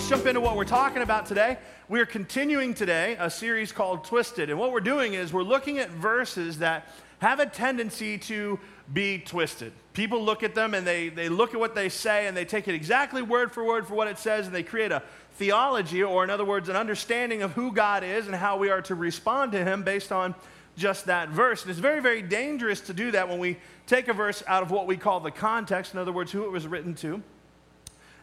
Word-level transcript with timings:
Let's 0.00 0.08
jump 0.08 0.24
into 0.24 0.40
what 0.40 0.56
we're 0.56 0.64
talking 0.64 1.02
about 1.02 1.26
today. 1.26 1.58
We're 1.86 2.06
continuing 2.06 2.72
today 2.72 3.18
a 3.20 3.28
series 3.28 3.70
called 3.70 4.02
Twisted. 4.02 4.48
And 4.48 4.58
what 4.58 4.72
we're 4.72 4.80
doing 4.80 5.12
is 5.12 5.30
we're 5.30 5.42
looking 5.42 5.78
at 5.78 5.90
verses 5.90 6.60
that 6.60 6.88
have 7.18 7.38
a 7.38 7.44
tendency 7.44 8.16
to 8.16 8.58
be 8.94 9.18
twisted. 9.18 9.74
People 9.92 10.24
look 10.24 10.42
at 10.42 10.54
them 10.54 10.72
and 10.72 10.86
they, 10.86 11.10
they 11.10 11.28
look 11.28 11.52
at 11.52 11.60
what 11.60 11.74
they 11.74 11.90
say 11.90 12.26
and 12.26 12.34
they 12.34 12.46
take 12.46 12.66
it 12.66 12.74
exactly 12.74 13.20
word 13.20 13.52
for 13.52 13.62
word 13.62 13.86
for 13.86 13.94
what 13.94 14.08
it 14.08 14.18
says 14.18 14.46
and 14.46 14.56
they 14.56 14.62
create 14.62 14.90
a 14.90 15.02
theology, 15.34 16.02
or 16.02 16.24
in 16.24 16.30
other 16.30 16.46
words, 16.46 16.70
an 16.70 16.76
understanding 16.76 17.42
of 17.42 17.52
who 17.52 17.70
God 17.70 18.02
is 18.02 18.26
and 18.26 18.34
how 18.34 18.56
we 18.56 18.70
are 18.70 18.80
to 18.80 18.94
respond 18.94 19.52
to 19.52 19.62
Him 19.62 19.82
based 19.82 20.12
on 20.12 20.34
just 20.78 21.04
that 21.06 21.28
verse. 21.28 21.60
And 21.60 21.70
it's 21.70 21.78
very, 21.78 22.00
very 22.00 22.22
dangerous 22.22 22.80
to 22.82 22.94
do 22.94 23.10
that 23.10 23.28
when 23.28 23.38
we 23.38 23.58
take 23.86 24.08
a 24.08 24.14
verse 24.14 24.42
out 24.46 24.62
of 24.62 24.70
what 24.70 24.86
we 24.86 24.96
call 24.96 25.20
the 25.20 25.30
context, 25.30 25.92
in 25.92 26.00
other 26.00 26.10
words, 26.10 26.32
who 26.32 26.46
it 26.46 26.50
was 26.50 26.66
written 26.66 26.94
to 26.94 27.22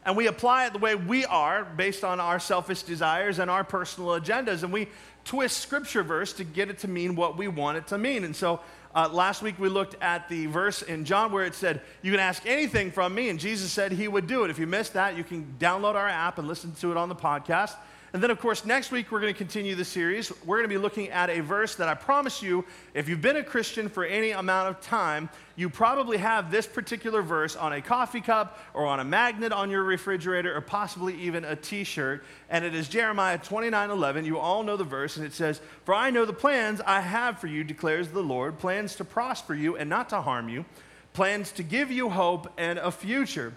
and 0.08 0.16
we 0.16 0.28
apply 0.28 0.66
it 0.66 0.72
the 0.72 0.80
way 0.80 0.96
we 0.96 1.26
are 1.26 1.66
based 1.66 2.06
on 2.06 2.22
our 2.22 2.40
selfish 2.40 2.84
desires 2.84 3.40
and 3.40 3.52
our 3.52 3.66
personal 3.66 4.12
agendas. 4.12 4.64
And 4.64 4.72
we 4.72 4.88
twist 5.26 5.58
scripture 5.58 6.02
verse 6.02 6.32
to 6.34 6.46
get 6.46 6.70
it 6.70 6.80
to 6.80 6.88
mean 6.88 7.18
what 7.18 7.38
we 7.38 7.50
want 7.50 7.78
it 7.78 7.88
to 7.88 7.98
mean. 7.98 8.24
And 8.24 8.34
so 8.34 8.62
uh, 8.96 9.10
last 9.12 9.42
week 9.42 9.60
we 9.60 9.68
looked 9.68 10.02
at 10.02 10.30
the 10.30 10.46
verse 10.46 10.82
in 10.82 11.04
John 11.04 11.34
where 11.34 11.44
it 11.44 11.56
said, 11.56 11.82
You 12.02 12.12
can 12.12 12.22
ask 12.22 12.46
anything 12.46 12.90
from 12.90 13.14
me. 13.14 13.28
And 13.28 13.38
Jesus 13.38 13.70
said 13.70 13.92
he 13.92 14.08
would 14.08 14.28
do 14.28 14.46
it. 14.46 14.50
If 14.50 14.60
you 14.60 14.66
missed 14.66 14.94
that, 14.94 15.18
you 15.18 15.26
can 15.26 15.56
download 15.60 15.96
our 15.96 16.08
app 16.08 16.38
and 16.38 16.48
listen 16.48 16.72
to 16.76 16.92
it 16.92 16.96
on 16.96 17.10
the 17.10 17.16
podcast. 17.16 17.76
And 18.14 18.24
then, 18.24 18.32
of 18.32 18.40
course, 18.40 18.64
next 18.64 18.90
week 18.90 19.12
we're 19.12 19.20
going 19.20 19.34
to 19.34 19.38
continue 19.38 19.76
the 19.76 19.84
series. 19.84 20.32
We're 20.46 20.58
going 20.58 20.70
to 20.70 20.74
be 20.74 20.78
looking 20.78 21.10
at 21.10 21.30
a 21.30 21.42
verse 21.42 21.76
that 21.76 21.90
I 21.90 21.94
promise 21.94 22.42
you, 22.42 22.64
if 22.94 23.10
you've 23.10 23.22
been 23.22 23.36
a 23.36 23.44
Christian 23.44 23.90
for 23.90 24.06
any 24.06 24.32
amount 24.32 24.70
of 24.70 24.80
time, 24.80 25.30
you 25.58 25.70
probably 25.70 26.18
have 26.18 26.50
this 26.50 26.66
particular 26.66 27.22
verse 27.22 27.58
on 27.58 27.74
a 27.74 27.82
coffee 27.82 28.22
cup 28.22 28.60
or 28.74 28.86
on 28.86 29.02
a 29.02 29.04
magnet 29.04 29.52
on 29.52 29.70
your 29.70 29.84
refrigerator 29.84 30.56
or 30.56 30.62
possibly 30.62 31.16
even 31.16 31.44
a 31.44 31.56
t 31.58 31.84
shirt. 31.84 32.24
And 32.50 32.64
it 32.64 32.74
is 32.74 32.88
Jeremiah 32.88 33.38
29 33.40 33.90
11. 33.90 34.24
You 34.24 34.38
all 34.38 34.64
know 34.64 34.78
the 34.78 34.86
verse, 34.86 35.18
and 35.18 35.26
it 35.26 35.34
says, 35.34 35.60
For 35.84 35.94
I 35.94 36.10
know 36.10 36.24
the 36.24 36.32
plans 36.32 36.80
I 36.86 37.02
have 37.02 37.40
for 37.40 37.48
you, 37.48 37.66
declares 37.66 38.08
the 38.08 38.22
Lord 38.24 38.58
plans 38.58 38.96
to 38.96 39.04
prosper 39.04 39.54
you 39.54 39.76
and 39.76 39.90
not 39.90 40.10
to 40.10 40.22
harm 40.22 40.48
you, 40.48 40.64
plans 41.12 41.52
to 41.54 41.64
give 41.64 41.92
you 41.92 42.10
hope 42.10 42.54
and 42.58 42.80
a 42.80 42.92
future. 42.92 43.54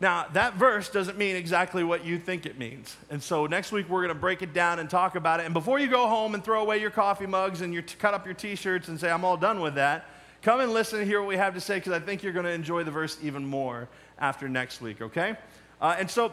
Now, 0.00 0.26
that 0.32 0.54
verse 0.54 0.88
doesn't 0.88 1.18
mean 1.18 1.34
exactly 1.34 1.82
what 1.82 2.04
you 2.04 2.18
think 2.18 2.46
it 2.46 2.56
means. 2.56 2.96
And 3.10 3.20
so 3.20 3.46
next 3.46 3.72
week 3.72 3.88
we're 3.88 4.02
going 4.02 4.14
to 4.14 4.20
break 4.20 4.42
it 4.42 4.52
down 4.52 4.78
and 4.78 4.88
talk 4.88 5.16
about 5.16 5.40
it. 5.40 5.46
And 5.46 5.52
before 5.52 5.80
you 5.80 5.88
go 5.88 6.06
home 6.06 6.34
and 6.34 6.44
throw 6.44 6.60
away 6.62 6.80
your 6.80 6.90
coffee 6.90 7.26
mugs 7.26 7.62
and 7.62 7.74
you 7.74 7.82
cut 7.82 8.14
up 8.14 8.24
your 8.24 8.34
t 8.34 8.54
shirts 8.54 8.86
and 8.88 9.00
say, 9.00 9.10
I'm 9.10 9.24
all 9.24 9.36
done 9.36 9.60
with 9.60 9.74
that, 9.74 10.06
come 10.42 10.60
and 10.60 10.72
listen 10.72 11.00
and 11.00 11.08
hear 11.08 11.20
what 11.20 11.28
we 11.28 11.36
have 11.36 11.54
to 11.54 11.60
say 11.60 11.78
because 11.78 11.92
I 11.92 11.98
think 11.98 12.22
you're 12.22 12.32
going 12.32 12.46
to 12.46 12.52
enjoy 12.52 12.84
the 12.84 12.92
verse 12.92 13.18
even 13.22 13.44
more 13.44 13.88
after 14.20 14.48
next 14.48 14.80
week, 14.80 15.02
okay? 15.02 15.36
Uh, 15.80 15.96
and 15.98 16.08
so 16.08 16.32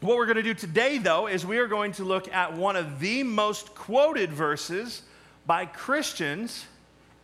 what 0.00 0.16
we're 0.16 0.26
going 0.26 0.36
to 0.36 0.42
do 0.42 0.54
today, 0.54 0.96
though, 0.96 1.26
is 1.26 1.44
we 1.44 1.58
are 1.58 1.66
going 1.66 1.92
to 1.92 2.04
look 2.04 2.32
at 2.32 2.54
one 2.54 2.76
of 2.76 2.98
the 2.98 3.22
most 3.22 3.74
quoted 3.74 4.32
verses 4.32 5.02
by 5.46 5.66
Christians 5.66 6.64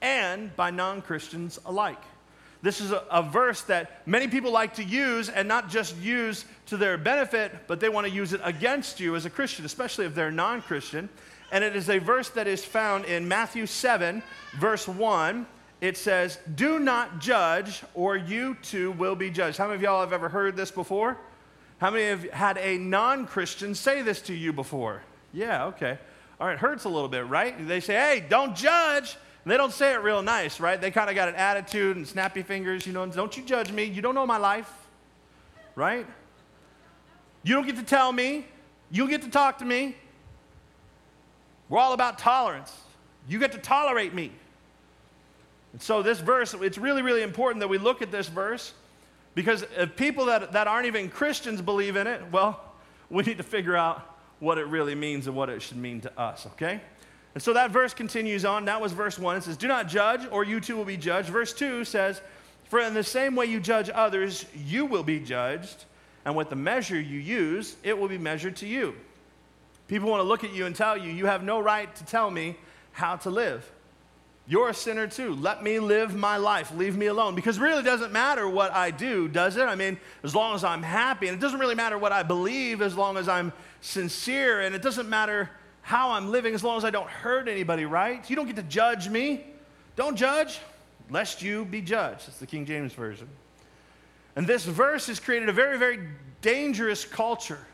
and 0.02 0.54
by 0.54 0.70
non 0.70 1.00
Christians 1.00 1.58
alike. 1.64 2.02
This 2.62 2.80
is 2.80 2.92
a, 2.92 3.04
a, 3.10 3.22
verse 3.22 3.62
that 3.62 4.06
many 4.06 4.28
people 4.28 4.52
like 4.52 4.74
to 4.74 4.84
use 4.84 5.28
and 5.28 5.48
not 5.48 5.68
just 5.68 5.96
use 5.98 6.44
to 6.66 6.76
their 6.76 6.96
benefit, 6.96 7.52
but 7.66 7.80
they 7.80 7.88
want 7.88 8.06
to 8.06 8.12
use 8.12 8.32
it 8.32 8.40
against 8.44 9.00
you 9.00 9.16
as 9.16 9.26
a 9.26 9.30
Christian, 9.30 9.64
especially 9.64 10.06
if 10.06 10.14
they're 10.14 10.30
non 10.30 10.62
Christian. 10.62 11.08
And 11.50 11.64
it 11.64 11.74
is 11.74 11.90
a 11.90 11.98
verse 11.98 12.28
that 12.30 12.46
is 12.46 12.64
found 12.64 13.04
in 13.04 13.26
Matthew 13.26 13.66
7, 13.66 14.22
verse 14.58 14.86
1. 14.86 15.46
It 15.80 15.96
says, 15.96 16.38
Do 16.54 16.78
not 16.78 17.18
judge, 17.18 17.82
or 17.94 18.16
you 18.16 18.56
too 18.62 18.92
will 18.92 19.16
be 19.16 19.28
judged. 19.28 19.58
How 19.58 19.66
many 19.66 19.76
of 19.76 19.82
y'all 19.82 20.00
have 20.00 20.12
ever 20.12 20.28
heard 20.28 20.56
this 20.56 20.70
before? 20.70 21.18
How 21.78 21.90
many 21.90 22.04
have 22.04 22.30
had 22.30 22.58
a 22.58 22.78
non 22.78 23.26
Christian 23.26 23.74
say 23.74 24.02
this 24.02 24.22
to 24.22 24.34
you 24.34 24.52
before? 24.52 25.02
Yeah, 25.32 25.66
okay. 25.66 25.98
All 26.40 26.46
right, 26.46 26.56
hurts 26.58 26.84
a 26.84 26.88
little 26.88 27.08
bit, 27.08 27.26
right? 27.26 27.66
They 27.66 27.80
say, 27.80 27.94
Hey, 27.94 28.24
don't 28.26 28.54
judge. 28.54 29.16
And 29.44 29.52
they 29.52 29.56
don't 29.56 29.72
say 29.72 29.92
it 29.92 30.02
real 30.02 30.22
nice, 30.22 30.60
right? 30.60 30.80
They 30.80 30.90
kind 30.90 31.10
of 31.10 31.16
got 31.16 31.28
an 31.28 31.34
attitude 31.34 31.96
and 31.96 32.06
snappy 32.06 32.42
fingers, 32.42 32.86
you 32.86 32.92
know, 32.92 33.04
don't 33.06 33.36
you 33.36 33.42
judge 33.42 33.72
me. 33.72 33.84
You 33.84 34.00
don't 34.00 34.14
know 34.14 34.26
my 34.26 34.36
life, 34.36 34.70
right? 35.74 36.06
You 37.42 37.54
don't 37.54 37.66
get 37.66 37.76
to 37.76 37.82
tell 37.82 38.12
me. 38.12 38.46
You 38.90 39.08
get 39.08 39.22
to 39.22 39.30
talk 39.30 39.58
to 39.58 39.64
me. 39.64 39.96
We're 41.68 41.78
all 41.78 41.92
about 41.92 42.18
tolerance. 42.18 42.72
You 43.28 43.38
get 43.38 43.52
to 43.52 43.58
tolerate 43.58 44.14
me. 44.14 44.30
And 45.72 45.80
so, 45.80 46.02
this 46.02 46.20
verse, 46.20 46.54
it's 46.54 46.76
really, 46.76 47.02
really 47.02 47.22
important 47.22 47.60
that 47.60 47.68
we 47.68 47.78
look 47.78 48.02
at 48.02 48.10
this 48.10 48.28
verse 48.28 48.74
because 49.34 49.64
if 49.76 49.96
people 49.96 50.26
that, 50.26 50.52
that 50.52 50.66
aren't 50.66 50.86
even 50.86 51.08
Christians 51.08 51.62
believe 51.62 51.96
in 51.96 52.06
it, 52.06 52.20
well, 52.30 52.60
we 53.10 53.22
need 53.22 53.38
to 53.38 53.42
figure 53.42 53.76
out 53.76 54.16
what 54.38 54.58
it 54.58 54.66
really 54.66 54.94
means 54.94 55.26
and 55.26 55.34
what 55.34 55.48
it 55.48 55.62
should 55.62 55.76
mean 55.76 56.00
to 56.02 56.20
us, 56.20 56.46
okay? 56.46 56.80
And 57.34 57.42
so 57.42 57.54
that 57.54 57.70
verse 57.70 57.94
continues 57.94 58.44
on. 58.44 58.66
That 58.66 58.80
was 58.80 58.92
verse 58.92 59.18
1. 59.18 59.36
It 59.36 59.44
says, 59.44 59.56
Do 59.56 59.68
not 59.68 59.88
judge, 59.88 60.26
or 60.30 60.44
you 60.44 60.60
too 60.60 60.76
will 60.76 60.84
be 60.84 60.96
judged. 60.96 61.28
Verse 61.28 61.52
2 61.54 61.84
says, 61.84 62.20
For 62.64 62.80
in 62.80 62.94
the 62.94 63.04
same 63.04 63.34
way 63.34 63.46
you 63.46 63.58
judge 63.58 63.88
others, 63.92 64.44
you 64.54 64.84
will 64.84 65.02
be 65.02 65.18
judged. 65.18 65.84
And 66.24 66.36
with 66.36 66.50
the 66.50 66.56
measure 66.56 67.00
you 67.00 67.18
use, 67.18 67.76
it 67.82 67.98
will 67.98 68.08
be 68.08 68.18
measured 68.18 68.56
to 68.56 68.66
you. 68.66 68.94
People 69.88 70.10
want 70.10 70.20
to 70.20 70.28
look 70.28 70.44
at 70.44 70.52
you 70.52 70.66
and 70.66 70.76
tell 70.76 70.96
you, 70.96 71.10
You 71.10 71.26
have 71.26 71.42
no 71.42 71.60
right 71.60 71.94
to 71.96 72.04
tell 72.04 72.30
me 72.30 72.56
how 72.92 73.16
to 73.16 73.30
live. 73.30 73.68
You're 74.46 74.70
a 74.70 74.74
sinner 74.74 75.06
too. 75.06 75.34
Let 75.34 75.62
me 75.62 75.78
live 75.78 76.14
my 76.14 76.36
life. 76.36 76.74
Leave 76.74 76.96
me 76.96 77.06
alone. 77.06 77.34
Because 77.34 77.58
really 77.58 77.82
doesn't 77.82 78.12
matter 78.12 78.48
what 78.48 78.72
I 78.72 78.90
do, 78.90 79.28
does 79.28 79.56
it? 79.56 79.62
I 79.62 79.76
mean, 79.76 79.98
as 80.24 80.34
long 80.34 80.54
as 80.54 80.64
I'm 80.64 80.82
happy. 80.82 81.28
And 81.28 81.36
it 81.36 81.40
doesn't 81.40 81.60
really 81.60 81.76
matter 81.76 81.96
what 81.96 82.10
I 82.10 82.24
believe 82.24 82.82
as 82.82 82.96
long 82.96 83.16
as 83.16 83.28
I'm 83.28 83.52
sincere. 83.80 84.60
And 84.60 84.74
it 84.74 84.82
doesn't 84.82 85.08
matter 85.08 85.48
how 85.82 86.12
I'm 86.12 86.30
living 86.30 86.54
as 86.54 86.64
long 86.64 86.78
as 86.78 86.84
I 86.84 86.90
don't 86.90 87.08
hurt 87.08 87.48
anybody, 87.48 87.84
right? 87.84 88.28
You 88.30 88.36
don't 88.36 88.46
get 88.46 88.56
to 88.56 88.62
judge 88.62 89.08
me. 89.08 89.44
Don't 89.96 90.16
judge, 90.16 90.60
lest 91.10 91.42
you 91.42 91.64
be 91.64 91.82
judged. 91.82 92.26
That's 92.26 92.38
the 92.38 92.46
King 92.46 92.64
James 92.64 92.92
Version. 92.94 93.28
And 94.36 94.46
this 94.46 94.64
verse 94.64 95.08
has 95.08 95.20
created 95.20 95.48
a 95.48 95.52
very, 95.52 95.78
very 95.78 96.00
dangerous 96.40 97.04
culture. 97.04 97.66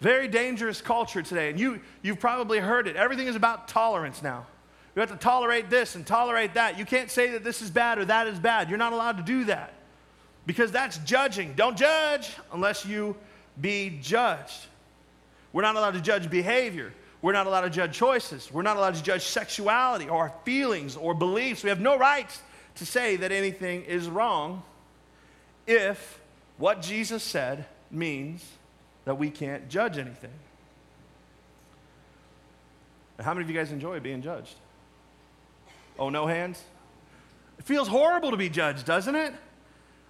Very 0.00 0.28
dangerous 0.28 0.80
culture 0.80 1.22
today. 1.22 1.50
And 1.50 1.58
you, 1.58 1.80
you've 2.02 2.20
probably 2.20 2.58
heard 2.58 2.86
it. 2.86 2.96
Everything 2.96 3.26
is 3.26 3.36
about 3.36 3.68
tolerance 3.68 4.22
now. 4.22 4.46
You 4.94 5.00
have 5.00 5.10
to 5.10 5.16
tolerate 5.16 5.68
this 5.68 5.94
and 5.94 6.06
tolerate 6.06 6.54
that. 6.54 6.78
You 6.78 6.86
can't 6.86 7.10
say 7.10 7.30
that 7.32 7.44
this 7.44 7.60
is 7.60 7.70
bad 7.70 7.98
or 7.98 8.06
that 8.06 8.26
is 8.26 8.38
bad. 8.38 8.70
You're 8.70 8.78
not 8.78 8.94
allowed 8.94 9.18
to 9.18 9.22
do 9.22 9.44
that 9.44 9.74
because 10.46 10.72
that's 10.72 10.96
judging. 10.98 11.52
Don't 11.54 11.76
judge 11.76 12.30
unless 12.52 12.86
you 12.86 13.14
be 13.60 13.98
judged. 14.00 14.66
We're 15.52 15.62
not 15.62 15.76
allowed 15.76 15.94
to 15.94 16.00
judge 16.00 16.30
behavior. 16.30 16.94
We're 17.26 17.32
not 17.32 17.48
allowed 17.48 17.62
to 17.62 17.70
judge 17.70 17.96
choices. 17.96 18.52
We're 18.52 18.62
not 18.62 18.76
allowed 18.76 18.94
to 18.94 19.02
judge 19.02 19.22
sexuality 19.22 20.08
or 20.08 20.32
feelings 20.44 20.94
or 20.94 21.12
beliefs. 21.12 21.64
We 21.64 21.70
have 21.70 21.80
no 21.80 21.98
rights 21.98 22.40
to 22.76 22.86
say 22.86 23.16
that 23.16 23.32
anything 23.32 23.82
is 23.82 24.08
wrong 24.08 24.62
if 25.66 26.20
what 26.56 26.82
Jesus 26.82 27.24
said 27.24 27.66
means 27.90 28.48
that 29.06 29.16
we 29.16 29.28
can't 29.30 29.68
judge 29.68 29.98
anything. 29.98 30.30
How 33.18 33.34
many 33.34 33.42
of 33.42 33.50
you 33.50 33.56
guys 33.56 33.72
enjoy 33.72 33.98
being 33.98 34.22
judged? 34.22 34.54
Oh, 35.98 36.10
no 36.10 36.28
hands? 36.28 36.62
It 37.58 37.64
feels 37.64 37.88
horrible 37.88 38.30
to 38.30 38.36
be 38.36 38.48
judged, 38.48 38.86
doesn't 38.86 39.16
it? 39.16 39.34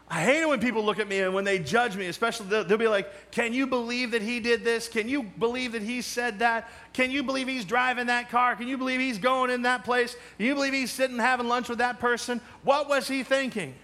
I 0.09 0.23
hate 0.23 0.41
it 0.41 0.49
when 0.49 0.61
people 0.61 0.85
look 0.85 1.01
at 1.01 1.09
me 1.09 1.19
and 1.21 1.35
when 1.35 1.45
they 1.45 1.59
judge 1.59 1.97
me, 1.97 2.07
especially 2.07 2.47
they'll, 2.47 2.65
they'll, 2.65 2.79
be 2.79 2.87
like, 2.87 3.33
Can 3.33 3.53
you 3.53 3.67
believe 3.67 4.13
that 4.13 4.23
he 4.23 4.39
did 4.39 4.63
this? 4.63 4.89
Can 4.89 5.09
you 5.09 5.25
believe 5.25 5.73
that 5.73 5.83
he 5.83 6.01
said 6.01 6.39
that? 6.39 6.71
Can 6.93 7.11
you 7.11 7.25
believe 7.25 7.49
he's 7.49 7.65
driving 7.65 8.07
that 8.07 8.31
car? 8.31 8.55
Can 8.55 8.69
you 8.69 8.79
believe 8.79 9.01
he's 9.01 9.19
going 9.19 9.51
in 9.51 9.63
that 9.63 9.85
place? 9.85 10.17
Can 10.37 10.47
you 10.47 10.55
believe 10.55 10.73
he's 10.73 10.93
sitting 10.93 11.19
having 11.19 11.49
lunch 11.49 11.69
with 11.69 11.79
that 11.79 11.99
person? 11.99 12.41
What 12.63 12.89
was 12.89 13.09
he 13.09 13.25
thinking? 13.25 13.75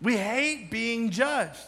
We 0.00 0.16
hate 0.16 0.70
being 0.70 1.10
judged. 1.10 1.58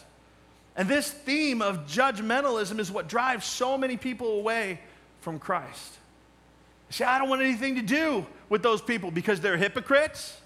And 0.77 0.89
this 0.89 1.11
theme 1.11 1.61
of 1.61 1.87
judgmentalism 1.87 2.79
is 2.79 2.91
what 2.91 3.09
drives 3.09 3.45
so 3.45 3.77
many 3.77 3.97
people 3.97 4.39
away 4.39 4.81
from 5.21 5.39
Christ. 5.39 5.99
See, 6.89 7.05
I 7.05 7.19
don't 7.19 7.29
want 7.29 7.43
anything 7.43 7.75
to 7.75 7.83
do 7.83 8.27
with 8.49 8.63
those 8.63 8.81
people 8.81 9.11
because 9.11 9.41
they're 9.41 9.57
hypocrites, 9.57 10.39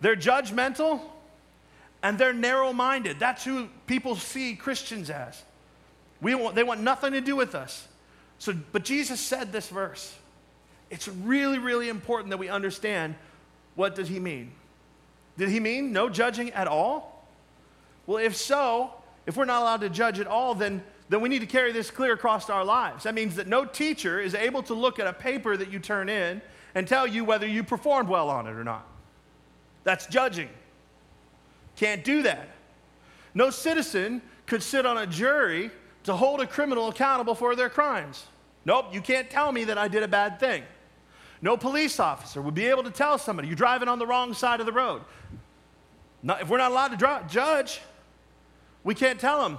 they're 0.00 0.16
judgmental 0.16 1.00
and 2.02 2.18
they're 2.18 2.32
narrow 2.32 2.72
minded. 2.72 3.18
That's 3.18 3.44
who 3.44 3.68
people 3.86 4.16
see 4.16 4.54
Christians 4.54 5.10
as. 5.10 5.42
We 6.20 6.34
want, 6.34 6.54
they 6.54 6.62
want 6.62 6.80
nothing 6.80 7.12
to 7.12 7.20
do 7.20 7.36
with 7.36 7.54
us. 7.54 7.86
So, 8.38 8.54
but 8.72 8.84
Jesus 8.84 9.20
said 9.20 9.52
this 9.52 9.68
verse. 9.68 10.14
It's 10.88 11.08
really, 11.08 11.58
really 11.58 11.88
important 11.88 12.30
that 12.30 12.38
we 12.38 12.48
understand 12.48 13.14
what 13.74 13.94
did 13.94 14.08
he 14.08 14.18
mean. 14.18 14.52
Did 15.38 15.48
he 15.48 15.60
mean 15.60 15.92
no 15.92 16.08
judging 16.08 16.50
at 16.50 16.66
all? 16.66 17.26
Well, 18.06 18.18
if 18.18 18.36
so, 18.36 18.92
if 19.26 19.36
we're 19.36 19.44
not 19.44 19.62
allowed 19.62 19.80
to 19.82 19.88
judge 19.88 20.18
at 20.18 20.26
all, 20.26 20.54
then, 20.54 20.82
then 21.08 21.20
we 21.20 21.28
need 21.28 21.38
to 21.40 21.46
carry 21.46 21.72
this 21.72 21.90
clear 21.90 22.12
across 22.12 22.50
our 22.50 22.64
lives. 22.64 23.04
That 23.04 23.14
means 23.14 23.36
that 23.36 23.46
no 23.46 23.64
teacher 23.64 24.20
is 24.20 24.34
able 24.34 24.62
to 24.64 24.74
look 24.74 24.98
at 24.98 25.06
a 25.06 25.12
paper 25.12 25.56
that 25.56 25.70
you 25.70 25.78
turn 25.78 26.08
in 26.08 26.42
and 26.74 26.88
tell 26.88 27.06
you 27.06 27.24
whether 27.24 27.46
you 27.46 27.62
performed 27.62 28.08
well 28.08 28.28
on 28.28 28.46
it 28.46 28.52
or 28.52 28.64
not. 28.64 28.86
That's 29.84 30.06
judging. 30.06 30.48
Can't 31.76 32.04
do 32.04 32.22
that. 32.22 32.48
No 33.34 33.50
citizen 33.50 34.22
could 34.46 34.62
sit 34.62 34.84
on 34.84 34.98
a 34.98 35.06
jury 35.06 35.70
to 36.04 36.14
hold 36.14 36.40
a 36.40 36.46
criminal 36.46 36.88
accountable 36.88 37.34
for 37.34 37.54
their 37.54 37.68
crimes. 37.68 38.24
Nope, 38.64 38.86
you 38.92 39.00
can't 39.00 39.30
tell 39.30 39.52
me 39.52 39.64
that 39.64 39.78
I 39.78 39.88
did 39.88 40.02
a 40.02 40.08
bad 40.08 40.40
thing. 40.40 40.62
No 41.42 41.56
police 41.56 41.98
officer 41.98 42.42
would 42.42 42.54
be 42.54 42.66
able 42.66 42.82
to 42.82 42.90
tell 42.90 43.16
somebody 43.16 43.48
you're 43.48 43.56
driving 43.56 43.88
on 43.88 43.98
the 43.98 44.06
wrong 44.06 44.34
side 44.34 44.60
of 44.60 44.66
the 44.66 44.72
road. 44.72 45.02
Not, 46.22 46.42
if 46.42 46.48
we're 46.48 46.58
not 46.58 46.70
allowed 46.70 46.98
to 46.98 47.26
judge, 47.28 47.80
we 48.84 48.94
can't 48.94 49.18
tell 49.18 49.42
them, 49.42 49.58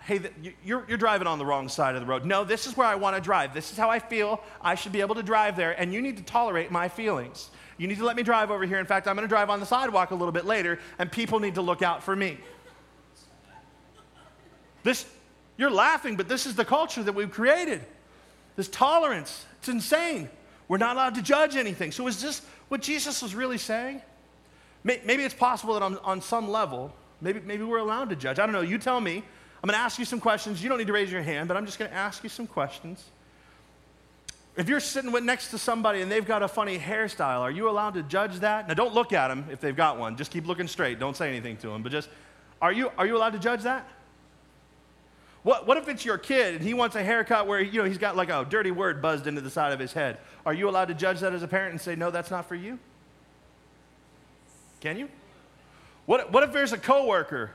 hey, 0.00 0.20
you're, 0.64 0.84
you're 0.88 0.98
driving 0.98 1.28
on 1.28 1.38
the 1.38 1.46
wrong 1.46 1.68
side 1.68 1.94
of 1.94 2.00
the 2.00 2.06
road. 2.06 2.24
No, 2.24 2.42
this 2.42 2.66
is 2.66 2.76
where 2.76 2.86
I 2.86 2.96
want 2.96 3.14
to 3.14 3.22
drive. 3.22 3.54
This 3.54 3.70
is 3.70 3.78
how 3.78 3.90
I 3.90 4.00
feel. 4.00 4.42
I 4.60 4.74
should 4.74 4.92
be 4.92 5.00
able 5.00 5.14
to 5.14 5.22
drive 5.22 5.56
there, 5.56 5.78
and 5.78 5.92
you 5.92 6.02
need 6.02 6.16
to 6.16 6.24
tolerate 6.24 6.72
my 6.72 6.88
feelings. 6.88 7.50
You 7.80 7.86
need 7.86 7.96
to 7.96 8.04
let 8.04 8.14
me 8.14 8.22
drive 8.22 8.50
over 8.50 8.66
here. 8.66 8.78
In 8.78 8.84
fact, 8.84 9.08
I'm 9.08 9.16
going 9.16 9.26
to 9.26 9.28
drive 9.28 9.48
on 9.48 9.58
the 9.58 9.64
sidewalk 9.64 10.10
a 10.10 10.14
little 10.14 10.32
bit 10.32 10.44
later, 10.44 10.78
and 10.98 11.10
people 11.10 11.40
need 11.40 11.54
to 11.54 11.62
look 11.62 11.80
out 11.80 12.02
for 12.02 12.14
me. 12.14 12.36
This, 14.82 15.06
you're 15.56 15.70
laughing, 15.70 16.14
but 16.14 16.28
this 16.28 16.44
is 16.44 16.54
the 16.54 16.64
culture 16.64 17.02
that 17.02 17.14
we've 17.14 17.30
created. 17.30 17.82
This 18.54 18.68
tolerance. 18.68 19.46
It's 19.60 19.70
insane. 19.70 20.28
We're 20.68 20.76
not 20.76 20.96
allowed 20.96 21.14
to 21.14 21.22
judge 21.22 21.56
anything. 21.56 21.90
So, 21.90 22.06
is 22.06 22.20
this 22.20 22.42
what 22.68 22.82
Jesus 22.82 23.22
was 23.22 23.34
really 23.34 23.56
saying? 23.56 24.02
Maybe 24.84 25.24
it's 25.24 25.34
possible 25.34 25.72
that 25.72 25.82
on, 25.82 25.96
on 25.98 26.20
some 26.20 26.50
level, 26.50 26.94
maybe, 27.22 27.40
maybe 27.40 27.64
we're 27.64 27.78
allowed 27.78 28.10
to 28.10 28.16
judge. 28.16 28.38
I 28.38 28.44
don't 28.44 28.52
know. 28.52 28.60
You 28.60 28.76
tell 28.76 29.00
me. 29.00 29.16
I'm 29.62 29.68
going 29.68 29.78
to 29.78 29.82
ask 29.82 29.98
you 29.98 30.04
some 30.04 30.20
questions. 30.20 30.62
You 30.62 30.68
don't 30.68 30.78
need 30.78 30.86
to 30.86 30.92
raise 30.92 31.10
your 31.10 31.22
hand, 31.22 31.48
but 31.48 31.56
I'm 31.56 31.64
just 31.64 31.78
going 31.78 31.90
to 31.90 31.96
ask 31.96 32.22
you 32.22 32.28
some 32.28 32.46
questions. 32.46 33.04
If 34.56 34.68
you're 34.68 34.80
sitting 34.80 35.12
next 35.24 35.48
to 35.50 35.58
somebody 35.58 36.02
and 36.02 36.10
they've 36.10 36.26
got 36.26 36.42
a 36.42 36.48
funny 36.48 36.78
hairstyle, 36.78 37.40
are 37.40 37.50
you 37.50 37.68
allowed 37.68 37.94
to 37.94 38.02
judge 38.02 38.40
that? 38.40 38.68
Now, 38.68 38.74
don't 38.74 38.94
look 38.94 39.12
at 39.12 39.28
them 39.28 39.46
if 39.50 39.60
they've 39.60 39.76
got 39.76 39.98
one. 39.98 40.16
Just 40.16 40.30
keep 40.30 40.46
looking 40.46 40.66
straight. 40.66 40.98
Don't 40.98 41.16
say 41.16 41.28
anything 41.28 41.56
to 41.58 41.68
them. 41.68 41.82
But 41.82 41.92
just, 41.92 42.08
are 42.60 42.72
you, 42.72 42.90
are 42.98 43.06
you 43.06 43.16
allowed 43.16 43.32
to 43.34 43.38
judge 43.38 43.62
that? 43.62 43.88
What, 45.42 45.66
what 45.66 45.78
if 45.78 45.88
it's 45.88 46.04
your 46.04 46.18
kid 46.18 46.56
and 46.56 46.64
he 46.64 46.74
wants 46.74 46.96
a 46.96 47.02
haircut 47.02 47.46
where 47.46 47.60
you 47.60 47.80
know, 47.80 47.88
he's 47.88 47.96
got 47.96 48.16
like 48.16 48.28
a 48.28 48.46
dirty 48.48 48.70
word 48.70 49.00
buzzed 49.00 49.26
into 49.26 49.40
the 49.40 49.50
side 49.50 49.72
of 49.72 49.78
his 49.78 49.92
head? 49.92 50.18
Are 50.44 50.52
you 50.52 50.68
allowed 50.68 50.88
to 50.88 50.94
judge 50.94 51.20
that 51.20 51.32
as 51.32 51.42
a 51.42 51.48
parent 51.48 51.72
and 51.72 51.80
say, 51.80 51.94
no, 51.94 52.10
that's 52.10 52.30
not 52.30 52.46
for 52.46 52.54
you? 52.54 52.78
Can 54.80 54.98
you? 54.98 55.08
What, 56.06 56.32
what 56.32 56.42
if 56.42 56.52
there's 56.52 56.72
a 56.72 56.78
coworker 56.78 57.52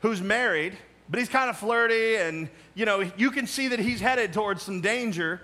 who's 0.00 0.20
married, 0.20 0.76
but 1.08 1.18
he's 1.18 1.28
kind 1.28 1.48
of 1.48 1.56
flirty 1.56 2.16
and 2.16 2.50
you 2.74 2.84
know, 2.84 3.10
you 3.16 3.30
can 3.30 3.46
see 3.46 3.68
that 3.68 3.78
he's 3.78 4.00
headed 4.00 4.32
towards 4.32 4.62
some 4.62 4.82
danger? 4.82 5.40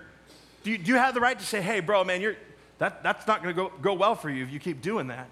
Do 0.63 0.71
you, 0.71 0.77
do 0.77 0.91
you 0.91 0.97
have 0.97 1.13
the 1.13 1.19
right 1.19 1.37
to 1.37 1.45
say, 1.45 1.61
hey, 1.61 1.79
bro, 1.79 2.03
man, 2.03 2.21
you're, 2.21 2.35
that, 2.79 3.03
that's 3.03 3.27
not 3.27 3.43
going 3.43 3.55
to 3.55 3.71
go, 3.81 3.93
well 3.93 4.15
for 4.15 4.29
you 4.29 4.43
if 4.43 4.51
you 4.51 4.59
keep 4.59 4.81
doing 4.81 5.07
that? 5.07 5.29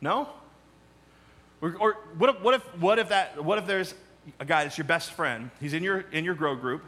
No? 0.00 0.28
Or, 1.60 1.76
or 1.78 1.92
what, 2.18 2.30
if, 2.30 2.40
what, 2.40 2.54
if, 2.54 2.62
what, 2.78 2.98
if 2.98 3.08
that, 3.08 3.42
what 3.42 3.58
if 3.58 3.66
there's 3.66 3.94
a 4.40 4.44
guy 4.44 4.64
that's 4.64 4.78
your 4.78 4.86
best 4.86 5.12
friend. 5.12 5.50
He's 5.60 5.74
in 5.74 5.82
your, 5.82 6.00
in 6.12 6.24
your 6.24 6.34
grow 6.34 6.54
group, 6.54 6.84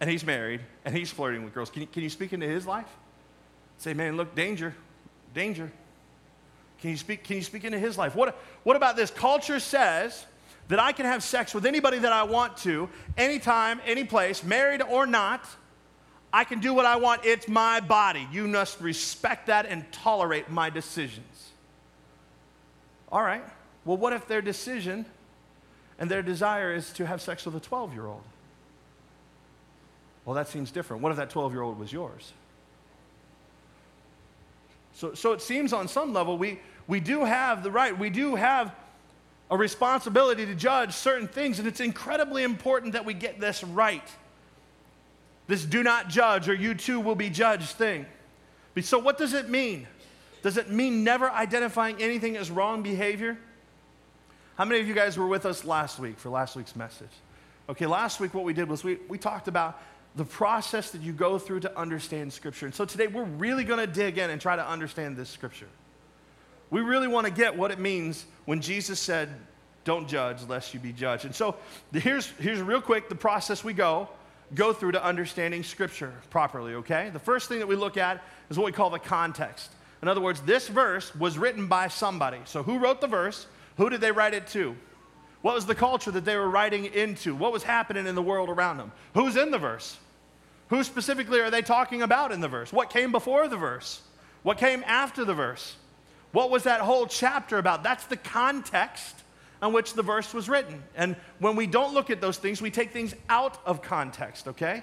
and 0.00 0.10
he's 0.10 0.24
married, 0.24 0.60
and 0.84 0.96
he's 0.96 1.10
flirting 1.10 1.44
with 1.44 1.54
girls. 1.54 1.70
Can 1.70 1.82
you, 1.82 1.88
can 1.88 2.02
you 2.02 2.10
speak 2.10 2.32
into 2.32 2.46
his 2.46 2.66
life? 2.66 2.88
Say, 3.78 3.94
man, 3.94 4.16
look, 4.16 4.34
danger, 4.34 4.74
danger. 5.34 5.70
Can 6.80 6.90
you 6.90 6.96
speak, 6.96 7.24
can 7.24 7.36
you 7.36 7.42
speak 7.42 7.64
into 7.64 7.78
his 7.78 7.96
life? 7.96 8.14
What, 8.14 8.36
what 8.62 8.76
about 8.76 8.96
this? 8.96 9.10
Culture 9.10 9.60
says 9.60 10.26
that 10.68 10.78
I 10.78 10.92
can 10.92 11.06
have 11.06 11.22
sex 11.22 11.54
with 11.54 11.66
anybody 11.66 11.98
that 11.98 12.12
I 12.12 12.24
want 12.24 12.56
to, 12.58 12.88
anytime, 13.16 13.80
any 13.86 14.04
place, 14.04 14.42
married 14.42 14.82
or 14.82 15.06
not. 15.06 15.46
I 16.34 16.42
can 16.44 16.58
do 16.58 16.74
what 16.74 16.84
I 16.84 16.96
want. 16.96 17.24
It's 17.24 17.46
my 17.46 17.78
body. 17.78 18.26
You 18.32 18.48
must 18.48 18.80
respect 18.80 19.46
that 19.46 19.66
and 19.66 19.90
tolerate 19.92 20.50
my 20.50 20.68
decisions. 20.68 21.50
All 23.12 23.22
right. 23.22 23.44
Well, 23.84 23.96
what 23.96 24.12
if 24.12 24.26
their 24.26 24.42
decision 24.42 25.06
and 25.98 26.10
their 26.10 26.22
desire 26.22 26.74
is 26.74 26.92
to 26.94 27.06
have 27.06 27.20
sex 27.20 27.44
with 27.44 27.54
a 27.54 27.60
12 27.60 27.92
year 27.92 28.06
old. 28.06 28.22
Well, 30.24 30.34
that 30.34 30.48
seems 30.48 30.70
different. 30.70 31.02
What 31.02 31.12
if 31.12 31.18
that 31.18 31.30
12 31.30 31.52
year 31.52 31.62
old 31.62 31.78
was 31.78 31.92
yours? 31.92 32.32
So, 34.94 35.14
so 35.14 35.32
it 35.32 35.42
seems 35.42 35.72
on 35.72 35.88
some 35.88 36.12
level 36.12 36.38
we, 36.38 36.60
we 36.86 37.00
do 37.00 37.24
have 37.24 37.62
the 37.62 37.70
right, 37.70 37.96
we 37.96 38.10
do 38.10 38.34
have 38.34 38.74
a 39.50 39.56
responsibility 39.56 40.46
to 40.46 40.54
judge 40.54 40.94
certain 40.94 41.28
things, 41.28 41.58
and 41.58 41.68
it's 41.68 41.80
incredibly 41.80 42.42
important 42.42 42.94
that 42.94 43.04
we 43.04 43.12
get 43.12 43.40
this 43.40 43.62
right. 43.62 44.08
This 45.46 45.64
do 45.64 45.82
not 45.82 46.08
judge 46.08 46.48
or 46.48 46.54
you 46.54 46.74
too 46.74 47.00
will 47.00 47.14
be 47.14 47.30
judged 47.30 47.70
thing. 47.70 48.06
So, 48.80 48.98
what 48.98 49.18
does 49.18 49.34
it 49.34 49.48
mean? 49.48 49.86
Does 50.42 50.56
it 50.56 50.70
mean 50.70 51.04
never 51.04 51.30
identifying 51.30 52.02
anything 52.02 52.36
as 52.36 52.50
wrong 52.50 52.82
behavior? 52.82 53.38
How 54.56 54.64
many 54.64 54.80
of 54.80 54.88
you 54.88 54.94
guys 54.94 55.16
were 55.16 55.26
with 55.26 55.46
us 55.46 55.64
last 55.64 55.98
week 55.98 56.18
for 56.18 56.28
last 56.28 56.56
week's 56.56 56.76
message? 56.76 57.10
Okay, 57.68 57.86
last 57.86 58.20
week 58.20 58.34
what 58.34 58.44
we 58.44 58.52
did 58.52 58.68
was 58.68 58.84
we, 58.84 58.98
we 59.08 59.16
talked 59.16 59.48
about 59.48 59.80
the 60.16 60.24
process 60.24 60.90
that 60.90 61.00
you 61.02 61.12
go 61.12 61.38
through 61.38 61.60
to 61.60 61.78
understand 61.78 62.32
Scripture. 62.32 62.66
And 62.66 62.74
so 62.74 62.84
today 62.84 63.06
we're 63.06 63.24
really 63.24 63.64
going 63.64 63.80
to 63.80 63.86
dig 63.86 64.18
in 64.18 64.30
and 64.30 64.40
try 64.40 64.54
to 64.54 64.66
understand 64.66 65.16
this 65.16 65.28
Scripture. 65.28 65.68
We 66.70 66.82
really 66.82 67.08
want 67.08 67.26
to 67.26 67.32
get 67.32 67.56
what 67.56 67.70
it 67.70 67.78
means 67.78 68.24
when 68.44 68.60
Jesus 68.60 69.00
said, 69.00 69.28
Don't 69.84 70.08
judge 70.08 70.42
lest 70.48 70.74
you 70.74 70.80
be 70.80 70.92
judged. 70.92 71.24
And 71.24 71.34
so 71.34 71.56
here's, 71.92 72.26
here's 72.38 72.60
real 72.60 72.80
quick 72.80 73.08
the 73.08 73.14
process 73.14 73.64
we 73.64 73.72
go 73.72 74.08
go 74.54 74.72
through 74.72 74.92
to 74.92 75.04
understanding 75.04 75.62
Scripture 75.62 76.12
properly, 76.30 76.74
okay? 76.74 77.10
The 77.12 77.18
first 77.18 77.48
thing 77.48 77.58
that 77.60 77.66
we 77.66 77.76
look 77.76 77.96
at 77.96 78.22
is 78.50 78.58
what 78.58 78.66
we 78.66 78.72
call 78.72 78.90
the 78.90 78.98
context. 78.98 79.70
In 80.02 80.08
other 80.08 80.20
words, 80.20 80.40
this 80.42 80.68
verse 80.68 81.14
was 81.14 81.38
written 81.38 81.66
by 81.66 81.88
somebody. 81.88 82.38
So 82.44 82.62
who 82.62 82.78
wrote 82.78 83.00
the 83.00 83.06
verse? 83.06 83.46
Who 83.78 83.88
did 83.88 84.00
they 84.00 84.12
write 84.12 84.34
it 84.34 84.46
to? 84.48 84.76
What 85.40 85.54
was 85.54 85.66
the 85.66 85.74
culture 85.74 86.10
that 86.10 86.24
they 86.24 86.36
were 86.36 86.48
writing 86.48 86.86
into? 86.86 87.34
What 87.34 87.52
was 87.52 87.62
happening 87.62 88.06
in 88.06 88.14
the 88.14 88.22
world 88.22 88.48
around 88.48 88.78
them? 88.78 88.92
Who's 89.14 89.36
in 89.36 89.50
the 89.50 89.58
verse? 89.58 89.96
Who 90.68 90.84
specifically 90.84 91.40
are 91.40 91.50
they 91.50 91.62
talking 91.62 92.02
about 92.02 92.32
in 92.32 92.40
the 92.40 92.48
verse? 92.48 92.72
What 92.72 92.90
came 92.90 93.12
before 93.12 93.48
the 93.48 93.56
verse? 93.56 94.02
What 94.42 94.58
came 94.58 94.82
after 94.86 95.24
the 95.24 95.34
verse? 95.34 95.76
What 96.32 96.50
was 96.50 96.64
that 96.64 96.80
whole 96.80 97.06
chapter 97.06 97.58
about? 97.58 97.82
That's 97.82 98.06
the 98.06 98.16
context 98.16 99.23
on 99.64 99.72
which 99.72 99.94
the 99.94 100.02
verse 100.02 100.34
was 100.34 100.46
written. 100.46 100.82
And 100.94 101.16
when 101.38 101.56
we 101.56 101.66
don't 101.66 101.94
look 101.94 102.10
at 102.10 102.20
those 102.20 102.36
things, 102.36 102.60
we 102.60 102.70
take 102.70 102.92
things 102.92 103.14
out 103.30 103.58
of 103.64 103.80
context, 103.80 104.46
okay? 104.46 104.82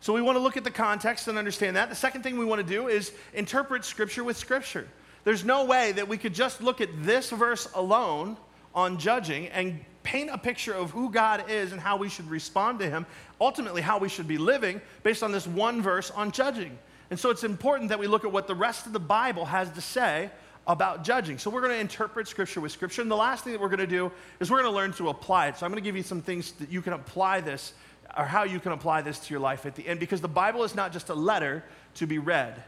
So 0.00 0.14
we 0.14 0.22
want 0.22 0.36
to 0.36 0.40
look 0.40 0.56
at 0.56 0.64
the 0.64 0.70
context 0.70 1.28
and 1.28 1.36
understand 1.36 1.76
that. 1.76 1.90
The 1.90 1.94
second 1.94 2.22
thing 2.22 2.38
we 2.38 2.46
want 2.46 2.66
to 2.66 2.66
do 2.66 2.88
is 2.88 3.12
interpret 3.34 3.84
Scripture 3.84 4.24
with 4.24 4.38
Scripture. 4.38 4.88
There's 5.24 5.44
no 5.44 5.66
way 5.66 5.92
that 5.92 6.08
we 6.08 6.16
could 6.16 6.32
just 6.32 6.62
look 6.62 6.80
at 6.80 6.88
this 7.04 7.28
verse 7.28 7.68
alone 7.74 8.38
on 8.74 8.98
judging 8.98 9.48
and 9.48 9.84
paint 10.02 10.30
a 10.32 10.38
picture 10.38 10.72
of 10.72 10.90
who 10.92 11.10
God 11.10 11.50
is 11.50 11.72
and 11.72 11.80
how 11.82 11.98
we 11.98 12.08
should 12.08 12.30
respond 12.30 12.78
to 12.78 12.88
Him, 12.88 13.04
ultimately, 13.42 13.82
how 13.82 13.98
we 13.98 14.08
should 14.08 14.26
be 14.26 14.38
living 14.38 14.80
based 15.02 15.22
on 15.22 15.32
this 15.32 15.46
one 15.46 15.82
verse 15.82 16.10
on 16.12 16.32
judging. 16.32 16.78
And 17.10 17.20
so 17.20 17.28
it's 17.28 17.44
important 17.44 17.90
that 17.90 17.98
we 17.98 18.06
look 18.06 18.24
at 18.24 18.32
what 18.32 18.46
the 18.46 18.54
rest 18.54 18.86
of 18.86 18.94
the 18.94 18.98
Bible 18.98 19.44
has 19.44 19.68
to 19.72 19.82
say 19.82 20.30
about 20.68 21.02
judging. 21.02 21.38
So 21.38 21.50
we're 21.50 21.62
going 21.62 21.72
to 21.72 21.80
interpret 21.80 22.28
Scripture 22.28 22.60
with 22.60 22.70
Scripture. 22.70 23.00
And 23.02 23.10
the 23.10 23.16
last 23.16 23.42
thing 23.42 23.54
that 23.54 23.60
we're 23.60 23.68
going 23.68 23.78
to 23.78 23.86
do 23.86 24.12
is 24.38 24.50
we're 24.50 24.62
going 24.62 24.70
to 24.70 24.76
learn 24.76 24.92
to 24.92 25.08
apply 25.08 25.48
it. 25.48 25.56
So 25.56 25.64
I'm 25.64 25.72
going 25.72 25.82
to 25.82 25.88
give 25.88 25.96
you 25.96 26.02
some 26.02 26.20
things 26.20 26.52
that 26.52 26.70
you 26.70 26.82
can 26.82 26.92
apply 26.92 27.40
this 27.40 27.72
or 28.16 28.24
how 28.24 28.44
you 28.44 28.60
can 28.60 28.72
apply 28.72 29.02
this 29.02 29.18
to 29.18 29.30
your 29.32 29.40
life 29.40 29.66
at 29.66 29.74
the 29.74 29.86
end 29.86 29.98
because 29.98 30.20
the 30.20 30.28
Bible 30.28 30.64
is 30.64 30.74
not 30.74 30.92
just 30.92 31.08
a 31.08 31.14
letter 31.14 31.64
to 31.94 32.06
be 32.06 32.18
read, 32.18 32.62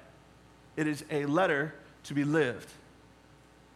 it 0.76 0.86
is 0.86 1.04
a 1.10 1.26
letter 1.26 1.74
to 2.04 2.14
be 2.14 2.24
lived. 2.24 2.68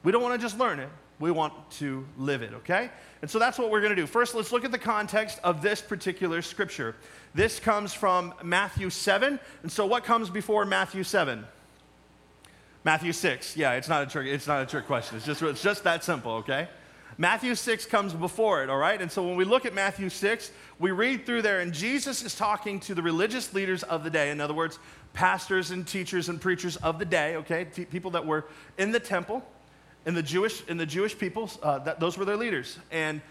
We 0.02 0.12
don't 0.12 0.23
want 0.23 0.38
to 0.38 0.45
just 0.45 0.59
learn 0.59 0.81
it, 0.81 0.88
we 1.19 1.31
want 1.31 1.52
to 1.73 2.07
live 2.19 2.43
it, 2.43 2.52
okay? 2.54 2.90
And 3.23 3.31
so 3.31 3.38
that's 3.38 3.59
what 3.59 3.71
we're 3.71 3.81
going 3.81 3.95
to 3.95 4.00
do. 4.00 4.07
First, 4.07 4.35
let's 4.35 4.52
look 4.52 4.64
at 4.64 4.73
the 4.73 4.78
context 4.78 5.38
of 5.43 5.62
this 5.62 5.81
particular 5.81 6.43
scripture. 6.43 6.95
This 7.35 7.59
comes 7.59 7.95
from 7.95 8.35
Matthew 8.43 8.90
7. 8.90 9.40
And 9.62 9.73
so 9.73 9.87
what 9.87 10.04
comes 10.04 10.28
before 10.28 10.64
Matthew 10.64 11.04
7? 11.04 11.47
Matthew 12.85 13.12
6. 13.12 13.57
Yeah, 13.57 13.73
it's 13.73 13.88
not 13.88 14.03
a 14.03 14.07
trick, 14.07 14.26
it's 14.26 14.47
not 14.47 14.62
a 14.62 14.67
trick 14.67 14.87
question. 14.87 15.17
It's 15.17 15.26
just, 15.26 15.43
it's 15.43 15.62
just 15.62 15.85
that 15.85 16.05
simple, 16.05 16.33
okay? 16.33 16.69
Matthew 17.17 17.55
6 17.55 17.87
comes 17.87 18.12
before 18.12 18.62
it, 18.62 18.71
all 18.71 18.76
right? 18.76 19.00
And 19.00 19.11
so 19.11 19.26
when 19.26 19.37
we 19.37 19.45
look 19.45 19.64
at 19.64 19.73
Matthew 19.73 20.09
6, 20.09 20.50
we 20.79 20.91
read 20.91 21.25
through 21.25 21.43
there, 21.43 21.61
and 21.61 21.73
Jesus 21.73 22.23
is 22.23 22.35
talking 22.35 22.81
to 22.81 22.95
the 22.95 23.03
religious 23.03 23.55
leaders 23.55 23.85
of 23.85 24.05
the 24.05 24.11
day. 24.11 24.31
In 24.31 24.41
other 24.41 24.53
words, 24.53 24.79
pastors 25.12 25.71
and 25.71 25.87
teachers 25.87 26.29
and 26.29 26.41
preachers 26.41 26.76
of 26.76 26.99
the 26.99 27.05
day, 27.05 27.37
okay, 27.37 27.64
T- 27.64 27.85
people 27.85 28.11
that 28.12 28.26
were 28.26 28.45
in 28.79 28.91
the 28.91 29.00
temple, 29.00 29.43
in 30.05 30.14
the 30.14 30.23
Jewish, 30.23 30.62
in 30.67 30.76
the 30.76 30.87
Jewish 30.87 31.17
people, 31.17 31.50
uh, 31.62 31.79
that, 31.81 32.00
those 32.00 32.19
were 32.19 32.25
their 32.25 32.37
leaders. 32.37 32.79
And, 32.91 33.23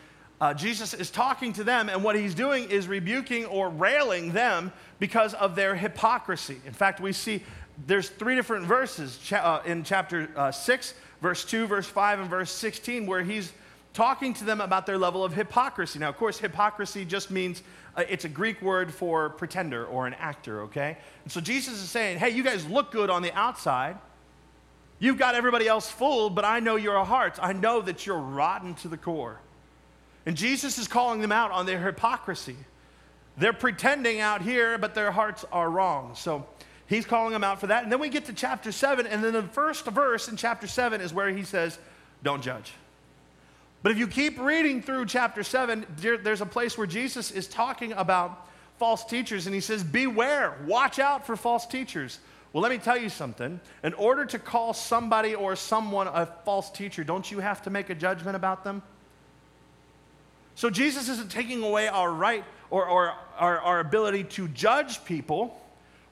uh, 0.41 0.53
Jesus 0.53 0.93
is 0.93 1.09
talking 1.09 1.53
to 1.53 1.63
them, 1.63 1.87
and 1.89 2.03
what 2.03 2.15
he's 2.15 2.35
doing 2.35 2.69
is 2.69 2.87
rebuking 2.87 3.45
or 3.45 3.69
railing 3.69 4.33
them 4.33 4.73
because 4.99 5.33
of 5.35 5.55
their 5.55 5.75
hypocrisy. 5.75 6.59
In 6.65 6.73
fact, 6.73 6.99
we 6.99 7.13
see 7.13 7.43
there's 7.87 8.09
three 8.09 8.35
different 8.35 8.65
verses 8.65 9.19
uh, 9.31 9.61
in 9.65 9.83
chapter 9.83 10.29
uh, 10.35 10.51
6, 10.51 10.93
verse 11.21 11.45
2, 11.45 11.67
verse 11.67 11.87
5, 11.87 12.19
and 12.19 12.29
verse 12.29 12.51
16, 12.51 13.05
where 13.05 13.23
he's 13.23 13.51
talking 13.93 14.33
to 14.33 14.43
them 14.43 14.61
about 14.61 14.85
their 14.85 14.97
level 14.97 15.23
of 15.23 15.33
hypocrisy. 15.33 15.99
Now, 15.99 16.09
of 16.09 16.17
course, 16.17 16.37
hypocrisy 16.37 17.05
just 17.05 17.31
means 17.31 17.61
uh, 17.95 18.03
it's 18.09 18.25
a 18.25 18.29
Greek 18.29 18.61
word 18.61 18.93
for 18.93 19.29
pretender 19.29 19.85
or 19.85 20.07
an 20.07 20.15
actor, 20.15 20.61
okay? 20.63 20.97
And 21.23 21.31
so 21.31 21.39
Jesus 21.39 21.75
is 21.75 21.89
saying, 21.89 22.17
hey, 22.17 22.29
you 22.29 22.43
guys 22.43 22.65
look 22.67 22.91
good 22.91 23.09
on 23.09 23.21
the 23.21 23.33
outside. 23.33 23.97
You've 24.99 25.17
got 25.17 25.35
everybody 25.35 25.67
else 25.67 25.89
fooled, 25.89 26.33
but 26.35 26.45
I 26.45 26.59
know 26.59 26.75
your 26.75 27.03
hearts. 27.03 27.39
I 27.41 27.53
know 27.53 27.81
that 27.81 28.05
you're 28.05 28.17
rotten 28.17 28.73
to 28.75 28.87
the 28.87 28.97
core. 28.97 29.39
And 30.25 30.37
Jesus 30.37 30.77
is 30.77 30.87
calling 30.87 31.21
them 31.21 31.31
out 31.31 31.51
on 31.51 31.65
their 31.65 31.83
hypocrisy. 31.83 32.55
They're 33.37 33.53
pretending 33.53 34.19
out 34.19 34.41
here, 34.41 34.77
but 34.77 34.95
their 34.95 35.11
hearts 35.11 35.43
are 35.51 35.69
wrong. 35.69 36.15
So 36.15 36.45
he's 36.87 37.05
calling 37.05 37.33
them 37.33 37.43
out 37.43 37.59
for 37.59 37.67
that. 37.67 37.83
And 37.83 37.91
then 37.91 37.99
we 37.99 38.09
get 38.09 38.25
to 38.25 38.33
chapter 38.33 38.71
7, 38.71 39.07
and 39.07 39.23
then 39.23 39.33
the 39.33 39.43
first 39.43 39.85
verse 39.85 40.27
in 40.27 40.37
chapter 40.37 40.67
7 40.67 41.01
is 41.01 41.13
where 41.13 41.29
he 41.29 41.43
says, 41.43 41.77
Don't 42.23 42.41
judge. 42.41 42.73
But 43.81 43.91
if 43.91 43.97
you 43.97 44.07
keep 44.07 44.39
reading 44.39 44.81
through 44.81 45.07
chapter 45.07 45.43
7, 45.43 45.85
there's 45.97 46.41
a 46.41 46.45
place 46.45 46.77
where 46.77 46.87
Jesus 46.87 47.31
is 47.31 47.47
talking 47.47 47.91
about 47.93 48.47
false 48.79 49.03
teachers, 49.05 49.45
and 49.45 49.53
he 49.53 49.61
says, 49.61 49.83
Beware, 49.83 50.55
watch 50.65 50.99
out 50.99 51.25
for 51.25 51.35
false 51.35 51.65
teachers. 51.65 52.19
Well, 52.53 52.61
let 52.61 52.71
me 52.71 52.77
tell 52.77 52.97
you 52.97 53.09
something. 53.09 53.59
In 53.83 53.93
order 53.95 54.25
to 54.25 54.39
call 54.39 54.73
somebody 54.73 55.33
or 55.33 55.55
someone 55.55 56.07
a 56.07 56.27
false 56.45 56.69
teacher, 56.69 57.03
don't 57.03 57.29
you 57.29 57.39
have 57.39 57.63
to 57.63 57.71
make 57.71 57.89
a 57.89 57.95
judgment 57.95 58.35
about 58.35 58.63
them? 58.63 58.83
So 60.55 60.69
Jesus 60.69 61.09
isn't 61.09 61.31
taking 61.31 61.63
away 61.63 61.87
our 61.87 62.11
right 62.11 62.43
or, 62.69 62.87
or 62.87 63.13
our, 63.37 63.59
our 63.59 63.79
ability 63.79 64.25
to 64.25 64.47
judge 64.49 65.03
people. 65.03 65.59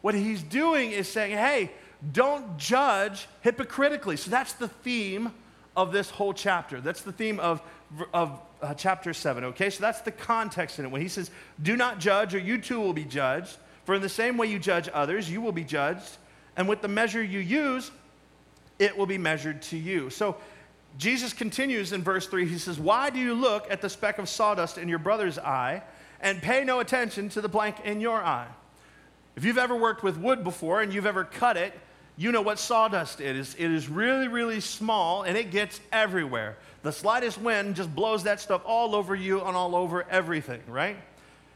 What 0.01 0.15
he's 0.15 0.41
doing 0.41 0.91
is 0.91 1.07
saying, 1.07 1.37
hey, 1.37 1.71
don't 2.11 2.57
judge 2.57 3.27
hypocritically. 3.41 4.17
So 4.17 4.31
that's 4.31 4.53
the 4.53 4.67
theme 4.67 5.31
of 5.75 5.91
this 5.91 6.09
whole 6.09 6.33
chapter. 6.33 6.81
That's 6.81 7.01
the 7.01 7.11
theme 7.11 7.39
of, 7.39 7.61
of 8.13 8.39
uh, 8.61 8.73
chapter 8.73 9.13
7, 9.13 9.43
okay? 9.45 9.69
So 9.69 9.81
that's 9.81 10.01
the 10.01 10.11
context 10.11 10.79
in 10.79 10.85
it. 10.85 10.91
When 10.91 11.01
he 11.01 11.07
says, 11.07 11.31
do 11.61 11.75
not 11.75 11.99
judge, 11.99 12.35
or 12.35 12.39
you 12.39 12.57
too 12.57 12.79
will 12.79 12.93
be 12.93 13.05
judged. 13.05 13.57
For 13.85 13.95
in 13.95 14.01
the 14.01 14.09
same 14.09 14.37
way 14.37 14.47
you 14.47 14.59
judge 14.59 14.89
others, 14.93 15.29
you 15.29 15.41
will 15.41 15.51
be 15.51 15.63
judged. 15.63 16.17
And 16.57 16.67
with 16.67 16.81
the 16.81 16.87
measure 16.87 17.23
you 17.23 17.39
use, 17.39 17.91
it 18.79 18.97
will 18.97 19.05
be 19.05 19.17
measured 19.17 19.61
to 19.63 19.77
you. 19.77 20.09
So 20.09 20.37
Jesus 20.97 21.33
continues 21.33 21.93
in 21.93 22.03
verse 22.03 22.27
3. 22.27 22.47
He 22.47 22.57
says, 22.57 22.79
Why 22.79 23.09
do 23.09 23.19
you 23.19 23.33
look 23.33 23.69
at 23.71 23.81
the 23.81 23.89
speck 23.89 24.17
of 24.19 24.27
sawdust 24.27 24.77
in 24.77 24.89
your 24.89 24.99
brother's 24.99 25.39
eye 25.39 25.83
and 26.19 26.41
pay 26.41 26.63
no 26.63 26.79
attention 26.79 27.29
to 27.29 27.41
the 27.41 27.49
plank 27.49 27.77
in 27.85 28.01
your 28.01 28.21
eye? 28.21 28.47
If 29.35 29.45
you've 29.45 29.57
ever 29.57 29.75
worked 29.75 30.03
with 30.03 30.17
wood 30.17 30.43
before 30.43 30.81
and 30.81 30.93
you've 30.93 31.05
ever 31.05 31.23
cut 31.23 31.57
it, 31.57 31.73
you 32.17 32.31
know 32.31 32.41
what 32.41 32.59
sawdust 32.59 33.21
is. 33.21 33.55
It 33.57 33.71
is 33.71 33.89
really, 33.89 34.27
really 34.27 34.59
small 34.59 35.23
and 35.23 35.37
it 35.37 35.51
gets 35.51 35.79
everywhere. 35.91 36.57
The 36.83 36.91
slightest 36.91 37.39
wind 37.39 37.75
just 37.75 37.93
blows 37.95 38.23
that 38.23 38.39
stuff 38.39 38.61
all 38.65 38.95
over 38.95 39.15
you 39.15 39.41
and 39.41 39.55
all 39.55 39.75
over 39.75 40.03
everything, 40.09 40.61
right? 40.67 40.97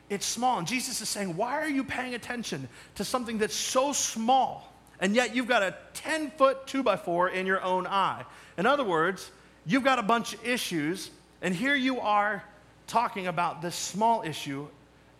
It's 0.09 0.25
small. 0.25 0.57
And 0.59 0.67
Jesus 0.67 1.01
is 1.01 1.09
saying, 1.09 1.35
Why 1.35 1.53
are 1.53 1.69
you 1.69 1.83
paying 1.83 2.13
attention 2.13 2.69
to 2.95 3.03
something 3.03 3.37
that's 3.37 3.55
so 3.55 3.91
small? 3.91 4.71
And 4.99 5.13
yet 5.13 5.35
you've 5.35 5.47
got 5.47 5.61
a 5.61 5.75
10 5.95 6.31
foot 6.31 6.67
2 6.67 6.83
by 6.83 6.95
4 6.95 7.29
in 7.29 7.45
your 7.45 7.61
own 7.61 7.85
eye. 7.85 8.23
In 8.57 8.65
other 8.65 8.83
words, 8.83 9.29
you've 9.65 9.83
got 9.83 9.99
a 9.99 10.03
bunch 10.03 10.33
of 10.33 10.45
issues, 10.45 11.09
and 11.41 11.53
here 11.53 11.75
you 11.75 11.99
are 11.99 12.43
talking 12.87 13.27
about 13.27 13.61
this 13.61 13.75
small 13.75 14.21
issue 14.21 14.67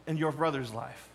in 0.08 0.18
your 0.18 0.32
brother's 0.32 0.72
life. 0.72 1.10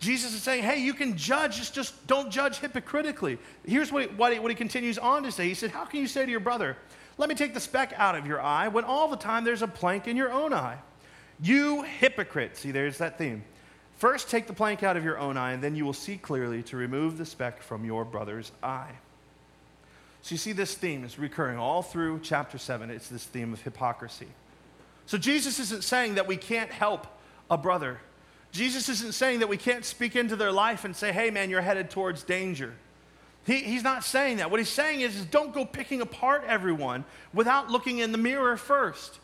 Jesus 0.00 0.34
is 0.34 0.42
saying, 0.42 0.64
hey, 0.64 0.80
you 0.80 0.94
can 0.94 1.16
judge, 1.16 1.58
just, 1.58 1.74
just 1.74 2.06
don't 2.06 2.30
judge 2.30 2.58
hypocritically. 2.58 3.38
Here's 3.66 3.92
what 3.92 4.02
he, 4.02 4.08
what, 4.08 4.32
he, 4.32 4.38
what 4.38 4.50
he 4.50 4.54
continues 4.54 4.96
on 4.96 5.22
to 5.24 5.30
say. 5.30 5.46
He 5.46 5.54
said, 5.54 5.70
How 5.70 5.84
can 5.84 6.00
you 6.00 6.06
say 6.06 6.24
to 6.24 6.30
your 6.30 6.40
brother, 6.40 6.76
Let 7.18 7.28
me 7.28 7.34
take 7.34 7.52
the 7.52 7.60
speck 7.60 7.92
out 7.96 8.16
of 8.16 8.26
your 8.26 8.40
eye, 8.40 8.68
when 8.68 8.84
all 8.84 9.08
the 9.08 9.18
time 9.18 9.44
there's 9.44 9.60
a 9.60 9.68
plank 9.68 10.08
in 10.08 10.16
your 10.16 10.32
own 10.32 10.54
eye? 10.54 10.78
You 11.42 11.82
hypocrite. 11.82 12.56
See, 12.56 12.70
there's 12.70 12.98
that 12.98 13.18
theme. 13.18 13.44
First, 13.98 14.30
take 14.30 14.46
the 14.46 14.54
plank 14.54 14.82
out 14.82 14.96
of 14.96 15.04
your 15.04 15.18
own 15.18 15.36
eye, 15.36 15.52
and 15.52 15.62
then 15.62 15.76
you 15.76 15.84
will 15.84 15.92
see 15.92 16.16
clearly 16.16 16.62
to 16.64 16.78
remove 16.78 17.18
the 17.18 17.26
speck 17.26 17.62
from 17.62 17.84
your 17.84 18.06
brother's 18.06 18.50
eye. 18.62 18.92
So 20.22 20.32
you 20.32 20.38
see 20.38 20.52
this 20.52 20.74
theme 20.74 21.04
is 21.04 21.18
recurring 21.18 21.58
all 21.58 21.82
through 21.82 22.20
chapter 22.22 22.56
7. 22.56 22.90
It's 22.90 23.08
this 23.08 23.24
theme 23.24 23.52
of 23.52 23.60
hypocrisy. 23.60 24.28
So 25.04 25.18
Jesus 25.18 25.58
isn't 25.58 25.84
saying 25.84 26.14
that 26.14 26.26
we 26.26 26.38
can't 26.38 26.70
help 26.70 27.06
a 27.50 27.58
brother. 27.58 28.00
Jesus 28.52 28.88
isn't 28.88 29.14
saying 29.14 29.40
that 29.40 29.48
we 29.48 29.56
can't 29.56 29.84
speak 29.84 30.16
into 30.16 30.36
their 30.36 30.52
life 30.52 30.84
and 30.84 30.94
say, 30.94 31.12
hey, 31.12 31.30
man, 31.30 31.50
you're 31.50 31.60
headed 31.60 31.90
towards 31.90 32.22
danger. 32.22 32.74
He, 33.46 33.58
he's 33.58 33.82
not 33.82 34.04
saying 34.04 34.38
that. 34.38 34.50
What 34.50 34.60
he's 34.60 34.68
saying 34.68 35.00
is, 35.00 35.16
is 35.16 35.24
don't 35.24 35.54
go 35.54 35.64
picking 35.64 36.00
apart 36.00 36.44
everyone 36.46 37.04
without 37.32 37.70
looking 37.70 37.98
in 37.98 38.12
the 38.12 38.18
mirror 38.18 38.56
first. 38.56 39.18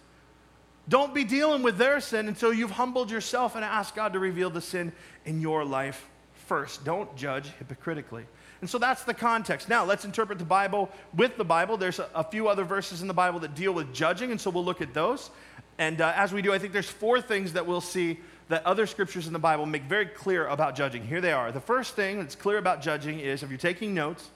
Don't 0.89 1.13
be 1.13 1.25
dealing 1.25 1.63
with 1.63 1.79
their 1.79 2.01
sin 2.01 2.29
until 2.29 2.53
you've 2.53 2.71
humbled 2.71 3.11
yourself 3.11 3.57
and 3.57 3.65
asked 3.65 3.97
God 3.97 4.13
to 4.13 4.19
reveal 4.21 4.51
the 4.51 4.61
sin 4.61 4.93
in 5.25 5.41
your 5.41 5.65
life 5.65 6.09
first. 6.47 6.85
Don't 6.85 7.15
judge 7.17 7.51
hypocritically. 7.59 8.25
And 8.61 8.71
so 8.71 8.79
that's 8.79 9.03
the 9.05 9.13
context. 9.13 9.69
Now, 9.69 9.85
let's 9.85 10.05
interpret 10.05 10.39
the 10.39 10.45
Bible 10.45 10.91
with 11.15 11.37
the 11.37 11.45
Bible. 11.45 11.77
There's 11.77 11.99
a, 11.99 12.09
a 12.15 12.25
few 12.25 12.49
other 12.49 12.65
verses 12.65 13.03
in 13.03 13.09
the 13.09 13.15
Bible 13.15 13.41
that 13.41 13.55
deal 13.55 13.73
with 13.73 13.93
judging, 13.93 14.31
and 14.31 14.41
so 14.41 14.51
we'll 14.51 14.65
look 14.65 14.81
at 14.81 14.95
those. 14.95 15.31
And 15.79 16.01
uh, 16.01 16.13
as 16.17 16.33
we 16.33 16.41
do, 16.41 16.55
I 16.55 16.59
think 16.59 16.73
there's 16.73 16.89
four 16.89 17.21
things 17.21 17.53
that 17.53 17.67
we'll 17.67 17.83
see 17.83 18.21
that 18.49 18.65
other 18.65 18.87
scriptures 18.87 19.27
in 19.27 19.33
the 19.33 19.39
Bible 19.39 19.67
make 19.67 19.83
very 19.83 20.07
clear 20.07 20.47
about 20.47 20.77
judging. 20.77 21.07
Here 21.07 21.21
they 21.21 21.33
are. 21.33 21.51
The 21.51 21.61
first 21.61 21.95
thing 21.95 22.19
that's 22.19 22.37
clear 22.37 22.59
about 22.59 22.81
judging 22.81 23.19
is 23.21 23.43
if 23.43 23.51
you're 23.51 23.59
taking 23.59 23.95
notes, 23.95 24.29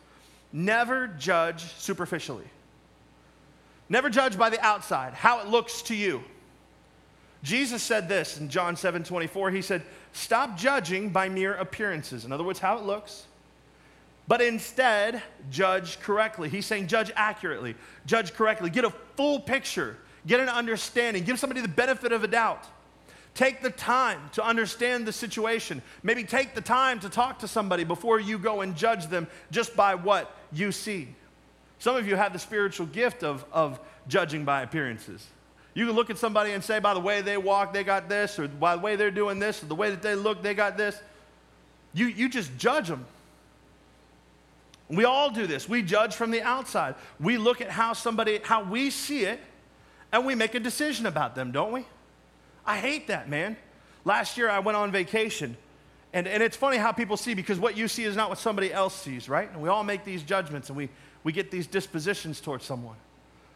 never 0.52 1.06
judge 1.06 1.62
superficially. 1.74 2.46
Never 3.88 4.10
judge 4.10 4.38
by 4.38 4.50
the 4.50 4.60
outside, 4.64 5.14
how 5.14 5.40
it 5.40 5.48
looks 5.48 5.82
to 5.82 5.94
you. 5.94 6.22
Jesus 7.42 7.82
said 7.82 8.08
this 8.08 8.38
in 8.38 8.48
John 8.48 8.76
7 8.76 9.02
24. 9.02 9.50
He 9.50 9.62
said, 9.62 9.82
Stop 10.12 10.56
judging 10.56 11.10
by 11.10 11.28
mere 11.28 11.54
appearances. 11.54 12.24
In 12.24 12.32
other 12.32 12.44
words, 12.44 12.58
how 12.58 12.78
it 12.78 12.84
looks, 12.84 13.26
but 14.28 14.40
instead 14.40 15.22
judge 15.50 15.98
correctly. 16.00 16.48
He's 16.48 16.66
saying 16.66 16.88
judge 16.88 17.10
accurately, 17.16 17.74
judge 18.06 18.34
correctly, 18.34 18.70
get 18.70 18.84
a 18.84 18.90
full 19.16 19.40
picture, 19.40 19.96
get 20.26 20.40
an 20.40 20.48
understanding, 20.48 21.24
give 21.24 21.38
somebody 21.38 21.60
the 21.60 21.68
benefit 21.68 22.12
of 22.12 22.22
a 22.22 22.28
doubt. 22.28 22.64
Take 23.40 23.62
the 23.62 23.70
time 23.70 24.20
to 24.32 24.44
understand 24.44 25.06
the 25.06 25.14
situation. 25.14 25.80
Maybe 26.02 26.24
take 26.24 26.54
the 26.54 26.60
time 26.60 27.00
to 27.00 27.08
talk 27.08 27.38
to 27.38 27.48
somebody 27.48 27.84
before 27.84 28.20
you 28.20 28.38
go 28.38 28.60
and 28.60 28.76
judge 28.76 29.06
them 29.06 29.26
just 29.50 29.74
by 29.74 29.94
what 29.94 30.36
you 30.52 30.72
see. 30.72 31.08
Some 31.78 31.96
of 31.96 32.06
you 32.06 32.16
have 32.16 32.34
the 32.34 32.38
spiritual 32.38 32.84
gift 32.84 33.24
of, 33.24 33.46
of 33.50 33.80
judging 34.08 34.44
by 34.44 34.60
appearances. 34.60 35.26
You 35.72 35.86
can 35.86 35.96
look 35.96 36.10
at 36.10 36.18
somebody 36.18 36.50
and 36.52 36.62
say, 36.62 36.80
by 36.80 36.92
the 36.92 37.00
way 37.00 37.22
they 37.22 37.38
walk, 37.38 37.72
they 37.72 37.82
got 37.82 38.10
this, 38.10 38.38
or 38.38 38.46
by 38.46 38.76
the 38.76 38.82
way 38.82 38.96
they're 38.96 39.10
doing 39.10 39.38
this, 39.38 39.62
or 39.62 39.66
the 39.66 39.74
way 39.74 39.88
that 39.88 40.02
they 40.02 40.14
look, 40.14 40.42
they 40.42 40.52
got 40.52 40.76
this. 40.76 41.00
You, 41.94 42.08
you 42.08 42.28
just 42.28 42.54
judge 42.58 42.88
them 42.88 43.06
we 44.90 45.04
all 45.04 45.30
do 45.30 45.46
this. 45.46 45.68
We 45.68 45.82
judge 45.82 46.16
from 46.16 46.32
the 46.32 46.42
outside. 46.42 46.96
We 47.20 47.38
look 47.38 47.60
at 47.60 47.70
how 47.70 47.92
somebody, 47.92 48.40
how 48.42 48.64
we 48.64 48.90
see 48.90 49.24
it, 49.24 49.38
and 50.12 50.26
we 50.26 50.34
make 50.34 50.56
a 50.56 50.60
decision 50.60 51.06
about 51.06 51.36
them, 51.36 51.52
don't 51.52 51.70
we? 51.70 51.86
I 52.70 52.76
hate 52.76 53.08
that, 53.08 53.28
man. 53.28 53.56
Last 54.04 54.38
year 54.38 54.48
I 54.48 54.60
went 54.60 54.76
on 54.76 54.92
vacation, 54.92 55.56
and, 56.12 56.28
and 56.28 56.40
it's 56.40 56.56
funny 56.56 56.76
how 56.76 56.92
people 56.92 57.16
see 57.16 57.34
because 57.34 57.58
what 57.58 57.76
you 57.76 57.88
see 57.88 58.04
is 58.04 58.14
not 58.14 58.28
what 58.28 58.38
somebody 58.38 58.72
else 58.72 58.94
sees, 58.94 59.28
right? 59.28 59.50
And 59.52 59.60
we 59.60 59.68
all 59.68 59.82
make 59.82 60.04
these 60.04 60.22
judgments 60.22 60.68
and 60.68 60.76
we, 60.76 60.88
we 61.24 61.32
get 61.32 61.50
these 61.50 61.66
dispositions 61.66 62.40
towards 62.40 62.64
someone. 62.64 62.94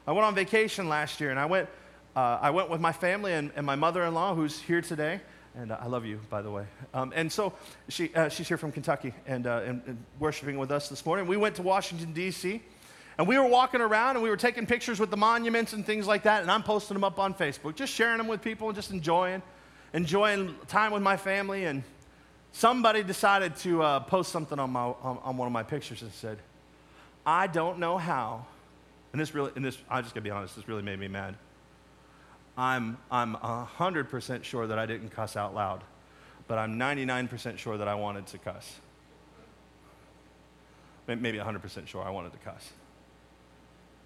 I 0.05 0.11
went 0.11 0.25
on 0.25 0.35
vacation 0.35 0.89
last 0.89 1.21
year, 1.21 1.31
and 1.31 1.39
I 1.39 1.47
went, 1.47 1.69
uh, 2.17 2.39
I 2.43 2.51
went 2.51 2.71
with 2.71 2.81
my 2.81 2.91
family 2.91 3.35
and, 3.35 3.53
and 3.55 3.65
my 3.65 3.77
mother 3.77 4.03
in 4.03 4.15
law, 4.15 4.35
who's 4.35 4.61
here 4.61 4.83
today. 4.83 5.21
And 5.57 5.71
uh, 5.71 5.79
I 5.81 5.87
love 5.87 6.05
you, 6.05 6.19
by 6.29 6.43
the 6.43 6.51
way. 6.51 6.67
Um, 6.93 7.13
and 7.15 7.31
so 7.31 7.53
she, 7.89 8.13
uh, 8.17 8.29
she's 8.29 8.49
here 8.49 8.57
from 8.57 8.73
Kentucky 8.73 9.15
and, 9.29 9.47
uh, 9.47 9.61
and, 9.65 9.81
and, 9.87 10.05
worshiping 10.19 10.59
with 10.59 10.73
us 10.73 10.89
this 10.89 11.07
morning. 11.07 11.29
We 11.29 11.37
went 11.37 11.55
to 11.55 11.63
Washington, 11.63 12.13
D.C., 12.13 12.61
and 13.17 13.29
we 13.29 13.39
were 13.39 13.47
walking 13.47 13.81
around 13.81 14.17
and 14.17 14.23
we 14.23 14.31
were 14.31 14.37
taking 14.37 14.67
pictures 14.67 14.99
with 14.99 15.11
the 15.11 15.17
monuments 15.17 15.73
and 15.73 15.87
things 15.87 16.07
like 16.07 16.25
that. 16.25 16.43
And 16.43 16.51
I'm 16.51 16.63
posting 16.63 16.95
them 16.95 17.05
up 17.05 17.19
on 17.19 17.33
Facebook, 17.33 17.77
just 17.77 17.93
sharing 17.93 18.19
them 18.19 18.27
with 18.27 18.43
people 18.43 18.69
and 18.69 18.75
just 18.75 18.91
enjoying, 18.91 19.41
enjoying 19.93 20.57
time 20.67 20.93
with 20.93 21.03
my 21.03 21.17
family. 21.17 21.65
And 21.65 21.85
somebody 22.51 23.05
decided 23.05 23.55
to 23.59 23.83
uh, 23.83 24.01
post 24.01 24.33
something 24.33 24.59
on, 24.59 24.71
my, 24.71 24.81
on, 24.81 25.19
on 25.23 25.37
one 25.37 25.47
of 25.47 25.53
my 25.53 25.63
pictures 25.63 26.03
and 26.03 26.13
said, 26.13 26.39
I 27.25 27.47
don't 27.47 27.79
know 27.79 27.99
how. 27.99 28.47
And 29.13 29.21
this 29.21 29.33
really, 29.33 29.53
and 29.55 29.65
this, 29.65 29.79
I'm 29.89 30.03
just 30.03 30.15
gonna 30.15 30.25
be 30.25 30.31
honest, 30.31 30.57
this 30.57 30.67
really 30.67 30.83
made 30.83 30.99
me 30.99 31.07
mad. 31.07 31.37
I'm, 32.59 32.99
I'm 33.11 33.37
100% 33.37 34.45
sure 34.45 34.67
that 34.67 34.79
I 34.79 34.87
didn't 34.87 35.11
cuss 35.11 35.37
out 35.37 35.55
loud, 35.55 35.83
but 36.49 36.59
I'm 36.59 36.79
99% 36.79 37.59
sure 37.59 37.77
that 37.79 37.89
I 37.89 37.95
wanted 37.95 38.27
to 38.29 38.39
cuss. 38.39 38.77
Maybe 41.07 41.39
100% 41.39 41.87
sure 41.87 42.03
I 42.03 42.11
wanted 42.11 42.33
to 42.33 42.39
cuss. 42.39 42.73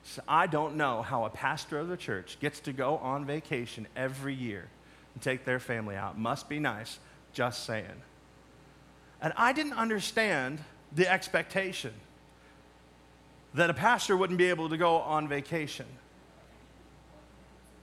So 0.09 0.23
I 0.27 0.47
don't 0.47 0.77
know 0.77 1.03
how 1.03 1.27
a 1.27 1.31
pastor 1.31 1.79
of 1.79 1.89
the 1.89 1.97
church 1.97 2.39
gets 2.41 2.61
to 2.61 2.73
go 2.73 2.97
on 2.97 3.27
vacation 3.27 3.87
every 3.95 4.33
year 4.33 4.67
and 5.13 5.23
take 5.23 5.45
their 5.45 5.61
family 5.61 5.97
out. 5.97 6.19
Must 6.19 6.49
be 6.49 6.59
nice, 6.59 6.99
just 7.35 7.65
saying. 7.67 7.85
And 9.21 9.35
I 9.37 9.53
didn't 9.53 9.75
understand 9.75 10.61
the 10.95 11.07
expectation 11.13 11.93
that 13.53 13.69
a 13.69 13.75
pastor 13.75 14.17
wouldn't 14.17 14.39
be 14.39 14.47
able 14.47 14.71
to 14.71 14.79
go 14.79 14.97
on 14.97 15.29
vacation. 15.29 15.85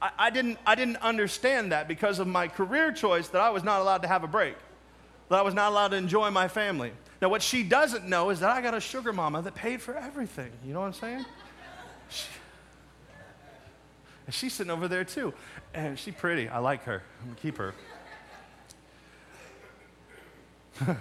I, 0.02 0.10
I, 0.18 0.30
didn't, 0.32 0.58
I 0.66 0.74
didn't 0.74 0.98
understand 0.98 1.74
that 1.74 1.88
because 1.88 2.18
of 2.18 2.26
my 2.26 2.48
career 2.48 2.92
choice 2.92 3.28
that 3.30 3.42
I 3.42 3.52
was 3.52 3.64
not 3.64 3.82
allowed 3.82 4.02
to 4.02 4.08
have 4.08 4.24
a 4.24 4.28
break, 4.28 4.56
that 5.30 5.38
I 5.38 5.44
was 5.44 5.54
not 5.54 5.72
allowed 5.72 5.90
to 5.90 5.98
enjoy 5.98 6.32
my 6.32 6.48
family. 6.48 6.92
Now, 7.22 7.30
what 7.30 7.44
she 7.44 7.62
doesn't 7.62 8.08
know 8.10 8.32
is 8.32 8.40
that 8.40 8.50
I 8.50 8.62
got 8.62 8.74
a 8.74 8.82
sugar 8.82 9.14
mama 9.14 9.44
that 9.44 9.54
paid 9.54 9.80
for 9.80 9.96
everything. 9.96 10.52
You 10.66 10.74
know 10.74 10.80
what 10.80 10.88
I'm 10.88 10.94
saying? 10.94 11.26
She, 12.10 12.28
she's 14.30 14.54
sitting 14.54 14.72
over 14.72 14.88
there 14.88 15.04
too. 15.04 15.34
And 15.74 16.00
she's 16.00 16.16
pretty. 16.16 16.48
I 16.48 16.60
like 16.60 16.84
her. 16.84 17.04
I'm 17.20 17.26
going 17.26 17.36
to 17.36 17.42
keep 17.42 17.58
her. 17.58 17.74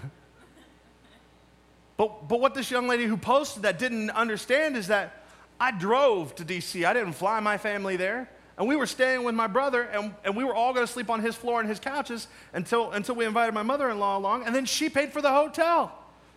but, 1.96 2.28
but 2.28 2.40
what 2.40 2.54
this 2.54 2.70
young 2.70 2.88
lady 2.88 3.04
who 3.04 3.16
posted 3.16 3.62
that 3.62 3.78
didn't 3.78 4.10
understand 4.10 4.76
is 4.76 4.88
that 4.88 5.24
I 5.60 5.70
drove 5.70 6.34
to 6.36 6.44
DC. 6.44 6.84
I 6.84 6.92
didn't 6.92 7.14
fly 7.14 7.40
my 7.40 7.58
family 7.58 7.96
there. 7.96 8.28
And 8.56 8.68
we 8.68 8.76
were 8.76 8.86
staying 8.86 9.24
with 9.24 9.34
my 9.34 9.48
brother, 9.48 9.82
and, 9.82 10.14
and 10.24 10.36
we 10.36 10.44
were 10.44 10.54
all 10.54 10.72
going 10.72 10.86
to 10.86 10.92
sleep 10.92 11.10
on 11.10 11.20
his 11.20 11.34
floor 11.34 11.58
and 11.58 11.68
his 11.68 11.80
couches 11.80 12.28
until, 12.52 12.92
until 12.92 13.16
we 13.16 13.24
invited 13.24 13.52
my 13.52 13.64
mother 13.64 13.90
in 13.90 13.98
law 13.98 14.16
along. 14.16 14.44
And 14.44 14.54
then 14.54 14.64
she 14.64 14.88
paid 14.88 15.12
for 15.12 15.20
the 15.20 15.30
hotel 15.30 15.92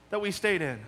that 0.10 0.20
we 0.20 0.32
stayed 0.32 0.64
in. 0.64 0.80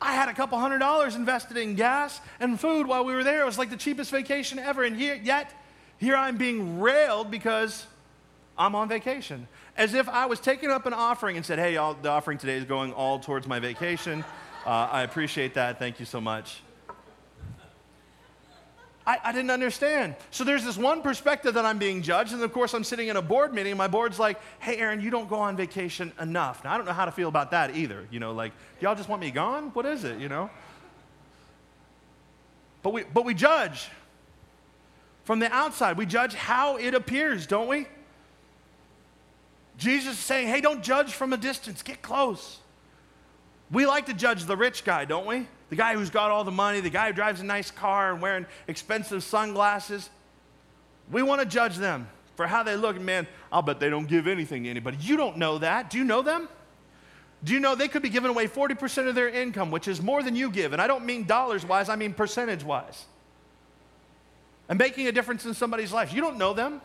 I 0.00 0.14
had 0.14 0.28
a 0.28 0.34
couple 0.34 0.58
hundred 0.58 0.78
dollars 0.78 1.14
invested 1.14 1.56
in 1.56 1.74
gas 1.74 2.20
and 2.38 2.58
food 2.58 2.86
while 2.86 3.04
we 3.04 3.12
were 3.12 3.24
there. 3.24 3.42
It 3.42 3.46
was 3.46 3.58
like 3.58 3.70
the 3.70 3.76
cheapest 3.76 4.10
vacation 4.10 4.58
ever. 4.58 4.82
And 4.82 4.96
here, 4.96 5.14
yet, 5.14 5.52
here 5.98 6.16
I'm 6.16 6.38
being 6.38 6.80
railed 6.80 7.30
because 7.30 7.86
I'm 8.56 8.74
on 8.74 8.88
vacation. 8.88 9.46
As 9.76 9.94
if 9.94 10.08
I 10.08 10.26
was 10.26 10.40
taking 10.40 10.70
up 10.70 10.86
an 10.86 10.94
offering 10.94 11.36
and 11.36 11.44
said, 11.44 11.58
hey, 11.58 11.74
y'all, 11.74 11.94
the 11.94 12.08
offering 12.08 12.38
today 12.38 12.56
is 12.56 12.64
going 12.64 12.92
all 12.92 13.18
towards 13.18 13.46
my 13.46 13.58
vacation. 13.58 14.24
Uh, 14.64 14.88
I 14.90 15.02
appreciate 15.02 15.54
that. 15.54 15.78
Thank 15.78 16.00
you 16.00 16.06
so 16.06 16.20
much. 16.20 16.62
I, 19.06 19.18
I, 19.24 19.32
didn't 19.32 19.50
understand. 19.50 20.14
So 20.30 20.44
there's 20.44 20.64
this 20.64 20.76
one 20.76 21.00
perspective 21.00 21.54
that 21.54 21.64
I'm 21.64 21.78
being 21.78 22.02
judged, 22.02 22.32
and 22.32 22.42
of 22.42 22.52
course 22.52 22.74
I'm 22.74 22.84
sitting 22.84 23.08
in 23.08 23.16
a 23.16 23.22
board 23.22 23.54
meeting, 23.54 23.72
and 23.72 23.78
my 23.78 23.88
board's 23.88 24.18
like, 24.18 24.38
hey, 24.58 24.76
Aaron, 24.76 25.00
you 25.00 25.10
don't 25.10 25.28
go 25.28 25.36
on 25.36 25.56
vacation 25.56 26.12
enough. 26.20 26.62
Now 26.64 26.74
I 26.74 26.76
don't 26.76 26.86
know 26.86 26.92
how 26.92 27.06
to 27.06 27.12
feel 27.12 27.28
about 27.28 27.50
that 27.52 27.74
either. 27.76 28.06
You 28.10 28.20
know, 28.20 28.32
like, 28.32 28.52
y'all 28.80 28.94
just 28.94 29.08
want 29.08 29.22
me 29.22 29.30
gone? 29.30 29.70
What 29.70 29.86
is 29.86 30.04
it, 30.04 30.18
you 30.18 30.28
know? 30.28 30.50
But 32.82 32.92
we, 32.92 33.04
but 33.04 33.24
we 33.24 33.34
judge 33.34 33.88
from 35.24 35.38
the 35.38 35.52
outside. 35.52 35.96
We 35.96 36.06
judge 36.06 36.34
how 36.34 36.76
it 36.76 36.94
appears, 36.94 37.46
don't 37.46 37.68
we? 37.68 37.86
Jesus 39.76 40.14
is 40.14 40.18
saying, 40.18 40.48
hey, 40.48 40.60
don't 40.60 40.82
judge 40.82 41.12
from 41.12 41.32
a 41.32 41.36
distance, 41.38 41.82
get 41.82 42.02
close. 42.02 42.58
We 43.70 43.86
like 43.86 44.06
to 44.06 44.14
judge 44.14 44.44
the 44.44 44.56
rich 44.56 44.84
guy, 44.84 45.04
don't 45.04 45.26
we? 45.26 45.46
the 45.70 45.76
guy 45.76 45.94
who's 45.94 46.10
got 46.10 46.32
all 46.32 46.44
the 46.44 46.50
money, 46.50 46.80
the 46.80 46.90
guy 46.90 47.06
who 47.06 47.12
drives 47.12 47.40
a 47.40 47.44
nice 47.44 47.70
car 47.70 48.12
and 48.12 48.20
wearing 48.20 48.44
expensive 48.66 49.22
sunglasses. 49.22 50.10
We 51.10 51.22
want 51.22 51.40
to 51.40 51.46
judge 51.46 51.76
them 51.76 52.08
for 52.34 52.46
how 52.46 52.64
they 52.64 52.76
look. 52.76 53.00
Man, 53.00 53.26
I'll 53.50 53.62
bet 53.62 53.78
they 53.78 53.88
don't 53.88 54.06
give 54.06 54.26
anything 54.26 54.64
to 54.64 54.68
anybody. 54.68 54.98
You 55.00 55.16
don't 55.16 55.38
know 55.38 55.58
that. 55.58 55.88
Do 55.88 55.96
you 55.96 56.04
know 56.04 56.22
them? 56.22 56.48
Do 57.42 57.54
you 57.54 57.60
know 57.60 57.74
they 57.74 57.88
could 57.88 58.02
be 58.02 58.10
giving 58.10 58.30
away 58.30 58.48
40% 58.48 59.08
of 59.08 59.14
their 59.14 59.28
income, 59.28 59.70
which 59.70 59.88
is 59.88 60.02
more 60.02 60.22
than 60.22 60.36
you 60.36 60.50
give? 60.50 60.72
And 60.72 60.82
I 60.82 60.88
don't 60.88 61.06
mean 61.06 61.24
dollars 61.24 61.64
wise, 61.64 61.88
I 61.88 61.96
mean 61.96 62.12
percentage 62.12 62.64
wise. 62.64 63.06
And 64.68 64.78
making 64.78 65.06
a 65.06 65.12
difference 65.12 65.46
in 65.46 65.54
somebody's 65.54 65.92
life. 65.92 66.12
You 66.12 66.20
don't 66.20 66.36
know 66.36 66.52
them. 66.52 66.82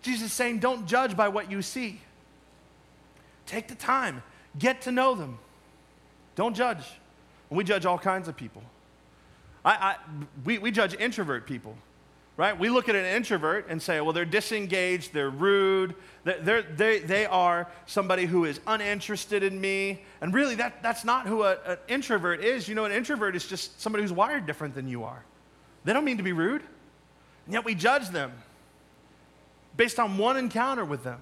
Jesus 0.00 0.28
is 0.28 0.32
saying, 0.32 0.58
don't 0.58 0.86
judge 0.86 1.16
by 1.16 1.28
what 1.28 1.50
you 1.50 1.62
see. 1.62 2.00
Take 3.46 3.68
the 3.68 3.74
time, 3.74 4.22
get 4.58 4.82
to 4.82 4.92
know 4.92 5.14
them. 5.14 5.38
Don't 6.34 6.54
judge. 6.54 6.84
We 7.50 7.64
judge 7.64 7.84
all 7.84 7.98
kinds 7.98 8.28
of 8.28 8.36
people. 8.36 8.62
I, 9.64 9.70
I, 9.70 9.96
we, 10.44 10.58
we 10.58 10.70
judge 10.70 10.94
introvert 10.94 11.46
people, 11.46 11.76
right? 12.36 12.58
We 12.58 12.68
look 12.68 12.88
at 12.88 12.96
an 12.96 13.04
introvert 13.04 13.66
and 13.68 13.80
say, 13.80 14.00
well, 14.00 14.12
they're 14.12 14.24
disengaged, 14.24 15.12
they're 15.12 15.30
rude, 15.30 15.94
they're, 16.24 16.62
they 16.62 16.98
they 17.00 17.26
are 17.26 17.68
somebody 17.86 18.26
who 18.26 18.44
is 18.44 18.60
uninterested 18.66 19.42
in 19.42 19.60
me. 19.60 20.02
And 20.20 20.34
really, 20.34 20.56
that, 20.56 20.82
that's 20.82 21.04
not 21.04 21.26
who 21.26 21.42
a, 21.42 21.58
an 21.64 21.78
introvert 21.88 22.42
is. 22.42 22.68
You 22.68 22.74
know, 22.74 22.86
an 22.86 22.92
introvert 22.92 23.36
is 23.36 23.46
just 23.46 23.80
somebody 23.80 24.02
who's 24.02 24.12
wired 24.12 24.46
different 24.46 24.74
than 24.74 24.88
you 24.88 25.04
are. 25.04 25.22
They 25.84 25.92
don't 25.92 26.04
mean 26.04 26.16
to 26.16 26.22
be 26.22 26.32
rude, 26.32 26.62
and 27.44 27.54
yet 27.54 27.64
we 27.64 27.74
judge 27.74 28.08
them 28.08 28.32
based 29.76 29.98
on 29.98 30.18
one 30.18 30.36
encounter 30.36 30.84
with 30.84 31.04
them. 31.04 31.20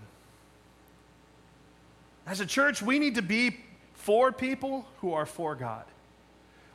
As 2.27 2.41
a 2.41 2.47
church, 2.47 2.81
we 2.81 2.99
need 2.99 3.17
to 3.17 3.23
be 3.23 3.57
for 4.01 4.33
people 4.33 4.87
who 4.99 5.13
are 5.13 5.27
for 5.27 5.55
God. 5.55 5.85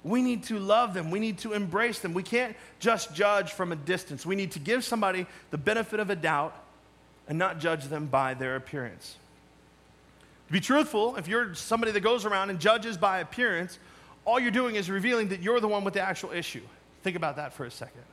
We 0.03 0.21
need 0.21 0.43
to 0.43 0.59
love 0.59 0.93
them. 0.93 1.09
We 1.09 1.19
need 1.19 1.39
to 1.39 1.53
embrace 1.53 1.99
them. 1.99 2.13
We 2.13 2.21
can't 2.21 2.55
just 2.79 3.15
judge 3.15 3.51
from 3.51 3.71
a 3.71 3.75
distance. 3.75 4.25
We 4.25 4.35
need 4.35 4.51
to 4.51 4.59
give 4.59 4.83
somebody 4.83 5.25
the 5.49 5.57
benefit 5.57 5.99
of 5.99 6.11
a 6.11 6.15
doubt 6.15 6.55
and 7.27 7.39
not 7.39 7.59
judge 7.59 7.85
them 7.85 8.05
by 8.05 8.35
their 8.35 8.55
appearance. 8.55 9.17
To 10.47 10.53
be 10.53 10.59
truthful, 10.59 11.15
if 11.15 11.27
you're 11.27 11.55
somebody 11.55 11.91
that 11.91 12.01
goes 12.01 12.23
around 12.25 12.51
and 12.51 12.59
judges 12.59 12.97
by 12.97 13.19
appearance, 13.19 13.79
all 14.23 14.39
you're 14.39 14.51
doing 14.51 14.75
is 14.75 14.91
revealing 14.91 15.29
that 15.29 15.41
you're 15.41 15.59
the 15.59 15.67
one 15.67 15.83
with 15.83 15.95
the 15.95 16.01
actual 16.01 16.31
issue. 16.31 16.61
Think 17.01 17.15
about 17.15 17.37
that 17.37 17.53
for 17.53 17.65
a 17.65 17.71
second. 17.71 18.03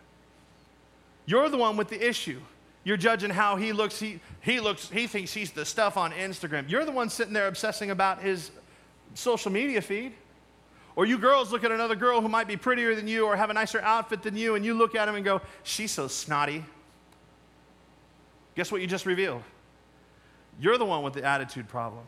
You're 1.27 1.51
the 1.51 1.59
one 1.59 1.77
with 1.77 1.88
the 1.88 2.09
issue. 2.09 2.40
You're 2.85 2.96
judging 2.96 3.31
how 3.31 3.57
he 3.57 3.75
looks. 3.75 4.01
He, 4.01 4.20
he 4.40 4.59
looks. 4.61 4.88
He 4.88 5.07
thinks 5.07 5.35
he's 5.35 5.53
the 5.53 5.66
stuff 5.66 5.98
on 5.98 6.12
Instagram. 6.12 6.70
You're 6.70 6.87
the 6.87 6.92
one 6.92 7.11
sitting 7.11 7.35
there 7.35 7.48
obsessing 7.48 7.90
about 7.90 8.22
his 8.22 8.51
social 9.14 9.51
media 9.51 9.81
feed. 9.81 10.14
Or 10.94 11.07
you 11.07 11.18
girls 11.18 11.51
look 11.53 11.64
at 11.64 11.70
another 11.70 11.96
girl 11.96 12.20
who 12.20 12.29
might 12.29 12.46
be 12.46 12.57
prettier 12.57 12.94
than 12.94 13.09
you 13.09 13.25
or 13.25 13.35
have 13.35 13.48
a 13.48 13.55
nicer 13.55 13.81
outfit 13.81 14.22
than 14.22 14.37
you, 14.37 14.57
and 14.57 14.64
you 14.64 14.75
look 14.75 14.94
at 14.94 15.07
them 15.07 15.14
and 15.14 15.25
go, 15.25 15.40
She's 15.62 15.90
so 15.90 16.07
snotty. 16.07 16.64
Guess 18.55 18.70
what 18.70 18.83
you 18.83 18.87
just 18.87 19.07
revealed? 19.07 19.42
You're 20.61 20.77
the 20.77 20.85
one 20.85 21.03
with 21.03 21.14
the 21.14 21.25
attitude 21.25 21.68
problem. 21.68 22.05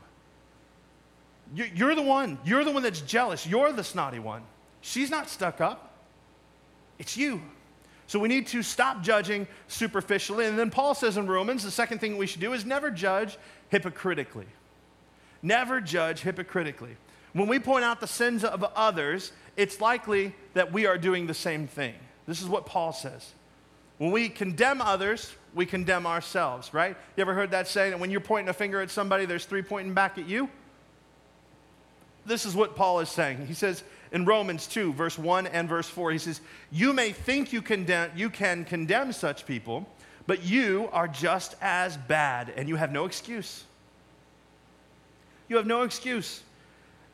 You're 1.55 1.95
the 1.95 2.03
one. 2.03 2.39
You're 2.45 2.65
the 2.65 2.73
one 2.73 2.83
that's 2.83 3.01
jealous. 3.01 3.47
You're 3.47 3.73
the 3.73 3.85
snotty 3.85 4.19
one. 4.19 4.43
She's 4.81 5.11
not 5.11 5.31
stuck 5.31 5.61
up. 5.61 5.95
It's 6.99 7.17
you. 7.17 7.41
So 8.07 8.19
we 8.19 8.29
need 8.29 8.47
to 8.49 8.63
stop 8.63 9.03
judging 9.03 9.47
superficially. 9.69 10.47
And 10.47 10.59
then 10.59 10.71
Paul 10.71 10.95
says 10.95 11.17
in 11.17 11.27
Romans, 11.27 11.65
the 11.65 11.71
second 11.71 12.01
thing 12.01 12.17
we 12.17 12.27
should 12.27 12.41
do 12.41 12.53
is 12.53 12.65
never 12.65 12.91
judge 12.91 13.39
hypocritically. 13.71 14.47
Never 15.45 15.83
judge 15.83 16.23
hypocritically. 16.23 16.97
When 17.35 17.49
we 17.49 17.59
point 17.59 17.85
out 17.85 18.01
the 18.01 18.07
sins 18.07 18.45
of 18.45 18.65
others, 18.75 19.31
it's 19.59 19.79
likely 19.79 20.35
that 20.55 20.73
we 20.73 20.87
are 20.87 20.97
doing 20.97 21.27
the 21.27 21.35
same 21.35 21.67
thing. 21.67 21.95
This 22.27 22.41
is 22.41 22.49
what 22.49 22.65
Paul 22.65 22.95
says. 22.95 23.31
When 23.99 24.11
we 24.11 24.31
condemn 24.31 24.81
others, 24.81 25.35
we 25.55 25.67
condemn 25.67 26.07
ourselves, 26.07 26.73
right? 26.73 26.97
You 27.17 27.21
ever 27.21 27.35
heard 27.35 27.51
that 27.51 27.69
saying 27.69 27.91
that 27.91 28.01
when 28.01 28.11
you're 28.11 28.21
pointing 28.21 28.49
a 28.49 28.55
finger 28.55 28.81
at 28.81 28.91
somebody, 28.91 29.27
there's 29.27 29.45
three 29.45 29.61
pointing 29.61 29.93
back 29.93 30.17
at 30.17 30.27
you? 30.27 30.49
This 32.25 32.47
is 32.47 32.55
what 32.55 32.75
Paul 32.75 33.01
is 33.01 33.11
saying. 33.11 33.47
He 33.47 33.53
says 33.53 33.85
in 34.13 34.25
Romans 34.25 34.67
2, 34.67 34.95
verse 34.95 35.19
1 35.19 35.47
and 35.49 35.69
verse 35.69 35.91
4, 35.91 36.13
he 36.13 36.19
says, 36.19 36.41
You 36.73 36.95
may 36.95 37.13
think 37.13 37.53
you, 37.53 37.61
condemn, 37.61 38.13
you 38.17 38.31
can 38.31 38.65
condemn 38.65 39.13
such 39.13 39.45
people, 39.45 39.87
but 40.27 40.43
you 40.43 40.89
are 40.91 41.07
just 41.07 41.55
as 41.61 41.99
bad, 41.99 42.51
and 42.57 42.67
you 42.67 42.77
have 42.77 42.93
no 42.93 43.05
excuse. 43.05 43.65
You 45.49 45.57
have 45.57 45.67
no 45.67 45.83
excuse. 45.83 46.43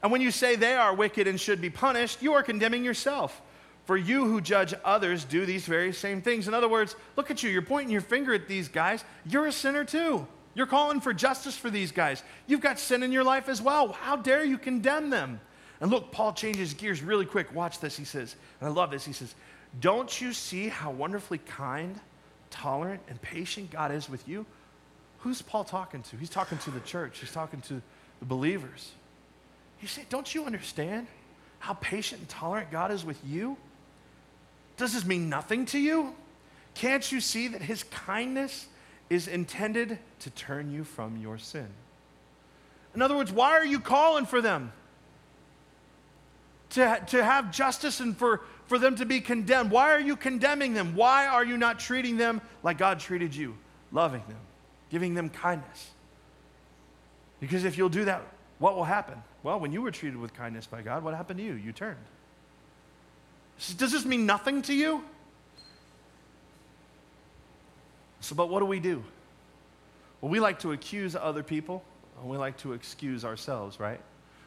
And 0.03 0.11
when 0.11 0.21
you 0.21 0.31
say 0.31 0.57
they 0.57 0.75
are 0.75 0.95
wicked 0.95 1.27
and 1.27 1.39
should 1.39 1.61
be 1.61 1.71
punished, 1.71 2.23
you 2.23 2.33
are 2.33 2.43
condemning 2.43 2.85
yourself. 2.85 3.41
For 3.85 3.97
you 3.97 4.25
who 4.25 4.41
judge 4.41 4.75
others 4.85 5.25
do 5.25 5.45
these 5.45 5.67
very 5.67 5.93
same 5.93 6.23
things. 6.23 6.49
In 6.49 6.55
other 6.55 6.69
words, 6.69 6.95
look 7.17 7.31
at 7.31 7.43
you. 7.43 7.51
You're 7.51 7.63
pointing 7.63 7.93
your 7.93 8.01
finger 8.01 8.33
at 8.33 8.47
these 8.47 8.69
guys. 8.69 9.05
You're 9.27 9.47
a 9.47 9.53
sinner 9.53 9.85
too. 9.85 10.27
You're 10.55 10.67
calling 10.67 11.01
for 11.01 11.13
justice 11.13 11.57
for 11.57 11.71
these 11.71 11.93
guys. 11.93 12.23
You've 12.47 12.61
got 12.61 12.79
sin 12.79 13.03
in 13.03 13.13
your 13.13 13.25
life 13.25 13.49
as 13.49 13.63
well. 13.63 13.93
How 13.93 14.17
dare 14.17 14.45
you 14.45 14.59
condemn 14.59 15.11
them? 15.11 15.41
And 15.81 15.91
look, 15.91 16.13
Paul 16.13 16.33
changes 16.33 16.75
gears 16.75 17.03
really 17.03 17.25
quick. 17.25 17.55
Watch 17.55 17.81
this, 17.81 17.97
he 17.97 18.05
says. 18.05 18.37
And 18.61 18.69
I 18.69 18.73
love 18.73 18.91
this. 18.91 19.05
He 19.05 19.13
says, 19.13 19.35
Don't 19.81 20.21
you 20.21 20.33
see 20.33 20.69
how 20.69 20.91
wonderfully 20.91 21.39
kind, 21.39 21.99
tolerant, 22.51 23.01
and 23.09 23.21
patient 23.23 23.71
God 23.71 23.93
is 23.93 24.09
with 24.09 24.29
you? 24.29 24.45
Who's 25.21 25.41
Paul 25.43 25.65
talking 25.65 26.03
to? 26.05 26.17
He's 26.17 26.31
talking 26.31 26.59
to 26.59 26.71
the 26.71 26.81
church, 26.81 27.21
he's 27.21 27.33
talking 27.33 27.61
to 27.63 27.81
the 28.21 28.27
believers. 28.27 28.93
You 29.81 29.89
say, 29.89 30.05
Don't 30.09 30.33
you 30.35 30.45
understand 30.45 31.07
how 31.59 31.75
patient 31.75 32.21
and 32.21 32.29
tolerant 32.29 32.71
God 32.71 32.93
is 32.93 33.05
with 33.05 33.19
you? 33.27 33.57
Does 34.77 34.95
this 34.95 35.05
mean 35.05 35.29
nothing 35.29 35.67
to 35.67 35.79
you? 35.79 36.15
Can't 36.75 37.11
you 37.11 37.21
see 37.21 37.49
that 37.49 37.63
His 37.63 37.83
kindness 37.85 38.67
is 39.11 39.27
intended 39.27 39.99
to 40.21 40.31
turn 40.31 40.73
you 40.73 40.85
from 40.85 41.17
your 41.17 41.39
sin? 41.39 41.67
In 42.95 43.03
other 43.03 43.17
words, 43.17 43.33
why 43.33 43.51
are 43.51 43.65
you 43.65 43.81
calling 43.81 44.27
for 44.27 44.41
them? 44.41 44.73
To, 46.71 47.03
to 47.09 47.25
have 47.25 47.51
justice 47.51 48.01
and 48.01 48.17
for, 48.17 48.43
for 48.67 48.79
them 48.79 48.97
to 48.97 49.05
be 49.05 49.21
condemned. 49.21 49.71
Why 49.73 49.91
are 49.91 50.01
you 50.01 50.15
condemning 50.15 50.75
them? 50.75 50.95
Why 50.95 51.27
are 51.27 51.45
you 51.45 51.57
not 51.57 51.81
treating 51.81 52.17
them 52.17 52.41
like 52.63 52.79
God 52.79 53.01
treated 53.01 53.35
you, 53.35 53.57
loving 53.91 54.23
them, 54.29 54.39
giving 54.89 55.15
them 55.15 55.31
kindness? 55.31 55.91
Because 57.41 57.65
if 57.65 57.77
you'll 57.79 57.89
do 57.89 58.05
that, 58.05 58.23
what 58.59 58.77
will 58.77 58.85
happen? 58.85 59.23
Well, 59.43 59.59
when 59.59 59.73
you 59.73 59.83
were 59.83 59.91
treated 59.91 60.19
with 60.19 60.35
kindness 60.35 60.67
by 60.67 60.83
God, 60.83 61.03
what 61.03 61.15
happened 61.15 61.39
to 61.39 61.45
you? 61.45 61.55
You 61.55 61.73
turned. 61.73 61.97
Does 63.77 63.93
this 63.93 64.05
mean 64.05 64.27
nothing 64.27 64.63
to 64.63 64.75
you? 64.75 65.03
So, 68.21 68.35
but 68.35 68.51
what 68.51 68.61
do 68.61 68.67
we 68.67 68.81
do? 68.81 69.03
Well, 70.21 70.31
we 70.31 70.41
like 70.41 70.61
to 70.61 70.73
accuse 70.73 71.17
other 71.17 71.43
people, 71.43 71.83
and 72.21 72.31
we 72.31 72.37
like 72.37 72.59
to 72.59 72.75
excuse 72.75 73.25
ourselves, 73.25 73.81
right? 73.81 74.01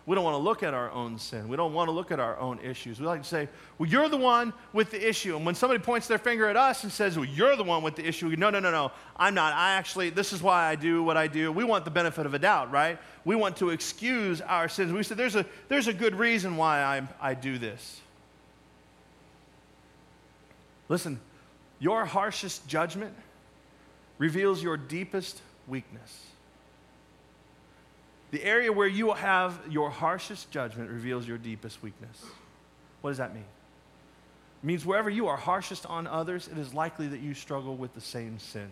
We 0.05 0.15
don't 0.15 0.25
want 0.25 0.33
to 0.33 0.39
look 0.39 0.63
at 0.63 0.73
our 0.73 0.91
own 0.91 1.17
sin. 1.17 1.47
We 1.47 1.55
don't 1.55 1.73
want 1.73 1.87
to 1.87 1.93
look 1.93 2.11
at 2.11 2.19
our 2.19 2.37
own 2.37 2.59
issues. 2.59 2.99
We 2.99 3.05
like 3.05 3.21
to 3.21 3.27
say, 3.27 3.47
well, 3.77 3.89
you're 3.89 4.09
the 4.09 4.17
one 4.17 4.51
with 4.73 4.91
the 4.91 5.07
issue. 5.07 5.37
And 5.37 5.45
when 5.45 5.55
somebody 5.55 5.81
points 5.81 6.07
their 6.07 6.17
finger 6.17 6.49
at 6.49 6.57
us 6.57 6.83
and 6.83 6.91
says, 6.91 7.15
well, 7.15 7.25
you're 7.25 7.55
the 7.55 7.63
one 7.63 7.83
with 7.83 7.95
the 7.95 8.05
issue, 8.05 8.27
no, 8.35 8.49
no, 8.49 8.59
no, 8.59 8.69
no, 8.69 8.91
I'm 9.15 9.33
not. 9.33 9.53
I 9.53 9.75
actually, 9.75 10.09
this 10.09 10.33
is 10.33 10.43
why 10.43 10.67
I 10.67 10.75
do 10.75 11.03
what 11.03 11.15
I 11.15 11.27
do. 11.27 11.53
We 11.53 11.63
want 11.63 11.85
the 11.85 11.91
benefit 11.91 12.25
of 12.25 12.33
a 12.33 12.39
doubt, 12.39 12.69
right? 12.69 12.99
We 13.23 13.37
want 13.37 13.55
to 13.57 13.69
excuse 13.69 14.41
our 14.41 14.67
sins. 14.67 14.91
We 14.91 15.03
say, 15.03 15.15
there's 15.15 15.37
a, 15.37 15.45
there's 15.69 15.87
a 15.87 15.93
good 15.93 16.15
reason 16.15 16.57
why 16.57 16.83
I, 16.83 17.07
I 17.21 17.33
do 17.33 17.57
this. 17.57 18.01
Listen, 20.89 21.17
your 21.79 22.03
harshest 22.03 22.67
judgment 22.67 23.13
reveals 24.17 24.61
your 24.61 24.75
deepest 24.75 25.41
weakness. 25.65 26.25
The 28.33 28.43
area 28.43 28.73
where 28.73 28.87
you 28.87 29.13
have 29.13 29.59
your 29.69 29.91
harshest 29.91 30.49
judgment 30.49 30.89
reveals 30.89 31.27
your 31.27 31.37
deepest 31.37 31.83
weakness. 31.83 32.25
What 33.01 33.11
does 33.11 33.19
that 33.19 33.31
mean? 33.31 33.43
It 34.63 34.65
means 34.65 34.83
wherever 34.87 35.07
you 35.07 35.27
are 35.27 35.37
harshest 35.37 35.85
on 35.85 36.07
others, 36.07 36.49
it 36.51 36.57
is 36.57 36.73
likely 36.73 37.05
that 37.09 37.19
you 37.19 37.35
struggle 37.35 37.75
with 37.75 37.93
the 37.93 38.01
same 38.01 38.39
sin, 38.39 38.69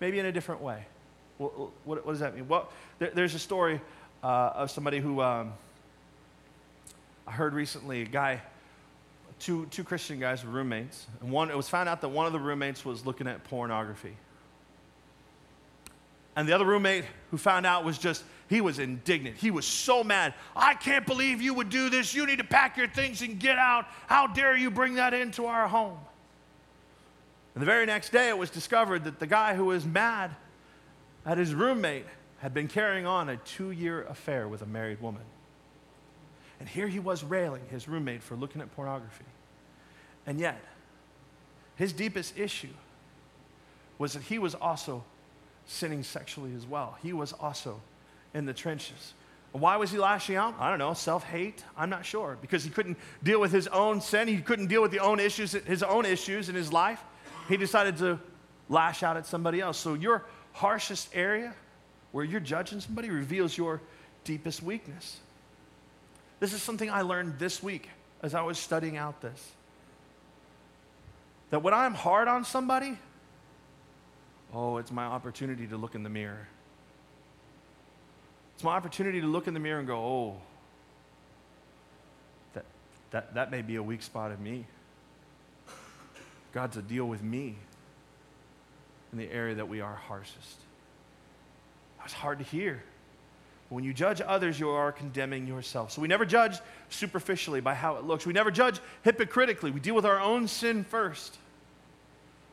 maybe 0.00 0.20
in 0.20 0.26
a 0.26 0.32
different 0.32 0.60
way. 0.60 0.86
What, 1.38 1.58
what, 1.58 2.06
what 2.06 2.06
does 2.06 2.20
that 2.20 2.36
mean? 2.36 2.46
Well, 2.46 2.68
there, 3.00 3.10
there's 3.12 3.34
a 3.34 3.40
story 3.40 3.80
uh, 4.22 4.52
of 4.54 4.70
somebody 4.70 5.00
who 5.00 5.20
um, 5.20 5.54
I 7.26 7.32
heard 7.32 7.52
recently, 7.52 8.02
a 8.02 8.06
guy, 8.06 8.40
two, 9.40 9.66
two 9.72 9.82
Christian 9.82 10.20
guys 10.20 10.44
were 10.44 10.52
roommates, 10.52 11.08
and 11.20 11.32
one, 11.32 11.50
it 11.50 11.56
was 11.56 11.68
found 11.68 11.88
out 11.88 12.00
that 12.02 12.10
one 12.10 12.26
of 12.26 12.32
the 12.32 12.38
roommates 12.38 12.84
was 12.84 13.04
looking 13.04 13.26
at 13.26 13.42
pornography. 13.42 14.14
And 16.36 16.48
the 16.48 16.52
other 16.52 16.64
roommate 16.64 17.06
who 17.32 17.38
found 17.38 17.66
out 17.66 17.84
was 17.84 17.98
just, 17.98 18.22
he 18.50 18.60
was 18.60 18.80
indignant. 18.80 19.36
He 19.36 19.52
was 19.52 19.64
so 19.64 20.02
mad. 20.02 20.34
I 20.56 20.74
can't 20.74 21.06
believe 21.06 21.40
you 21.40 21.54
would 21.54 21.70
do 21.70 21.88
this. 21.88 22.12
You 22.12 22.26
need 22.26 22.38
to 22.38 22.44
pack 22.44 22.76
your 22.76 22.88
things 22.88 23.22
and 23.22 23.38
get 23.38 23.56
out. 23.56 23.86
How 24.08 24.26
dare 24.26 24.56
you 24.56 24.72
bring 24.72 24.94
that 24.94 25.14
into 25.14 25.46
our 25.46 25.68
home? 25.68 25.96
And 27.54 27.62
the 27.62 27.66
very 27.66 27.86
next 27.86 28.10
day, 28.10 28.28
it 28.28 28.36
was 28.36 28.50
discovered 28.50 29.04
that 29.04 29.20
the 29.20 29.26
guy 29.28 29.54
who 29.54 29.66
was 29.66 29.86
mad 29.86 30.32
at 31.24 31.38
his 31.38 31.54
roommate 31.54 32.06
had 32.40 32.52
been 32.52 32.66
carrying 32.66 33.06
on 33.06 33.28
a 33.28 33.36
two 33.36 33.70
year 33.70 34.02
affair 34.02 34.48
with 34.48 34.62
a 34.62 34.66
married 34.66 35.00
woman. 35.00 35.22
And 36.58 36.68
here 36.68 36.88
he 36.88 36.98
was 36.98 37.22
railing 37.22 37.62
his 37.70 37.86
roommate 37.86 38.20
for 38.20 38.34
looking 38.34 38.60
at 38.60 38.74
pornography. 38.74 39.24
And 40.26 40.40
yet, 40.40 40.60
his 41.76 41.92
deepest 41.92 42.36
issue 42.36 42.74
was 43.96 44.14
that 44.14 44.24
he 44.24 44.40
was 44.40 44.56
also 44.56 45.04
sinning 45.66 46.02
sexually 46.02 46.52
as 46.56 46.66
well. 46.66 46.98
He 47.00 47.12
was 47.12 47.32
also 47.32 47.80
in 48.34 48.46
the 48.46 48.52
trenches. 48.52 49.14
Why 49.52 49.76
was 49.76 49.90
he 49.90 49.98
lashing 49.98 50.36
out? 50.36 50.54
I 50.60 50.70
don't 50.70 50.78
know, 50.78 50.94
self 50.94 51.24
hate? 51.24 51.64
I'm 51.76 51.90
not 51.90 52.04
sure. 52.04 52.38
Because 52.40 52.62
he 52.62 52.70
couldn't 52.70 52.96
deal 53.22 53.40
with 53.40 53.50
his 53.50 53.66
own 53.68 54.00
sin, 54.00 54.28
he 54.28 54.40
couldn't 54.40 54.68
deal 54.68 54.82
with 54.82 54.92
the 54.92 55.00
own 55.00 55.18
issues, 55.18 55.52
his 55.52 55.82
own 55.82 56.06
issues 56.06 56.48
in 56.48 56.54
his 56.54 56.72
life. 56.72 57.02
He 57.48 57.56
decided 57.56 57.96
to 57.98 58.20
lash 58.68 59.02
out 59.02 59.16
at 59.16 59.26
somebody 59.26 59.60
else. 59.60 59.76
So, 59.76 59.94
your 59.94 60.24
harshest 60.52 61.10
area 61.14 61.54
where 62.12 62.24
you're 62.24 62.40
judging 62.40 62.80
somebody 62.80 63.10
reveals 63.10 63.56
your 63.56 63.80
deepest 64.24 64.62
weakness. 64.62 65.18
This 66.38 66.52
is 66.52 66.62
something 66.62 66.90
I 66.90 67.02
learned 67.02 67.38
this 67.38 67.62
week 67.62 67.88
as 68.22 68.34
I 68.34 68.42
was 68.42 68.58
studying 68.58 68.96
out 68.96 69.20
this. 69.20 69.50
That 71.50 71.62
when 71.62 71.74
I'm 71.74 71.94
hard 71.94 72.28
on 72.28 72.44
somebody, 72.44 72.96
Oh, 74.52 74.78
it's 74.78 74.90
my 74.90 75.04
opportunity 75.04 75.66
to 75.68 75.76
look 75.76 75.94
in 75.94 76.02
the 76.02 76.10
mirror. 76.10 76.48
It's 78.60 78.64
my 78.66 78.74
opportunity 78.76 79.22
to 79.22 79.26
look 79.26 79.48
in 79.48 79.54
the 79.54 79.60
mirror 79.60 79.78
and 79.78 79.88
go, 79.88 79.96
oh, 79.96 80.36
that, 82.52 82.66
that, 83.10 83.32
that 83.32 83.50
may 83.50 83.62
be 83.62 83.76
a 83.76 83.82
weak 83.82 84.02
spot 84.02 84.32
of 84.32 84.38
me. 84.38 84.66
God 86.52 86.72
to 86.72 86.82
deal 86.82 87.06
with 87.06 87.22
me 87.22 87.56
in 89.12 89.18
the 89.18 89.32
area 89.32 89.54
that 89.54 89.66
we 89.66 89.80
are 89.80 89.94
harshest. 89.94 90.58
That's 92.00 92.12
hard 92.12 92.36
to 92.40 92.44
hear. 92.44 92.82
When 93.70 93.82
you 93.82 93.94
judge 93.94 94.20
others, 94.20 94.60
you 94.60 94.68
are 94.68 94.92
condemning 94.92 95.46
yourself. 95.46 95.92
So 95.92 96.02
we 96.02 96.08
never 96.08 96.26
judge 96.26 96.58
superficially 96.90 97.62
by 97.62 97.72
how 97.72 97.96
it 97.96 98.04
looks. 98.04 98.26
We 98.26 98.34
never 98.34 98.50
judge 98.50 98.78
hypocritically. 99.04 99.70
We 99.70 99.80
deal 99.80 99.94
with 99.94 100.04
our 100.04 100.20
own 100.20 100.46
sin 100.48 100.84
first. 100.84 101.38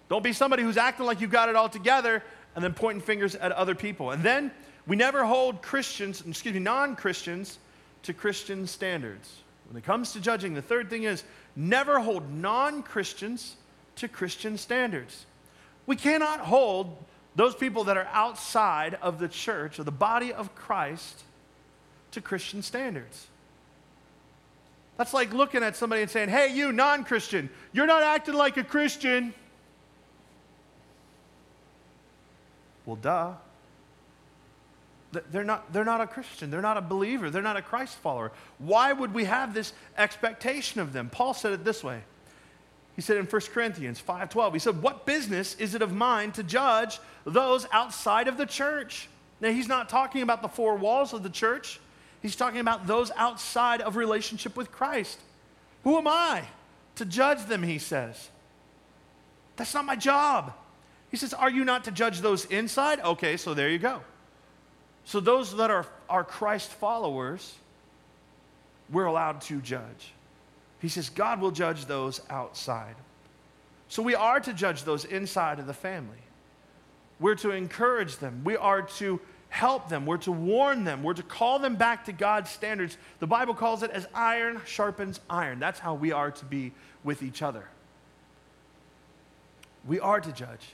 Don't 0.07 0.23
be 0.23 0.31
somebody 0.31 0.63
who's 0.63 0.77
acting 0.77 1.05
like 1.05 1.19
you've 1.19 1.31
got 1.31 1.49
it 1.49 1.57
all 1.57 1.67
together 1.67 2.23
and 2.55 2.63
then 2.63 2.73
pointing 2.73 3.01
fingers 3.01 3.35
at 3.35 3.51
other 3.51 3.75
people. 3.75 4.11
And 4.11 4.23
then 4.23 4.53
we 4.87 4.95
never 4.95 5.25
hold 5.25 5.61
Christians, 5.61 6.23
excuse 6.25 6.53
me, 6.53 6.59
non 6.59 6.95
Christians 6.95 7.59
to 8.03 8.13
Christian 8.13 8.65
standards. 8.67 9.41
When 9.67 9.77
it 9.77 9.83
comes 9.83 10.13
to 10.13 10.21
judging, 10.21 10.53
the 10.53 10.61
third 10.61 10.89
thing 10.89 11.03
is 11.03 11.23
never 11.55 11.99
hold 11.99 12.31
non 12.31 12.83
Christians 12.83 13.57
to 13.97 14.07
Christian 14.07 14.57
standards. 14.57 15.25
We 15.85 15.95
cannot 15.95 16.39
hold 16.39 16.95
those 17.35 17.53
people 17.53 17.83
that 17.85 17.97
are 17.97 18.07
outside 18.13 18.97
of 19.01 19.19
the 19.19 19.27
church 19.27 19.79
or 19.79 19.83
the 19.83 19.91
body 19.91 20.33
of 20.33 20.55
Christ 20.55 21.23
to 22.11 22.21
Christian 22.21 22.61
standards. 22.61 23.27
That's 24.97 25.13
like 25.13 25.33
looking 25.33 25.63
at 25.63 25.75
somebody 25.75 26.01
and 26.01 26.09
saying, 26.09 26.29
hey, 26.29 26.53
you 26.53 26.71
non 26.71 27.03
Christian, 27.03 27.49
you're 27.73 27.85
not 27.85 28.03
acting 28.03 28.35
like 28.35 28.57
a 28.57 28.63
Christian. 28.63 29.33
Well, 32.85 32.95
duh. 32.95 33.33
They're 35.31 35.43
not, 35.43 35.71
they're 35.73 35.85
not 35.85 36.01
a 36.01 36.07
Christian. 36.07 36.49
They're 36.49 36.61
not 36.61 36.77
a 36.77 36.81
believer. 36.81 37.29
They're 37.29 37.41
not 37.41 37.57
a 37.57 37.61
Christ 37.61 37.95
follower. 37.97 38.31
Why 38.57 38.93
would 38.93 39.13
we 39.13 39.25
have 39.25 39.53
this 39.53 39.73
expectation 39.97 40.81
of 40.81 40.93
them? 40.93 41.09
Paul 41.09 41.33
said 41.33 41.53
it 41.53 41.63
this 41.63 41.83
way. 41.83 42.01
He 42.95 43.01
said 43.01 43.17
in 43.17 43.25
1 43.25 43.41
Corinthians 43.53 44.01
5:12, 44.01 44.53
he 44.53 44.59
said, 44.59 44.81
"What 44.81 45.05
business 45.05 45.53
is 45.55 45.75
it 45.75 45.81
of 45.81 45.93
mine 45.93 46.31
to 46.33 46.43
judge 46.43 46.99
those 47.25 47.67
outside 47.71 48.27
of 48.27 48.37
the 48.37 48.45
church?" 48.45 49.07
Now 49.39 49.51
he's 49.51 49.67
not 49.67 49.87
talking 49.87 50.23
about 50.23 50.41
the 50.41 50.47
four 50.47 50.75
walls 50.75 51.13
of 51.13 51.21
the 51.21 51.29
church. 51.29 51.79
He's 52.21 52.35
talking 52.35 52.59
about 52.59 52.87
those 52.87 53.11
outside 53.15 53.81
of 53.81 53.95
relationship 53.95 54.57
with 54.57 54.71
Christ. 54.71 55.19
Who 55.83 55.97
am 55.97 56.07
I 56.07 56.43
to 56.95 57.05
judge 57.05 57.45
them, 57.45 57.63
he 57.63 57.77
says. 57.77 58.29
That's 59.55 59.73
not 59.73 59.85
my 59.85 59.95
job. 59.95 60.53
He 61.09 61.17
says, 61.17 61.33
Are 61.33 61.49
you 61.49 61.63
not 61.63 61.83
to 61.85 61.91
judge 61.91 62.21
those 62.21 62.45
inside? 62.45 62.99
Okay, 62.99 63.37
so 63.37 63.53
there 63.53 63.69
you 63.69 63.79
go. 63.79 64.01
So 65.07 65.21
those 65.21 65.55
that 65.55 65.71
are, 65.71 65.85
are 66.09 66.25
Christ 66.25 66.69
followers, 66.69 67.55
we're 68.91 69.05
allowed 69.05 69.39
to 69.43 69.61
judge. 69.61 70.11
He 70.81 70.89
says, 70.89 71.07
God 71.07 71.39
will 71.39 71.51
judge 71.51 71.85
those 71.85 72.19
outside. 72.29 72.95
So 73.87 74.03
we 74.03 74.15
are 74.15 74.41
to 74.41 74.51
judge 74.51 74.83
those 74.83 75.05
inside 75.05 75.59
of 75.59 75.65
the 75.65 75.73
family. 75.73 76.17
We're 77.21 77.35
to 77.35 77.51
encourage 77.51 78.17
them. 78.17 78.41
We 78.43 78.57
are 78.57 78.81
to 78.81 79.21
help 79.47 79.87
them. 79.87 80.05
We're 80.05 80.17
to 80.17 80.31
warn 80.33 80.83
them. 80.83 81.03
We're 81.03 81.13
to 81.13 81.23
call 81.23 81.59
them 81.59 81.77
back 81.77 82.03
to 82.05 82.11
God's 82.11 82.49
standards. 82.49 82.97
The 83.19 83.27
Bible 83.27 83.53
calls 83.53 83.83
it 83.83 83.91
as 83.91 84.05
iron 84.13 84.61
sharpens 84.65 85.21
iron. 85.29 85.59
That's 85.59 85.79
how 85.79 85.93
we 85.93 86.11
are 86.11 86.31
to 86.31 86.45
be 86.45 86.73
with 87.05 87.23
each 87.23 87.41
other. 87.41 87.63
We 89.87 90.01
are 90.01 90.19
to 90.19 90.31
judge. 90.33 90.73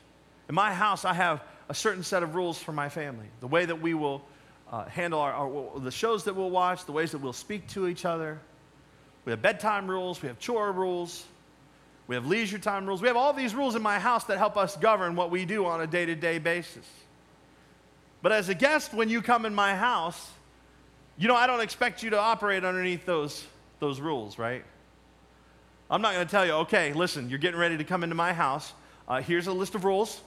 In 0.50 0.56
my 0.56 0.74
house, 0.74 1.06
I 1.06 1.14
have 1.14 1.44
a 1.70 1.74
certain 1.74 2.04
set 2.04 2.24
of 2.24 2.36
rules 2.36 2.58
for 2.58 2.72
my 2.72 2.90
family. 2.90 3.28
The 3.40 3.48
way 3.48 3.66
that 3.66 3.82
we 3.82 3.94
will 3.94 4.24
uh, 4.72 4.86
handle 4.86 5.20
our, 5.20 5.34
our, 5.34 5.80
the 5.80 5.92
shows 5.92 6.24
that 6.26 6.36
we'll 6.36 6.50
watch, 6.50 6.86
the 6.86 6.92
ways 6.92 7.12
that 7.12 7.20
we'll 7.20 7.34
speak 7.34 7.68
to 7.70 7.88
each 7.88 8.06
other. 8.06 8.40
We 9.26 9.32
have 9.32 9.42
bedtime 9.42 9.90
rules, 9.90 10.22
we 10.22 10.28
have 10.28 10.40
chore 10.40 10.72
rules, 10.72 11.26
we 12.08 12.16
have 12.16 12.26
leisure 12.26 12.60
time 12.60 12.86
rules. 12.86 13.02
We 13.02 13.08
have 13.08 13.18
all 13.18 13.34
these 13.34 13.56
rules 13.56 13.76
in 13.76 13.82
my 13.82 14.00
house 14.00 14.26
that 14.26 14.38
help 14.38 14.58
us 14.58 14.76
govern 14.76 15.16
what 15.16 15.32
we 15.32 15.46
do 15.46 15.66
on 15.66 15.82
a 15.82 15.88
day 15.88 16.06
to 16.06 16.16
day 16.16 16.38
basis. 16.38 16.86
But 18.22 18.32
as 18.32 18.50
a 18.50 18.56
guest, 18.56 18.94
when 18.94 19.10
you 19.10 19.22
come 19.22 19.46
in 19.46 19.54
my 19.54 19.76
house, 19.76 20.32
you 21.18 21.28
know, 21.28 21.36
I 21.36 21.48
don't 21.48 21.62
expect 21.62 22.04
you 22.04 22.10
to 22.12 22.20
operate 22.20 22.66
underneath 22.66 23.06
those, 23.06 23.46
those 23.80 24.00
rules, 24.00 24.38
right? 24.38 24.64
I'm 25.90 26.02
not 26.02 26.14
going 26.14 26.26
to 26.26 26.32
tell 26.32 26.46
you, 26.46 26.54
okay, 26.54 26.94
listen, 26.94 27.30
you're 27.30 27.40
getting 27.40 27.60
ready 27.60 27.78
to 27.78 27.84
come 27.84 28.04
into 28.04 28.16
my 28.16 28.34
house. 28.34 28.74
Uh, 29.08 29.22
here's 29.22 29.48
a 29.48 29.54
list 29.54 29.76
of 29.76 29.86
rules 29.86 30.22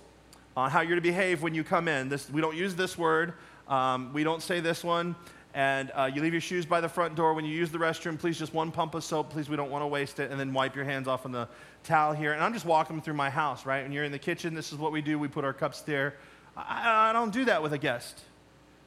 on 0.57 0.71
how 0.71 0.81
you're 0.81 0.97
to 0.97 1.03
behave 1.03 1.43
when 1.43 1.55
you 1.55 1.63
come 1.63 1.87
in. 1.89 2.09
This, 2.09 2.31
we 2.31 2.41
don't 2.41 2.57
use 2.57 2.75
this 2.75 2.97
word, 2.97 3.35
um, 3.69 4.13
we 4.13 4.25
don't 4.25 4.43
say 4.43 4.61
this 4.61 4.83
one, 4.83 5.15
and 5.57 5.91
uh, 5.95 6.11
you 6.13 6.21
leave 6.21 6.33
your 6.33 6.41
shoes 6.41 6.67
by 6.67 6.83
the 6.83 6.89
front 6.89 7.15
door. 7.15 7.33
When 7.33 7.45
you 7.45 7.57
use 7.57 7.71
the 7.71 7.79
restroom, 7.79 8.19
please 8.19 8.39
just 8.39 8.53
one 8.53 8.71
pump 8.71 8.95
of 8.95 9.03
soap. 9.03 9.31
Please, 9.31 9.49
we 9.49 9.57
don't 9.57 9.71
want 9.71 9.83
to 9.83 9.87
waste 9.87 10.21
it. 10.21 10.31
And 10.31 10.39
then 10.39 10.53
wipe 10.53 10.77
your 10.77 10.85
hands 10.85 11.09
off 11.09 11.25
on 11.25 11.33
the 11.33 11.49
towel 11.83 12.13
here. 12.13 12.35
And 12.35 12.45
I'm 12.45 12.53
just 12.53 12.67
walking 12.67 13.01
through 13.01 13.15
my 13.15 13.31
house, 13.31 13.65
right? 13.65 13.83
And 13.83 13.95
you're 13.95 14.05
in 14.05 14.13
the 14.13 14.19
kitchen. 14.19 14.53
This 14.53 14.71
is 14.71 14.79
what 14.79 14.93
we 14.93 15.01
do. 15.01 15.19
We 15.19 15.29
put 15.29 15.47
our 15.47 15.55
cups 15.55 15.81
there. 15.81 16.17
I, 16.55 17.09
I 17.09 17.13
don't 17.15 17.33
do 17.33 17.47
that 17.47 17.63
with 17.63 17.73
a 17.73 17.79
guest. 17.79 18.21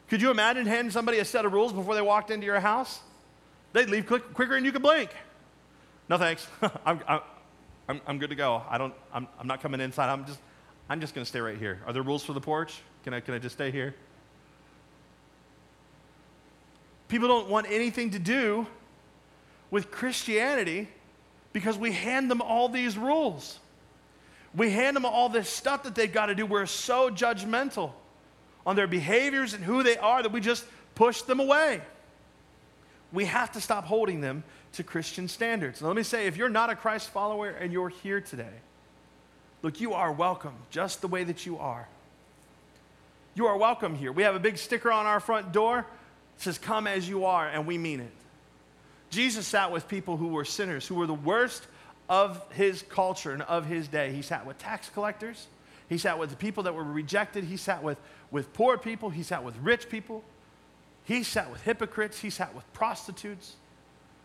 Could 0.09 0.21
you 0.21 0.29
imagine 0.29 0.67
handing 0.67 0.91
somebody 0.91 1.17
a 1.17 1.25
set 1.25 1.43
of 1.43 1.53
rules 1.53 1.73
before 1.73 1.95
they 1.95 2.03
walked 2.03 2.29
into 2.29 2.45
your 2.45 2.59
house? 2.59 2.99
They'd 3.73 3.89
leave 3.89 4.05
quick, 4.05 4.35
quicker 4.35 4.53
than 4.53 4.63
you 4.63 4.71
could 4.71 4.83
blink. 4.83 5.09
No 6.07 6.19
thanks. 6.19 6.47
I'm, 6.85 7.01
I'm, 7.87 8.01
I'm 8.05 8.19
good 8.19 8.29
to 8.29 8.35
go. 8.35 8.61
I 8.69 8.77
don't, 8.77 8.93
I'm, 9.11 9.27
I'm 9.39 9.47
not 9.47 9.61
coming 9.61 9.81
inside. 9.81 10.11
I'm 10.11 10.25
just, 10.25 10.39
I'm 10.89 10.99
just 10.99 11.13
going 11.13 11.23
to 11.23 11.29
stay 11.29 11.39
right 11.39 11.57
here. 11.57 11.79
Are 11.85 11.93
there 11.93 12.01
rules 12.01 12.23
for 12.23 12.33
the 12.33 12.41
porch? 12.41 12.81
Can 13.03 13.13
I, 13.13 13.19
can 13.19 13.35
I 13.35 13.39
just 13.39 13.55
stay 13.55 13.69
here? 13.69 13.93
People 17.07 17.27
don't 17.27 17.49
want 17.49 17.67
anything 17.69 18.11
to 18.11 18.19
do 18.19 18.67
with 19.71 19.91
Christianity 19.91 20.87
because 21.53 21.77
we 21.77 21.91
hand 21.91 22.29
them 22.29 22.41
all 22.41 22.69
these 22.69 22.97
rules. 22.97 23.59
We 24.55 24.71
hand 24.71 24.95
them 24.95 25.05
all 25.05 25.29
this 25.29 25.49
stuff 25.49 25.83
that 25.83 25.95
they've 25.95 26.11
got 26.11 26.27
to 26.27 26.35
do. 26.35 26.45
We're 26.45 26.65
so 26.65 27.09
judgmental 27.09 27.91
on 28.65 28.75
their 28.75 28.87
behaviors 28.87 29.53
and 29.53 29.63
who 29.63 29.83
they 29.83 29.97
are 29.97 30.23
that 30.23 30.31
we 30.31 30.41
just 30.41 30.65
push 30.95 31.21
them 31.21 31.39
away. 31.39 31.81
We 33.11 33.25
have 33.25 33.51
to 33.53 33.61
stop 33.61 33.85
holding 33.85 34.21
them 34.21 34.43
to 34.73 34.83
Christian 34.83 35.27
standards. 35.27 35.81
Now, 35.81 35.87
let 35.87 35.95
me 35.95 36.03
say 36.03 36.27
if 36.27 36.37
you're 36.37 36.49
not 36.49 36.69
a 36.69 36.75
Christ 36.75 37.09
follower 37.09 37.49
and 37.49 37.73
you're 37.73 37.89
here 37.89 38.21
today, 38.21 38.53
look, 39.61 39.79
you 39.79 39.93
are 39.93 40.11
welcome 40.11 40.53
just 40.69 41.01
the 41.01 41.07
way 41.07 41.23
that 41.23 41.45
you 41.45 41.57
are. 41.57 41.87
You 43.35 43.47
are 43.47 43.57
welcome 43.57 43.95
here. 43.95 44.11
We 44.11 44.23
have 44.23 44.35
a 44.35 44.39
big 44.39 44.57
sticker 44.57 44.91
on 44.91 45.05
our 45.05 45.19
front 45.19 45.51
door 45.51 45.85
says, 46.39 46.57
Come 46.57 46.87
as 46.87 47.07
you 47.07 47.25
are, 47.25 47.47
and 47.47 47.67
we 47.67 47.77
mean 47.77 47.99
it. 47.99 48.11
Jesus 49.09 49.47
sat 49.47 49.71
with 49.71 49.87
people 49.87 50.17
who 50.17 50.29
were 50.29 50.45
sinners, 50.45 50.87
who 50.87 50.95
were 50.95 51.07
the 51.07 51.13
worst 51.13 51.65
of 52.07 52.41
his 52.53 52.83
culture 52.83 53.31
and 53.31 53.41
of 53.43 53.65
his 53.65 53.87
day. 53.87 54.11
He 54.11 54.21
sat 54.21 54.45
with 54.45 54.57
tax 54.57 54.89
collectors, 54.89 55.47
he 55.87 55.97
sat 55.97 56.17
with 56.17 56.29
the 56.29 56.35
people 56.35 56.63
that 56.63 56.73
were 56.73 56.83
rejected, 56.83 57.43
he 57.43 57.57
sat 57.57 57.83
with, 57.83 57.97
with 58.31 58.53
poor 58.53 58.77
people, 58.77 59.09
he 59.09 59.23
sat 59.23 59.43
with 59.43 59.55
rich 59.57 59.89
people, 59.89 60.23
he 61.03 61.23
sat 61.23 61.51
with 61.51 61.61
hypocrites, 61.63 62.19
he 62.19 62.29
sat 62.29 62.55
with 62.55 62.71
prostitutes, 62.73 63.55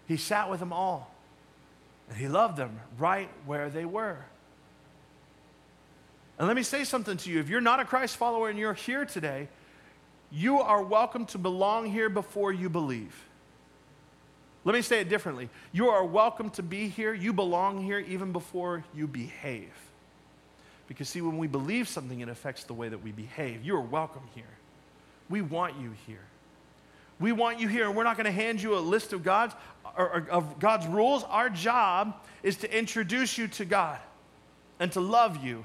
he 0.06 0.16
sat 0.16 0.50
with 0.50 0.60
them 0.60 0.72
all. 0.72 1.10
And 2.08 2.18
he 2.18 2.28
loved 2.28 2.58
them 2.58 2.80
right 2.98 3.30
where 3.46 3.70
they 3.70 3.86
were. 3.86 4.18
And 6.38 6.48
let 6.48 6.56
me 6.56 6.62
say 6.62 6.84
something 6.84 7.16
to 7.18 7.30
you. 7.30 7.40
If 7.40 7.48
you're 7.48 7.60
not 7.60 7.80
a 7.80 7.84
Christ 7.84 8.16
follower 8.16 8.48
and 8.48 8.58
you're 8.58 8.74
here 8.74 9.04
today, 9.04 9.48
you 10.32 10.60
are 10.60 10.82
welcome 10.82 11.26
to 11.26 11.38
belong 11.38 11.86
here 11.86 12.08
before 12.08 12.52
you 12.52 12.68
believe. 12.68 13.14
Let 14.64 14.74
me 14.74 14.82
say 14.82 15.00
it 15.00 15.08
differently. 15.08 15.48
You 15.72 15.90
are 15.90 16.04
welcome 16.04 16.50
to 16.50 16.62
be 16.62 16.88
here. 16.88 17.12
You 17.14 17.32
belong 17.32 17.84
here 17.84 18.00
even 18.00 18.32
before 18.32 18.82
you 18.94 19.06
behave. 19.06 19.70
Because, 20.88 21.08
see, 21.08 21.20
when 21.20 21.38
we 21.38 21.46
believe 21.46 21.88
something, 21.88 22.20
it 22.20 22.28
affects 22.28 22.64
the 22.64 22.74
way 22.74 22.88
that 22.88 23.02
we 23.02 23.12
behave. 23.12 23.62
You 23.62 23.76
are 23.76 23.80
welcome 23.80 24.22
here. 24.34 24.44
We 25.28 25.40
want 25.40 25.78
you 25.80 25.92
here. 26.06 26.24
We 27.20 27.32
want 27.32 27.60
you 27.60 27.68
here, 27.68 27.86
and 27.86 27.96
we're 27.96 28.04
not 28.04 28.16
going 28.16 28.26
to 28.26 28.32
hand 28.32 28.60
you 28.60 28.76
a 28.76 28.80
list 28.80 29.12
of 29.12 29.22
God's, 29.22 29.54
or, 29.96 30.10
or, 30.10 30.26
of 30.30 30.58
God's 30.58 30.86
rules. 30.86 31.24
Our 31.24 31.48
job 31.48 32.14
is 32.42 32.56
to 32.56 32.76
introduce 32.76 33.38
you 33.38 33.48
to 33.48 33.64
God 33.64 33.98
and 34.80 34.90
to 34.92 35.00
love 35.00 35.44
you. 35.44 35.64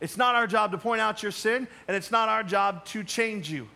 It's 0.00 0.16
not 0.16 0.34
our 0.34 0.46
job 0.46 0.72
to 0.72 0.78
point 0.78 1.00
out 1.00 1.22
your 1.22 1.32
sin, 1.32 1.68
and 1.88 1.96
it's 1.96 2.10
not 2.10 2.28
our 2.28 2.42
job 2.42 2.84
to 2.86 3.04
change 3.04 3.50
you. 3.50 3.68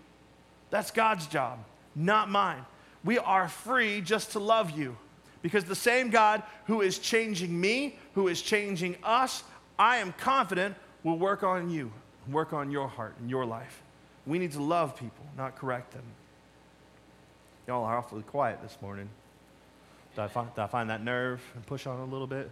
That's 0.70 0.90
God's 0.90 1.26
job, 1.26 1.58
not 1.94 2.28
mine. 2.28 2.64
We 3.04 3.18
are 3.18 3.48
free 3.48 4.00
just 4.00 4.32
to 4.32 4.38
love 4.38 4.76
you 4.76 4.96
because 5.42 5.64
the 5.64 5.74
same 5.74 6.10
God 6.10 6.42
who 6.66 6.80
is 6.82 6.98
changing 6.98 7.58
me, 7.58 7.96
who 8.14 8.28
is 8.28 8.42
changing 8.42 8.96
us, 9.02 9.44
I 9.78 9.98
am 9.98 10.12
confident 10.12 10.74
will 11.04 11.18
work 11.18 11.42
on 11.42 11.70
you, 11.70 11.92
work 12.28 12.52
on 12.52 12.70
your 12.70 12.88
heart 12.88 13.14
and 13.20 13.30
your 13.30 13.46
life. 13.46 13.82
We 14.26 14.38
need 14.38 14.52
to 14.52 14.62
love 14.62 14.96
people, 14.96 15.24
not 15.36 15.56
correct 15.56 15.92
them. 15.92 16.02
Y'all 17.66 17.84
are 17.84 17.96
awfully 17.96 18.22
quiet 18.22 18.60
this 18.62 18.76
morning. 18.82 19.08
Did 20.14 20.22
I, 20.22 20.28
find, 20.28 20.54
did 20.54 20.60
I 20.60 20.66
find 20.66 20.90
that 20.90 21.02
nerve 21.02 21.40
and 21.54 21.64
push 21.64 21.86
on 21.86 22.00
a 22.00 22.04
little 22.04 22.26
bit? 22.26 22.50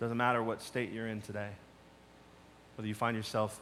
Doesn't 0.00 0.16
matter 0.16 0.42
what 0.42 0.62
state 0.62 0.92
you're 0.92 1.08
in 1.08 1.20
today 1.20 1.50
whether 2.78 2.86
you 2.86 2.94
find 2.94 3.16
yourself 3.16 3.60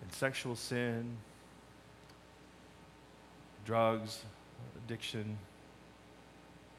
in 0.00 0.08
sexual 0.10 0.54
sin, 0.54 1.16
drugs, 3.64 4.22
addiction, 4.76 5.36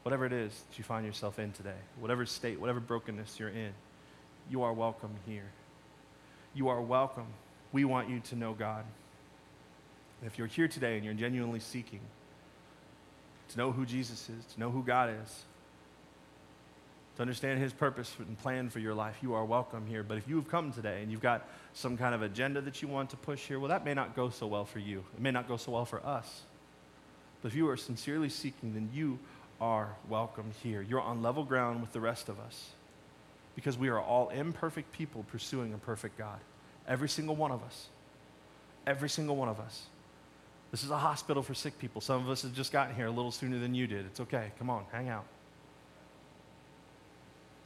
whatever 0.04 0.24
it 0.24 0.32
is 0.32 0.62
that 0.70 0.78
you 0.78 0.84
find 0.84 1.04
yourself 1.04 1.38
in 1.38 1.52
today, 1.52 1.76
whatever 2.00 2.24
state, 2.24 2.58
whatever 2.58 2.80
brokenness 2.80 3.38
you're 3.38 3.50
in, 3.50 3.74
you 4.48 4.62
are 4.62 4.72
welcome 4.72 5.10
here. 5.26 5.50
You 6.54 6.68
are 6.68 6.80
welcome. 6.80 7.26
We 7.72 7.84
want 7.84 8.08
you 8.08 8.20
to 8.20 8.34
know 8.34 8.54
God. 8.54 8.86
And 10.22 10.30
if 10.30 10.38
you're 10.38 10.46
here 10.46 10.66
today 10.66 10.96
and 10.96 11.04
you're 11.04 11.12
genuinely 11.12 11.60
seeking 11.60 12.00
to 13.50 13.58
know 13.58 13.70
who 13.70 13.84
Jesus 13.84 14.30
is, 14.30 14.54
to 14.54 14.60
know 14.60 14.70
who 14.70 14.82
God 14.82 15.10
is, 15.22 15.42
to 17.18 17.22
understand 17.22 17.58
His 17.58 17.72
purpose 17.72 18.14
and 18.20 18.38
plan 18.38 18.70
for 18.70 18.78
your 18.78 18.94
life, 18.94 19.18
you 19.22 19.34
are 19.34 19.44
welcome 19.44 19.84
here. 19.88 20.04
But 20.04 20.18
if 20.18 20.28
you 20.28 20.36
have 20.36 20.46
come 20.46 20.72
today 20.72 21.02
and 21.02 21.10
you've 21.10 21.20
got 21.20 21.48
some 21.74 21.96
kind 21.96 22.14
of 22.14 22.22
agenda 22.22 22.60
that 22.60 22.80
you 22.80 22.86
want 22.86 23.10
to 23.10 23.16
push 23.16 23.44
here, 23.48 23.58
well, 23.58 23.70
that 23.70 23.84
may 23.84 23.92
not 23.92 24.14
go 24.14 24.30
so 24.30 24.46
well 24.46 24.64
for 24.64 24.78
you. 24.78 25.02
It 25.16 25.20
may 25.20 25.32
not 25.32 25.48
go 25.48 25.56
so 25.56 25.72
well 25.72 25.84
for 25.84 26.04
us. 26.06 26.42
But 27.42 27.48
if 27.48 27.56
you 27.56 27.68
are 27.70 27.76
sincerely 27.76 28.28
seeking, 28.28 28.72
then 28.72 28.90
you 28.94 29.18
are 29.60 29.96
welcome 30.08 30.52
here. 30.62 30.80
You're 30.80 31.00
on 31.00 31.20
level 31.20 31.42
ground 31.42 31.80
with 31.80 31.92
the 31.92 31.98
rest 31.98 32.28
of 32.28 32.38
us 32.38 32.70
because 33.56 33.76
we 33.76 33.88
are 33.88 34.00
all 34.00 34.28
imperfect 34.28 34.92
people 34.92 35.24
pursuing 35.24 35.74
a 35.74 35.78
perfect 35.78 36.18
God. 36.18 36.38
Every 36.86 37.08
single 37.08 37.34
one 37.34 37.50
of 37.50 37.64
us. 37.64 37.88
Every 38.86 39.08
single 39.08 39.34
one 39.34 39.48
of 39.48 39.58
us. 39.58 39.86
This 40.70 40.84
is 40.84 40.90
a 40.90 40.98
hospital 40.98 41.42
for 41.42 41.54
sick 41.54 41.80
people. 41.80 42.00
Some 42.00 42.22
of 42.22 42.30
us 42.30 42.42
have 42.42 42.54
just 42.54 42.70
gotten 42.70 42.94
here 42.94 43.06
a 43.06 43.10
little 43.10 43.32
sooner 43.32 43.58
than 43.58 43.74
you 43.74 43.88
did. 43.88 44.06
It's 44.06 44.20
okay. 44.20 44.52
Come 44.60 44.70
on, 44.70 44.84
hang 44.92 45.08
out. 45.08 45.24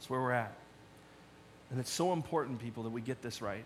That's 0.03 0.09
where 0.09 0.19
we're 0.19 0.33
at. 0.33 0.53
And 1.71 1.79
it's 1.79 1.89
so 1.89 2.11
important, 2.11 2.59
people, 2.59 2.83
that 2.83 2.89
we 2.89 2.99
get 2.99 3.21
this 3.21 3.41
right. 3.41 3.63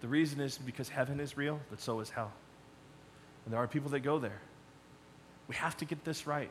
The 0.00 0.08
reason 0.08 0.40
is 0.40 0.56
because 0.56 0.88
heaven 0.88 1.20
is 1.20 1.36
real, 1.36 1.60
but 1.68 1.82
so 1.82 2.00
is 2.00 2.08
hell. 2.08 2.32
And 3.44 3.52
there 3.52 3.60
are 3.60 3.68
people 3.68 3.90
that 3.90 4.00
go 4.00 4.18
there. 4.18 4.40
We 5.48 5.54
have 5.56 5.76
to 5.76 5.84
get 5.84 6.02
this 6.02 6.26
right. 6.26 6.50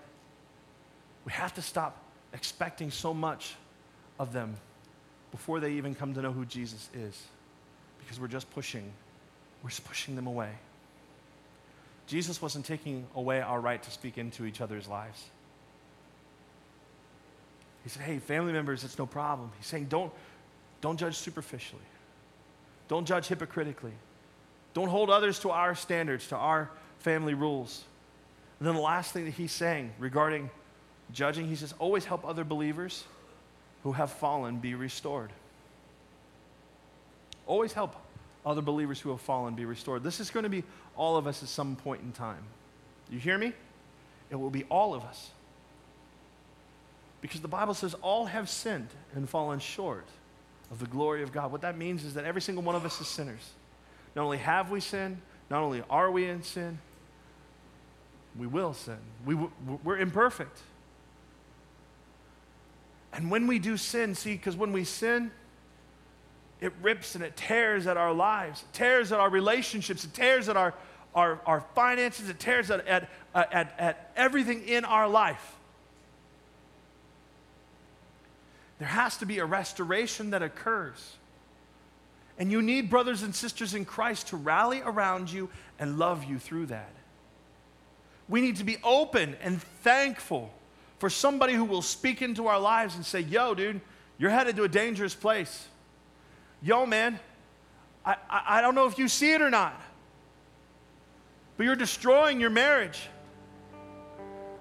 We 1.26 1.32
have 1.32 1.56
to 1.56 1.64
stop 1.64 1.98
expecting 2.32 2.92
so 2.92 3.16
much 3.16 3.56
of 4.20 4.32
them 4.32 4.58
before 5.32 5.60
they 5.60 5.72
even 5.72 5.96
come 5.96 6.14
to 6.14 6.22
know 6.22 6.32
who 6.32 6.46
Jesus 6.46 6.88
is. 6.94 7.20
Because 7.98 8.20
we're 8.20 8.28
just 8.28 8.52
pushing, 8.52 8.94
we're 9.64 9.72
just 9.72 9.86
pushing 9.86 10.16
them 10.16 10.28
away. 10.28 10.52
Jesus 12.06 12.44
wasn't 12.44 12.66
taking 12.66 13.08
away 13.16 13.42
our 13.42 13.60
right 13.60 13.82
to 13.82 13.90
speak 13.90 14.20
into 14.20 14.46
each 14.46 14.62
other's 14.62 14.88
lives. 14.88 15.20
He 17.90 17.94
said, 17.94 18.04
hey, 18.04 18.20
family 18.20 18.54
members, 18.54 18.84
it's 18.84 19.00
no 19.00 19.08
problem. 19.08 19.52
He's 19.58 19.66
saying, 19.66 19.86
don't, 19.86 20.14
don't 20.80 21.00
judge 21.00 21.16
superficially. 21.16 21.82
Don't 22.88 23.04
judge 23.08 23.26
hypocritically. 23.26 23.94
Don't 24.76 24.90
hold 24.90 25.10
others 25.10 25.40
to 25.40 25.50
our 25.50 25.74
standards, 25.74 26.28
to 26.28 26.36
our 26.36 26.70
family 27.00 27.34
rules. 27.34 27.84
And 28.60 28.68
then 28.68 28.76
the 28.76 28.82
last 28.82 29.12
thing 29.12 29.26
that 29.26 29.34
he's 29.34 29.52
saying 29.52 29.92
regarding 29.98 30.52
judging, 31.14 31.48
he 31.48 31.56
says, 31.56 31.74
always 31.80 32.06
help 32.06 32.24
other 32.28 32.44
believers 32.44 33.06
who 33.82 33.94
have 33.94 34.12
fallen 34.12 34.58
be 34.58 34.76
restored. 34.76 35.32
Always 37.48 37.74
help 37.74 37.96
other 38.46 38.62
believers 38.62 39.00
who 39.00 39.10
have 39.10 39.22
fallen 39.22 39.56
be 39.56 39.66
restored. 39.66 40.04
This 40.04 40.20
is 40.20 40.30
going 40.30 40.44
to 40.44 40.50
be 40.50 40.64
all 40.96 41.18
of 41.18 41.26
us 41.26 41.42
at 41.42 41.50
some 41.50 41.76
point 41.76 42.04
in 42.04 42.12
time. 42.12 42.44
You 43.10 43.18
hear 43.18 43.40
me? 43.40 43.52
It 44.30 44.36
will 44.36 44.52
be 44.52 44.66
all 44.66 44.94
of 44.94 45.04
us. 45.06 45.32
Because 47.22 47.42
the 47.42 47.48
Bible 47.48 47.74
says 47.74 47.94
all 47.96 48.26
have 48.26 48.50
sinned 48.50 48.90
and 49.14 49.30
fallen 49.30 49.60
short 49.60 50.06
of 50.72 50.80
the 50.80 50.86
glory 50.86 51.24
of 51.24 51.32
God. 51.32 51.52
What 51.52 51.62
that 51.62 51.78
means 51.78 52.04
is 52.04 52.14
that 52.14 52.26
every 52.26 52.42
single 52.42 52.64
one 52.64 52.76
of 52.76 52.86
us 52.86 53.02
is 53.02 53.08
sinners. 53.08 53.52
Not 54.16 54.24
only 54.24 54.38
have 54.38 54.72
we 54.72 54.80
sinned, 54.80 55.18
not 55.50 55.62
only 55.62 55.84
are 55.90 56.12
we 56.12 56.26
in 56.26 56.44
sin, 56.44 56.80
we 58.38 58.48
will 58.48 58.74
sin. 58.74 58.98
We, 59.26 59.36
we're 59.84 59.98
imperfect. 59.98 60.60
And 63.12 63.32
when 63.32 63.48
we 63.48 63.60
do 63.60 63.76
sin, 63.76 64.16
see, 64.16 64.34
because 64.34 64.56
when 64.56 64.72
we 64.72 64.84
sin, 64.84 65.32
it 66.62 66.74
rips 66.82 67.16
and 67.16 67.24
it 67.24 67.36
tears 67.36 67.88
at 67.88 67.98
our 67.98 68.14
lives, 68.14 68.62
it 68.62 68.74
tears 68.74 69.12
at 69.12 69.20
our 69.20 69.30
relationships, 69.30 70.04
it 70.04 70.14
tears 70.14 70.48
at 70.48 70.58
our, 70.58 70.74
our, 71.16 71.40
our 71.46 71.62
finances, 71.74 72.30
it 72.30 72.40
tears 72.40 72.70
at, 72.70 72.86
at, 72.88 73.10
at, 73.34 73.74
at 73.80 74.12
everything 74.16 74.68
in 74.68 74.86
our 74.86 75.08
life. 75.08 75.56
There 78.80 78.88
has 78.88 79.18
to 79.18 79.26
be 79.26 79.40
a 79.40 79.46
restoration 79.46 80.32
that 80.32 80.42
occurs. 80.42 81.18
And 82.38 82.50
you 82.50 82.62
need 82.62 82.90
brothers 82.90 83.22
and 83.22 83.36
sisters 83.36 83.76
in 83.76 83.84
Christ 83.84 84.30
to 84.30 84.38
rally 84.38 84.82
around 84.82 85.30
you 85.30 85.50
and 85.78 86.00
love 86.00 86.24
you 86.24 86.40
through 86.40 86.68
that. 86.68 86.92
We 88.30 88.40
need 88.40 88.56
to 88.56 88.64
be 88.64 88.78
open 88.84 89.36
and 89.42 89.62
thankful 89.84 90.52
for 91.00 91.10
somebody 91.10 91.54
who 91.54 91.66
will 91.66 91.82
speak 91.82 92.22
into 92.22 92.48
our 92.48 92.60
lives 92.60 92.96
and 92.96 93.06
say, 93.06 93.20
Yo, 93.20 93.54
dude, 93.54 93.82
you're 94.18 94.30
headed 94.30 94.56
to 94.56 94.64
a 94.64 94.70
dangerous 94.70 95.14
place. 95.14 95.68
Yo, 96.62 96.86
man, 96.86 97.20
I, 98.06 98.16
I, 98.30 98.44
I 98.48 98.62
don't 98.62 98.76
know 98.76 98.86
if 98.86 98.98
you 98.98 99.08
see 99.08 99.34
it 99.34 99.42
or 99.42 99.50
not, 99.50 99.80
but 101.58 101.66
you're 101.66 101.76
destroying 101.76 102.40
your 102.40 102.50
marriage. 102.50 103.02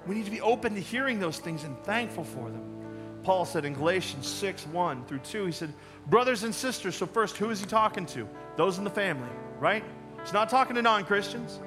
We 0.06 0.14
need 0.14 0.24
to 0.24 0.30
be 0.30 0.40
open 0.40 0.74
to 0.74 0.80
hearing 0.80 1.20
those 1.20 1.38
things 1.38 1.64
and 1.64 1.78
thankful 1.80 2.24
for 2.24 2.50
them. 2.50 2.77
Paul 3.22 3.44
said 3.44 3.64
in 3.64 3.74
Galatians 3.74 4.26
6 4.26 4.66
1 4.66 5.04
through 5.06 5.18
2, 5.18 5.46
he 5.46 5.52
said, 5.52 5.72
Brothers 6.06 6.44
and 6.44 6.54
sisters, 6.54 6.96
so 6.96 7.06
first, 7.06 7.36
who 7.36 7.50
is 7.50 7.60
he 7.60 7.66
talking 7.66 8.06
to? 8.06 8.26
Those 8.56 8.78
in 8.78 8.84
the 8.84 8.90
family, 8.90 9.28
right? 9.58 9.84
He's 10.22 10.32
not 10.32 10.48
talking 10.48 10.76
to 10.76 10.82
non 10.82 11.04
Christians. 11.04 11.60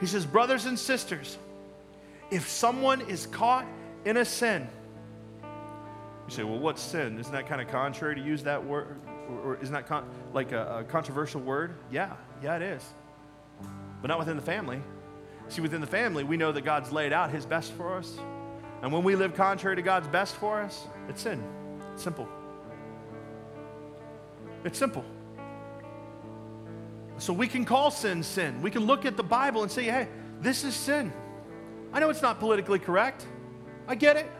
He 0.00 0.06
says, 0.06 0.24
Brothers 0.24 0.66
and 0.66 0.78
sisters, 0.78 1.38
if 2.30 2.48
someone 2.48 3.02
is 3.02 3.26
caught 3.26 3.66
in 4.04 4.16
a 4.16 4.24
sin, 4.24 4.66
you 5.42 6.30
say, 6.30 6.44
Well, 6.44 6.58
what's 6.58 6.80
sin? 6.80 7.18
Isn't 7.18 7.32
that 7.32 7.46
kind 7.46 7.60
of 7.60 7.68
contrary 7.68 8.14
to 8.14 8.20
use 8.20 8.42
that 8.44 8.64
word? 8.64 8.96
Or, 9.28 9.52
or 9.52 9.58
isn't 9.62 9.72
that 9.72 9.86
con- 9.86 10.08
like 10.32 10.52
a, 10.52 10.78
a 10.78 10.84
controversial 10.84 11.40
word? 11.40 11.74
Yeah, 11.90 12.14
yeah, 12.42 12.56
it 12.56 12.62
is. 12.62 12.84
But 14.00 14.08
not 14.08 14.18
within 14.18 14.36
the 14.36 14.42
family. 14.42 14.80
See, 15.48 15.60
within 15.60 15.80
the 15.80 15.86
family, 15.86 16.24
we 16.24 16.36
know 16.36 16.52
that 16.52 16.62
God's 16.62 16.90
laid 16.90 17.12
out 17.12 17.30
His 17.30 17.44
best 17.44 17.72
for 17.72 17.96
us. 17.96 18.18
And 18.82 18.92
when 18.92 19.04
we 19.04 19.14
live 19.14 19.34
contrary 19.34 19.76
to 19.76 19.82
God's 19.82 20.08
best 20.08 20.34
for 20.34 20.60
us, 20.60 20.86
it's 21.08 21.22
sin. 21.22 21.42
It's 21.94 22.02
simple. 22.02 22.28
It's 24.64 24.78
simple. 24.78 25.04
So 27.18 27.32
we 27.32 27.46
can 27.46 27.64
call 27.64 27.92
sin 27.92 28.24
sin. 28.24 28.60
We 28.60 28.70
can 28.72 28.84
look 28.84 29.06
at 29.06 29.16
the 29.16 29.22
Bible 29.22 29.62
and 29.62 29.70
say, 29.70 29.84
hey, 29.84 30.08
this 30.40 30.64
is 30.64 30.74
sin. 30.74 31.12
I 31.92 32.00
know 32.00 32.10
it's 32.10 32.22
not 32.22 32.40
politically 32.40 32.80
correct. 32.80 33.24
I 33.86 33.94
get 33.94 34.16
it. 34.16 34.30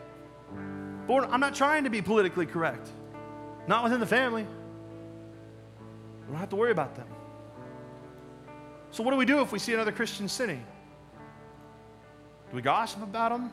But 1.07 1.29
I'm 1.29 1.39
not 1.39 1.55
trying 1.55 1.85
to 1.85 1.89
be 1.89 2.01
politically 2.01 2.45
correct. 2.45 2.89
Not 3.67 3.83
within 3.83 4.01
the 4.01 4.05
family. 4.05 4.43
We 4.43 6.27
don't 6.27 6.39
have 6.39 6.49
to 6.49 6.55
worry 6.57 6.71
about 6.71 6.95
them. 6.95 7.07
So, 8.91 9.03
what 9.03 9.11
do 9.11 9.17
we 9.17 9.25
do 9.25 9.41
if 9.41 9.51
we 9.51 9.59
see 9.59 9.73
another 9.73 9.91
Christian 9.91 10.27
sinning? 10.27 10.63
Do 12.49 12.55
we 12.55 12.61
gossip 12.61 13.01
about 13.01 13.31
them? 13.31 13.51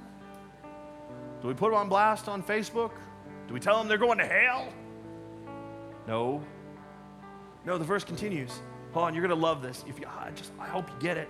Do 1.42 1.48
we 1.48 1.54
put 1.54 1.70
them 1.70 1.80
on 1.80 1.88
blast 1.88 2.28
on 2.28 2.42
Facebook? 2.42 2.92
Do 3.48 3.54
we 3.54 3.60
tell 3.60 3.78
them 3.78 3.88
they're 3.88 3.98
going 3.98 4.18
to 4.18 4.26
hell? 4.26 4.72
No. 6.06 6.42
No, 7.64 7.78
the 7.78 7.84
verse 7.84 8.04
continues. 8.04 8.60
Hold 8.92 9.06
on, 9.06 9.14
you're 9.14 9.26
going 9.26 9.38
to 9.38 9.46
love 9.46 9.62
this. 9.62 9.84
If 9.88 9.98
you, 10.00 10.06
I 10.06 10.30
just, 10.32 10.52
I 10.58 10.66
hope 10.66 10.88
you 10.88 10.94
get 11.00 11.16
it. 11.16 11.28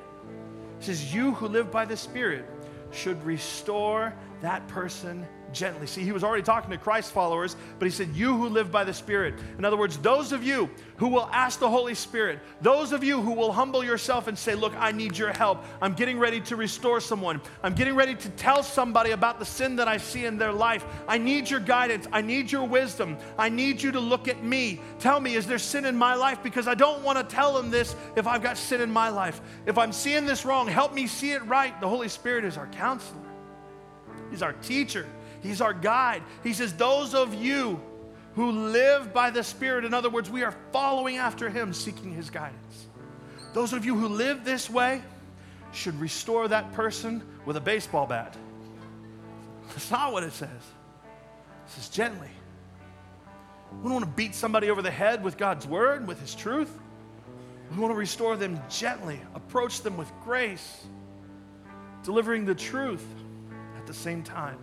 It 0.79 0.85
says, 0.85 1.15
"You 1.15 1.35
who 1.35 1.47
live 1.49 1.71
by 1.71 1.85
the 1.85 1.97
Spirit 1.97 2.47
should 2.91 3.23
restore 3.25 4.15
that 4.41 4.67
person 4.69 5.27
gently. 5.53 5.87
See, 5.87 6.03
he 6.03 6.13
was 6.13 6.25
already 6.25 6.43
talking 6.43 6.71
to 6.71 6.79
Christ 6.79 7.13
followers, 7.13 7.57
but 7.79 7.87
he 7.87 7.91
said, 7.91 8.09
You 8.15 8.37
who 8.37 8.49
live 8.49 8.71
by 8.71 8.85
the 8.85 8.95
Spirit. 8.95 9.35
In 9.59 9.65
other 9.65 9.77
words, 9.77 9.99
those 9.99 10.33
of 10.33 10.43
you 10.43 10.71
who 10.97 11.09
will 11.09 11.29
ask 11.33 11.59
the 11.59 11.69
Holy 11.69 11.95
Spirit, 11.95 12.41
those 12.61 12.93
of 12.93 13.03
you 13.03 13.21
who 13.21 13.33
will 13.33 13.53
humble 13.53 13.85
yourself 13.85 14.29
and 14.29 14.39
say, 14.39 14.55
Look, 14.55 14.75
I 14.77 14.93
need 14.93 15.17
your 15.17 15.33
help. 15.33 15.65
I'm 15.81 15.95
getting 15.95 16.19
ready 16.19 16.41
to 16.43 16.57
restore 16.57 17.01
someone. 17.01 17.41
I'm 17.63 17.75
getting 17.75 17.95
ready 17.95 18.15
to 18.15 18.29
tell 18.31 18.63
somebody 18.63 19.11
about 19.11 19.39
the 19.39 19.45
sin 19.45 19.77
that 19.77 19.89
I 19.89 19.97
see 19.97 20.27
in 20.27 20.39
their 20.39 20.53
life. 20.53 20.85
I 21.09 21.19
need 21.19 21.51
your 21.51 21.61
guidance. 21.61 22.07
I 22.13 22.21
need 22.21 22.51
your 22.51 22.67
wisdom. 22.67 23.17
I 23.39 23.49
need 23.49 23.83
you 23.83 23.93
to 23.93 24.01
look 24.01 24.29
at 24.29 24.45
me. 24.45 24.81
Tell 24.99 25.21
me, 25.21 25.35
is 25.35 25.47
there 25.47 25.59
sin 25.59 25.85
in 25.85 25.97
my 25.97 26.15
life? 26.15 26.43
Because 26.43 26.69
I 26.69 26.75
don't 26.75 27.03
want 27.03 27.19
to 27.19 27.25
tell 27.25 27.55
them 27.55 27.71
this 27.71 27.97
if 28.17 28.27
I've 28.27 28.43
got 28.43 28.57
sin 28.57 28.81
in 28.81 28.91
my 28.91 29.09
life. 29.09 29.41
If 29.67 29.79
I'm 29.79 29.93
seeing 29.93 30.27
this 30.27 30.45
wrong, 30.45 30.69
help 30.69 30.95
me 30.95 31.07
see 31.07 31.33
it 31.33 31.45
right. 31.47 31.79
The 31.81 31.89
Holy 31.89 32.09
Spirit 32.09 32.45
is 32.45 32.57
our 32.57 32.67
counselor, 32.69 33.21
He's 34.31 34.43
our 34.43 34.53
teacher. 34.55 35.07
He's 35.43 35.61
our 35.61 35.73
guide. 35.73 36.23
He 36.43 36.53
says, 36.53 36.73
Those 36.75 37.15
of 37.15 37.35
you 37.35 37.81
who 38.35 38.51
live 38.51 39.13
by 39.13 39.31
the 39.31 39.43
Spirit, 39.43 39.85
in 39.85 39.95
other 39.95 40.11
words, 40.11 40.31
we 40.31 40.43
are 40.43 40.55
following 40.73 41.17
after 41.17 41.49
Him, 41.49 41.73
seeking 41.73 42.13
His 42.13 42.31
guidance. 42.31 42.87
Those 43.53 43.73
of 43.73 43.85
you 43.85 43.97
who 43.97 44.09
live 44.09 44.45
this 44.45 44.71
way 44.71 45.03
should 45.73 45.99
restore 46.01 46.49
that 46.49 46.73
person 46.73 47.23
with 47.45 47.57
a 47.57 47.61
baseball 47.61 48.07
bat. 48.07 48.37
That's 49.69 49.91
not 49.91 50.13
what 50.13 50.23
it 50.23 50.33
says. 50.33 50.51
It 50.51 51.71
says 51.71 51.89
gently. 51.89 52.29
We 53.79 53.85
don't 53.85 53.93
want 53.93 54.05
to 54.05 54.11
beat 54.11 54.35
somebody 54.35 54.71
over 54.71 54.83
the 54.83 54.91
head 54.91 55.23
with 55.23 55.37
God's 55.37 55.67
word, 55.67 56.07
with 56.07 56.21
His 56.21 56.35
truth. 56.35 56.77
We 57.71 57.79
want 57.79 57.93
to 57.93 57.99
restore 57.99 58.37
them 58.37 58.61
gently, 58.69 59.21
approach 59.35 59.83
them 59.83 59.97
with 59.97 60.11
grace, 60.25 60.85
delivering 62.03 62.45
the 62.45 62.55
truth 62.55 63.07
at 63.77 63.87
the 63.87 63.95
same 63.95 64.23
time. 64.25 64.59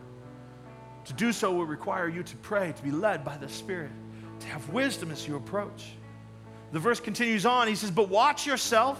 To 1.08 1.13
do 1.13 1.32
so 1.32 1.54
will 1.54 1.65
require 1.65 2.10
you 2.10 2.22
to 2.22 2.36
pray, 2.38 2.74
to 2.74 2.84
be 2.84 2.91
led 2.91 3.24
by 3.24 3.38
the 3.38 3.48
Spirit, 3.48 3.91
to 4.41 4.48
have 4.48 4.67
wisdom 4.70 5.10
as 5.10 5.26
you 5.26 5.38
approach. 5.38 5.93
The 6.74 6.80
verse 6.80 7.00
continues 7.00 7.46
on. 7.46 7.70
He 7.70 7.76
says, 7.76 7.91
But 7.91 8.10
watch 8.10 8.46
yourself, 8.46 9.00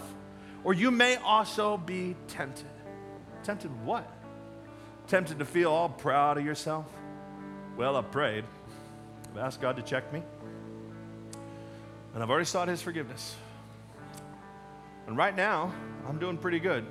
or 0.64 0.74
you 0.74 0.90
may 0.90 1.18
also 1.18 1.78
be 1.78 2.16
tempted. 2.30 2.66
Tempted 3.44 3.72
what? 3.86 4.10
Tempted 5.08 5.40
to 5.40 5.46
feel 5.46 5.70
all 5.70 5.90
proud 5.90 6.38
of 6.38 6.46
yourself? 6.46 6.86
Well, 7.76 7.98
I've 7.98 8.10
prayed. 8.10 8.46
I've 9.32 9.38
asked 9.38 9.60
God 9.60 9.76
to 9.76 9.82
check 9.82 10.12
me. 10.14 10.24
And 12.14 12.24
I've 12.24 12.30
already 12.30 12.46
sought 12.46 12.70
His 12.70 12.82
forgiveness. 12.82 13.36
And 15.08 15.18
right 15.18 15.36
now, 15.36 15.74
I'm 16.08 16.20
doing 16.20 16.38
pretty 16.38 16.60
good. 16.60 16.86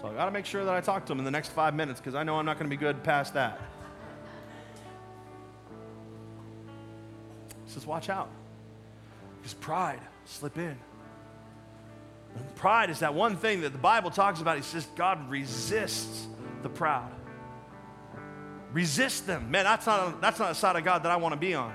So 0.00 0.08
I 0.08 0.14
got 0.14 0.24
to 0.24 0.30
make 0.30 0.46
sure 0.46 0.64
that 0.64 0.74
I 0.74 0.80
talk 0.80 1.04
to 1.06 1.12
him 1.12 1.18
in 1.18 1.24
the 1.24 1.30
next 1.30 1.50
five 1.50 1.74
minutes 1.74 2.00
because 2.00 2.14
I 2.14 2.22
know 2.22 2.36
I'm 2.36 2.46
not 2.46 2.58
going 2.58 2.70
to 2.70 2.74
be 2.74 2.80
good 2.80 3.02
past 3.02 3.34
that. 3.34 3.60
He 7.66 7.72
says, 7.72 7.86
Watch 7.86 8.08
out. 8.08 8.30
Because 9.38 9.54
pride 9.54 10.00
slip 10.24 10.56
in. 10.56 10.76
And 12.36 12.54
pride 12.56 12.90
is 12.90 13.00
that 13.00 13.14
one 13.14 13.36
thing 13.36 13.62
that 13.62 13.72
the 13.72 13.78
Bible 13.78 14.10
talks 14.10 14.40
about. 14.40 14.56
He 14.56 14.62
says 14.62 14.86
God 14.96 15.28
resists 15.28 16.26
the 16.62 16.68
proud. 16.68 17.10
Resist 18.72 19.26
them. 19.26 19.50
Man, 19.50 19.64
that's 19.64 19.86
not, 19.86 20.08
a, 20.08 20.20
that's 20.20 20.38
not 20.38 20.52
a 20.52 20.54
side 20.54 20.76
of 20.76 20.84
God 20.84 21.02
that 21.02 21.10
I 21.10 21.16
want 21.16 21.32
to 21.32 21.40
be 21.40 21.54
on. 21.54 21.74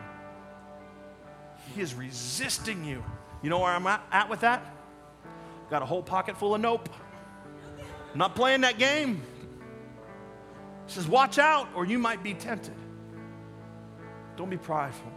He 1.75 1.81
is 1.81 1.93
resisting 1.93 2.85
you. 2.85 3.03
You 3.43 3.49
know 3.49 3.59
where 3.59 3.71
I'm 3.71 3.85
at, 3.85 4.01
at 4.11 4.29
with 4.29 4.39
that? 4.41 4.65
Got 5.69 5.81
a 5.81 5.85
whole 5.85 6.03
pocket 6.03 6.37
full 6.37 6.55
of 6.55 6.61
nope. 6.61 6.87
I'm 8.15 8.19
not 8.19 8.33
playing 8.33 8.61
that 8.61 8.77
game. 8.77 9.21
He 10.87 10.93
says, 10.93 11.05
Watch 11.05 11.37
out, 11.37 11.67
or 11.75 11.85
you 11.85 11.99
might 11.99 12.23
be 12.23 12.33
tempted. 12.33 12.73
Don't 14.37 14.49
be 14.49 14.55
prideful. 14.55 15.11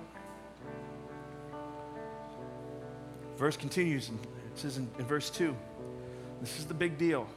Verse 3.37 3.57
continues, 3.57 4.09
and 4.09 4.19
it 4.21 4.59
says 4.59 4.79
in, 4.79 4.91
in 4.99 5.05
verse 5.05 5.31
2 5.31 5.55
this 6.41 6.59
is 6.59 6.67
the 6.67 6.75
big 6.75 6.99
deal. 6.99 7.29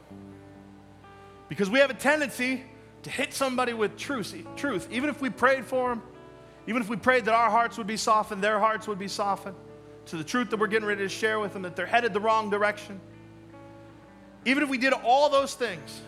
Because 1.48 1.70
we 1.70 1.78
have 1.78 1.90
a 1.90 1.94
tendency 1.94 2.64
to 3.04 3.10
hit 3.10 3.32
somebody 3.32 3.72
with 3.72 3.96
truth, 3.96 4.34
truth, 4.56 4.88
even 4.90 5.10
if 5.10 5.20
we 5.20 5.30
prayed 5.30 5.64
for 5.64 5.90
them, 5.90 6.02
even 6.66 6.82
if 6.82 6.88
we 6.88 6.96
prayed 6.96 7.26
that 7.26 7.34
our 7.34 7.50
hearts 7.50 7.78
would 7.78 7.86
be 7.86 7.96
softened, 7.96 8.42
their 8.42 8.58
hearts 8.58 8.88
would 8.88 8.98
be 8.98 9.06
softened 9.06 9.54
to 10.06 10.16
the 10.16 10.24
truth 10.24 10.50
that 10.50 10.58
we're 10.58 10.66
getting 10.66 10.88
ready 10.88 11.04
to 11.04 11.08
share 11.08 11.38
with 11.38 11.52
them, 11.52 11.62
that 11.62 11.76
they're 11.76 11.86
headed 11.86 12.12
the 12.12 12.20
wrong 12.20 12.50
direction. 12.50 13.00
Even 14.44 14.62
if 14.62 14.68
we 14.68 14.78
did 14.78 14.92
all 14.92 15.28
those 15.28 15.54
things, 15.54 16.00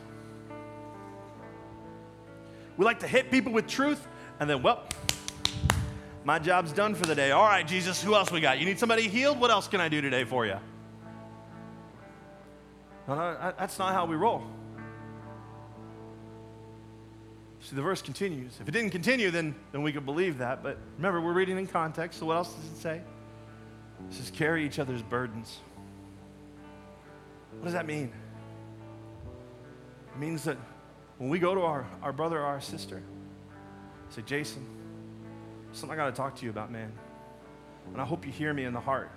we 2.77 2.85
like 2.85 3.01
to 3.01 3.09
hit 3.09 3.31
people 3.31 3.53
with 3.53 3.67
truth 3.67 4.07
and 4.41 4.51
then, 4.51 4.63
well, 4.63 4.83
my 6.25 6.39
job's 6.39 6.73
done 6.73 6.95
for 6.95 7.07
the 7.07 7.15
day. 7.15 7.31
All 7.31 7.45
right, 7.45 7.67
Jesus, 7.67 8.03
who 8.03 8.15
else 8.15 8.33
we 8.33 8.41
got? 8.41 8.59
You 8.59 8.67
need 8.67 8.79
somebody 8.79 9.09
healed? 9.09 9.39
What 9.39 9.51
else 9.51 9.69
can 9.69 9.81
I 9.81 9.89
do 9.89 10.01
today 10.01 10.25
for 10.25 10.47
you? 10.47 10.57
No, 13.07 13.15
no, 13.15 13.53
that's 13.59 13.79
not 13.79 13.93
how 13.93 14.07
we 14.07 14.17
roll. 14.17 14.43
See, 17.61 17.77
the 17.77 17.83
verse 17.83 18.03
continues. 18.03 18.59
If 18.61 18.69
it 18.69 18.73
didn't 18.73 18.91
continue, 18.91 19.31
then, 19.31 19.55
then 19.73 19.83
we 19.83 19.93
could 19.93 20.05
believe 20.05 20.39
that. 20.39 20.63
But 20.63 20.79
remember, 20.97 21.21
we're 21.21 21.33
reading 21.33 21.59
in 21.59 21.67
context, 21.67 22.19
so 22.19 22.27
what 22.27 22.37
else 22.37 22.53
does 22.53 22.65
it 22.73 22.77
say? 22.79 23.03
It 24.11 24.15
says, 24.15 24.31
carry 24.31 24.67
each 24.67 24.79
other's 24.79 25.03
burdens. 25.03 25.61
What 27.53 27.65
does 27.65 27.73
that 27.75 27.87
mean? 27.87 28.13
Means 30.19 30.45
that 30.45 30.57
when 31.19 31.29
we 31.29 31.39
go 31.39 31.55
to 31.55 31.63
our, 31.63 31.87
our 32.03 32.13
brother 32.13 32.39
or 32.39 32.45
our 32.45 32.61
sister, 32.61 33.03
say, 34.11 34.23
Jason, 34.23 34.65
something 35.73 35.99
I 35.99 36.03
got 36.03 36.11
to 36.11 36.17
talk 36.17 36.37
to 36.37 36.45
you 36.45 36.51
about, 36.51 36.71
man. 36.71 36.93
And 37.93 38.01
I 38.01 38.05
hope 38.05 38.25
you 38.25 38.33
hear 38.33 38.53
me 38.55 38.65
in 38.65 38.73
the 38.73 38.81
heart 38.81 39.11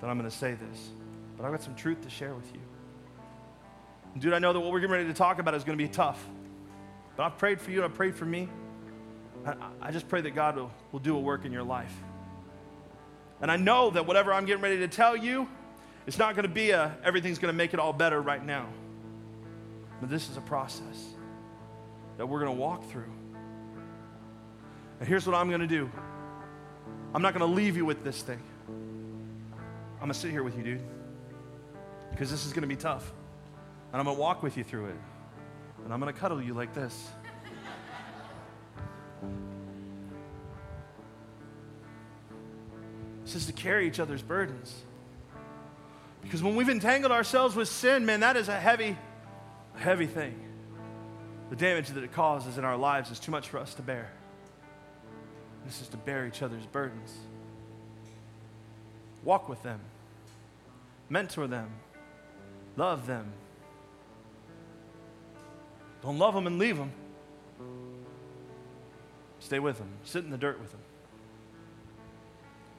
that 0.00 0.08
I'm 0.08 0.18
going 0.18 0.30
to 0.30 0.36
say 0.36 0.52
this. 0.52 0.88
But 1.36 1.44
I've 1.44 1.52
got 1.52 1.62
some 1.62 1.74
truth 1.74 2.00
to 2.02 2.10
share 2.10 2.34
with 2.34 2.52
you. 2.52 2.60
And 4.14 4.22
dude, 4.22 4.32
I 4.32 4.38
know 4.38 4.52
that 4.52 4.60
what 4.60 4.72
we're 4.72 4.80
getting 4.80 4.92
ready 4.92 5.08
to 5.08 5.14
talk 5.14 5.38
about 5.38 5.54
is 5.54 5.64
going 5.64 5.76
to 5.78 5.84
be 5.84 5.88
tough. 5.88 6.24
But 7.16 7.24
I've 7.24 7.38
prayed 7.38 7.60
for 7.60 7.70
you, 7.70 7.78
and 7.78 7.84
I've 7.84 7.94
prayed 7.94 8.14
for 8.14 8.24
me. 8.24 8.48
I, 9.46 9.54
I 9.80 9.90
just 9.90 10.08
pray 10.08 10.20
that 10.22 10.34
God 10.34 10.56
will, 10.56 10.70
will 10.92 11.00
do 11.00 11.16
a 11.16 11.20
work 11.20 11.44
in 11.44 11.52
your 11.52 11.62
life. 11.62 11.94
And 13.40 13.50
I 13.50 13.56
know 13.56 13.90
that 13.90 14.06
whatever 14.06 14.32
I'm 14.32 14.46
getting 14.46 14.62
ready 14.62 14.78
to 14.78 14.88
tell 14.88 15.16
you, 15.16 15.48
it's 16.06 16.18
not 16.18 16.34
going 16.34 16.44
to 16.44 16.52
be 16.52 16.70
a 16.70 16.96
everything's 17.02 17.38
going 17.38 17.52
to 17.52 17.56
make 17.56 17.74
it 17.74 17.80
all 17.80 17.92
better 17.92 18.20
right 18.20 18.44
now. 18.44 18.68
But 20.00 20.10
this 20.10 20.28
is 20.28 20.36
a 20.36 20.40
process 20.40 21.14
that 22.16 22.26
we're 22.26 22.40
going 22.40 22.54
to 22.54 22.60
walk 22.60 22.88
through. 22.90 23.10
And 25.00 25.08
here's 25.08 25.26
what 25.26 25.34
I'm 25.34 25.48
going 25.48 25.60
to 25.60 25.66
do 25.66 25.90
I'm 27.14 27.22
not 27.22 27.34
going 27.34 27.48
to 27.48 27.54
leave 27.54 27.76
you 27.76 27.84
with 27.84 28.04
this 28.04 28.22
thing. 28.22 28.42
I'm 28.68 30.00
going 30.00 30.12
to 30.12 30.18
sit 30.18 30.30
here 30.30 30.42
with 30.42 30.56
you, 30.56 30.62
dude, 30.62 30.82
because 32.10 32.30
this 32.30 32.44
is 32.44 32.52
going 32.52 32.62
to 32.62 32.68
be 32.68 32.76
tough. 32.76 33.12
And 33.92 34.00
I'm 34.00 34.04
going 34.04 34.16
to 34.16 34.20
walk 34.20 34.42
with 34.42 34.56
you 34.56 34.64
through 34.64 34.86
it. 34.86 34.96
And 35.84 35.92
I'm 35.92 36.00
going 36.00 36.12
to 36.12 36.18
cuddle 36.18 36.42
you 36.42 36.54
like 36.54 36.74
this. 36.74 37.08
This 43.24 43.36
is 43.36 43.46
to 43.46 43.52
carry 43.52 43.86
each 43.86 44.00
other's 44.00 44.22
burdens. 44.22 44.74
Because 46.22 46.42
when 46.42 46.56
we've 46.56 46.68
entangled 46.68 47.12
ourselves 47.12 47.54
with 47.56 47.68
sin, 47.68 48.06
man, 48.06 48.20
that 48.20 48.36
is 48.36 48.48
a 48.48 48.58
heavy, 48.58 48.96
heavy 49.76 50.06
thing. 50.06 50.34
The 51.50 51.56
damage 51.56 51.88
that 51.88 52.02
it 52.02 52.12
causes 52.12 52.58
in 52.58 52.64
our 52.64 52.76
lives 52.76 53.10
is 53.10 53.20
too 53.20 53.30
much 53.30 53.48
for 53.48 53.58
us 53.58 53.74
to 53.74 53.82
bear. 53.82 54.10
This 55.64 55.80
is 55.80 55.88
to 55.88 55.96
bear 55.96 56.26
each 56.26 56.42
other's 56.42 56.66
burdens. 56.66 57.14
Walk 59.22 59.48
with 59.48 59.62
them, 59.62 59.80
mentor 61.08 61.46
them, 61.46 61.70
love 62.76 63.06
them. 63.06 63.32
Don't 66.02 66.18
love 66.18 66.34
them 66.34 66.46
and 66.46 66.58
leave 66.58 66.76
them. 66.76 66.92
Stay 69.38 69.58
with 69.58 69.78
them, 69.78 69.88
sit 70.04 70.24
in 70.24 70.30
the 70.30 70.36
dirt 70.36 70.60
with 70.60 70.70
them. 70.70 70.80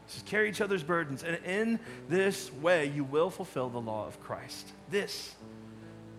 Is 0.08 0.24
carry 0.26 0.50
each 0.50 0.62
other's 0.62 0.84
burdens, 0.84 1.24
and 1.24 1.38
in 1.46 1.80
this 2.08 2.54
way 2.54 2.86
you 2.86 3.04
will 3.04 3.30
fulfill 3.30 3.70
the 3.70 3.82
law 3.82 4.08
of 4.08 4.20
Christ. 4.22 4.72
This 4.90 5.36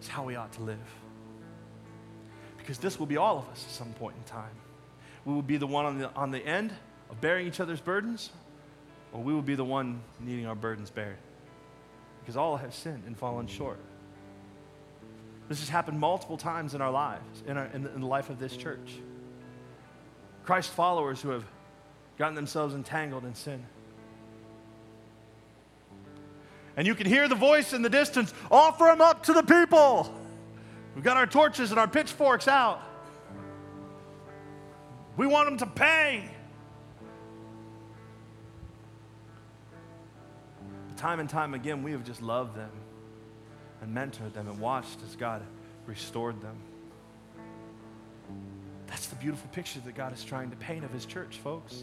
is 0.07 0.11
how 0.11 0.22
we 0.22 0.36
ought 0.36 0.52
to 0.52 0.62
live. 0.62 0.78
Because 2.59 2.78
this 2.78 2.98
will 2.98 3.07
be 3.07 3.16
all 3.16 3.38
of 3.38 3.48
us 3.48 3.64
at 3.66 3.72
some 3.72 3.92
point 3.94 4.16
in 4.16 4.24
time. 4.24 4.54
We 5.24 5.34
will 5.34 5.42
be 5.42 5.57
the 5.57 5.66
one 5.66 5.84
on 5.84 5.98
the, 5.98 6.14
on 6.14 6.30
the 6.30 6.38
end 6.38 6.72
of 7.11 7.20
bearing 7.20 7.46
each 7.46 7.61
other's 7.61 7.80
burdens, 7.80 8.30
or 9.12 9.22
we 9.22 9.34
will 9.34 9.42
be 9.42 9.57
the 9.57 9.64
one 9.64 10.00
needing 10.20 10.46
our 10.46 10.54
burdens 10.54 10.90
bared. 10.90 11.18
Because 12.20 12.36
all 12.36 12.57
have 12.57 12.74
sinned 12.74 13.04
and 13.07 13.16
fallen 13.16 13.46
short. 13.46 13.78
This 15.48 15.61
has 15.61 15.68
happened 15.68 15.98
multiple 15.98 16.36
times 16.36 16.74
in 16.74 16.80
our 16.80 16.90
lives, 16.90 17.42
in, 17.46 17.57
our, 17.57 17.66
in, 17.66 17.82
the, 17.82 17.94
in 17.94 18.00
the 18.00 18.07
life 18.07 18.30
of 18.30 18.38
this 18.38 18.57
church. 18.57 18.94
Christ 20.44 20.70
followers 20.70 21.20
who 21.20 21.30
have 21.30 21.44
gotten 22.18 22.34
themselves 22.34 22.74
entangled 22.74 23.24
in 23.24 23.34
sin. 23.34 23.64
And 26.76 26.86
you 26.86 26.94
can 26.94 27.06
hear 27.06 27.26
the 27.26 27.34
voice 27.34 27.72
in 27.72 27.82
the 27.82 27.88
distance 27.88 28.34
offer 28.50 28.84
them 28.84 29.00
up 29.00 29.22
to 29.24 29.32
the 29.32 29.42
people. 29.42 30.12
We've 30.94 31.04
got 31.04 31.16
our 31.16 31.26
torches 31.26 31.70
and 31.70 31.80
our 31.80 31.88
pitchforks 31.88 32.48
out. 32.48 32.82
We 35.16 35.26
want 35.26 35.48
them 35.48 35.58
to 35.58 35.66
pay. 35.66 36.30
But 40.88 40.96
time 40.98 41.20
and 41.20 41.28
time 41.28 41.54
again, 41.54 41.82
we 41.82 41.92
have 41.92 42.04
just 42.04 42.20
loved 42.20 42.54
them 42.56 42.70
and 43.80 43.94
mentored 43.94 44.34
them 44.34 44.48
and 44.48 44.58
watched 44.60 44.98
as 45.06 45.16
God 45.16 45.42
restored 45.86 46.40
them. 46.42 46.56
That's 48.86 49.06
the 49.06 49.16
beautiful 49.16 49.48
picture 49.52 49.80
that 49.80 49.94
God 49.94 50.12
is 50.12 50.22
trying 50.22 50.50
to 50.50 50.56
paint 50.56 50.84
of 50.84 50.90
His 50.90 51.06
church, 51.06 51.38
folks. 51.38 51.82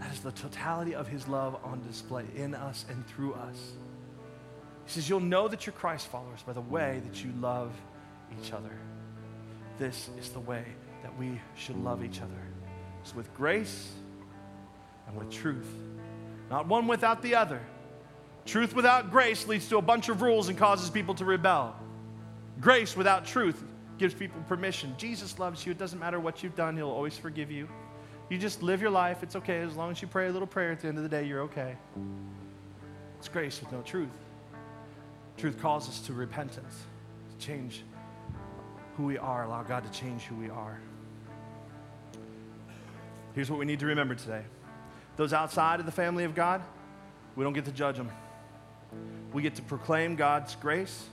That 0.00 0.12
is 0.12 0.20
the 0.20 0.32
totality 0.32 0.94
of 0.94 1.08
His 1.08 1.28
love 1.28 1.56
on 1.64 1.82
display 1.86 2.24
in 2.36 2.54
us 2.54 2.84
and 2.88 3.06
through 3.06 3.34
us. 3.34 3.72
He 4.86 4.92
says, 4.92 5.08
You'll 5.08 5.20
know 5.20 5.48
that 5.48 5.66
you're 5.66 5.74
Christ 5.74 6.08
followers 6.08 6.42
by 6.42 6.52
the 6.52 6.60
way 6.60 7.00
that 7.04 7.24
you 7.24 7.32
love 7.40 7.72
each 8.40 8.52
other. 8.52 8.72
This 9.78 10.08
is 10.18 10.30
the 10.30 10.40
way 10.40 10.64
that 11.02 11.16
we 11.18 11.40
should 11.56 11.76
love 11.76 12.04
each 12.04 12.20
other. 12.20 12.32
It's 13.02 13.14
with 13.14 13.32
grace 13.34 13.90
and 15.06 15.16
with 15.16 15.30
truth, 15.30 15.68
not 16.50 16.66
one 16.66 16.86
without 16.86 17.22
the 17.22 17.34
other. 17.34 17.60
Truth 18.46 18.74
without 18.74 19.10
grace 19.10 19.46
leads 19.46 19.68
to 19.68 19.78
a 19.78 19.82
bunch 19.82 20.08
of 20.08 20.22
rules 20.22 20.48
and 20.48 20.58
causes 20.58 20.90
people 20.90 21.14
to 21.14 21.24
rebel. 21.24 21.74
Grace 22.60 22.96
without 22.96 23.24
truth 23.24 23.62
gives 23.98 24.14
people 24.14 24.40
permission. 24.48 24.94
Jesus 24.98 25.38
loves 25.38 25.64
you. 25.64 25.72
It 25.72 25.78
doesn't 25.78 25.98
matter 25.98 26.20
what 26.20 26.42
you've 26.42 26.56
done, 26.56 26.76
He'll 26.76 26.90
always 26.90 27.16
forgive 27.16 27.50
you. 27.50 27.68
You 28.28 28.38
just 28.38 28.62
live 28.62 28.80
your 28.80 28.90
life. 28.90 29.22
It's 29.22 29.36
okay. 29.36 29.60
As 29.60 29.76
long 29.76 29.90
as 29.90 30.00
you 30.00 30.08
pray 30.08 30.28
a 30.28 30.32
little 30.32 30.46
prayer 30.46 30.72
at 30.72 30.80
the 30.80 30.88
end 30.88 30.96
of 30.96 31.02
the 31.02 31.08
day, 31.08 31.24
you're 31.24 31.42
okay. 31.42 31.76
It's 33.18 33.28
grace 33.28 33.60
with 33.60 33.70
no 33.72 33.82
truth. 33.82 34.08
Truth 35.36 35.60
calls 35.60 35.88
us 35.88 36.00
to 36.06 36.12
repentance, 36.12 36.82
to 37.30 37.46
change 37.46 37.84
who 38.96 39.04
we 39.04 39.18
are, 39.18 39.44
allow 39.44 39.62
God 39.62 39.84
to 39.84 39.98
change 39.98 40.22
who 40.22 40.36
we 40.36 40.48
are. 40.48 40.80
Here's 43.34 43.50
what 43.50 43.58
we 43.58 43.66
need 43.66 43.80
to 43.80 43.86
remember 43.86 44.14
today 44.14 44.44
those 45.16 45.32
outside 45.32 45.80
of 45.80 45.86
the 45.86 45.92
family 45.92 46.24
of 46.24 46.34
God, 46.34 46.62
we 47.36 47.44
don't 47.44 47.52
get 47.52 47.64
to 47.66 47.72
judge 47.72 47.96
them. 47.96 48.10
We 49.32 49.42
get 49.42 49.56
to 49.56 49.62
proclaim 49.62 50.16
God's 50.16 50.54
grace. 50.56 51.04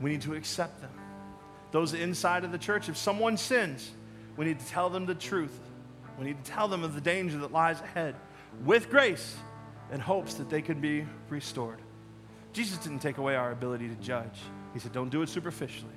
We 0.00 0.10
need 0.10 0.22
to 0.22 0.34
accept 0.34 0.80
them. 0.80 0.90
Those 1.70 1.92
inside 1.92 2.44
of 2.44 2.52
the 2.52 2.58
church, 2.58 2.88
if 2.88 2.96
someone 2.96 3.36
sins, 3.36 3.90
we 4.36 4.44
need 4.44 4.60
to 4.60 4.66
tell 4.66 4.90
them 4.90 5.06
the 5.06 5.14
truth. 5.14 5.58
We 6.18 6.24
need 6.24 6.44
to 6.44 6.50
tell 6.50 6.68
them 6.68 6.82
of 6.82 6.94
the 6.94 7.00
danger 7.00 7.38
that 7.38 7.52
lies 7.52 7.80
ahead 7.80 8.16
with 8.64 8.90
grace 8.90 9.36
in 9.92 10.00
hopes 10.00 10.34
that 10.34 10.50
they 10.50 10.62
can 10.62 10.80
be 10.80 11.06
restored. 11.28 11.80
Jesus 12.52 12.78
didn't 12.78 13.00
take 13.00 13.18
away 13.18 13.36
our 13.36 13.52
ability 13.52 13.88
to 13.88 13.94
judge. 13.96 14.40
He 14.74 14.80
said, 14.80 14.92
Don't 14.92 15.10
do 15.10 15.22
it 15.22 15.28
superficially, 15.28 15.92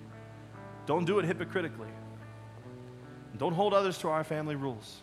don't 0.85 1.05
do 1.05 1.19
it 1.19 1.25
hypocritically, 1.25 1.89
don't 3.37 3.53
hold 3.53 3.73
others 3.73 3.97
to 3.99 4.09
our 4.09 4.23
family 4.23 4.55
rules. 4.55 5.01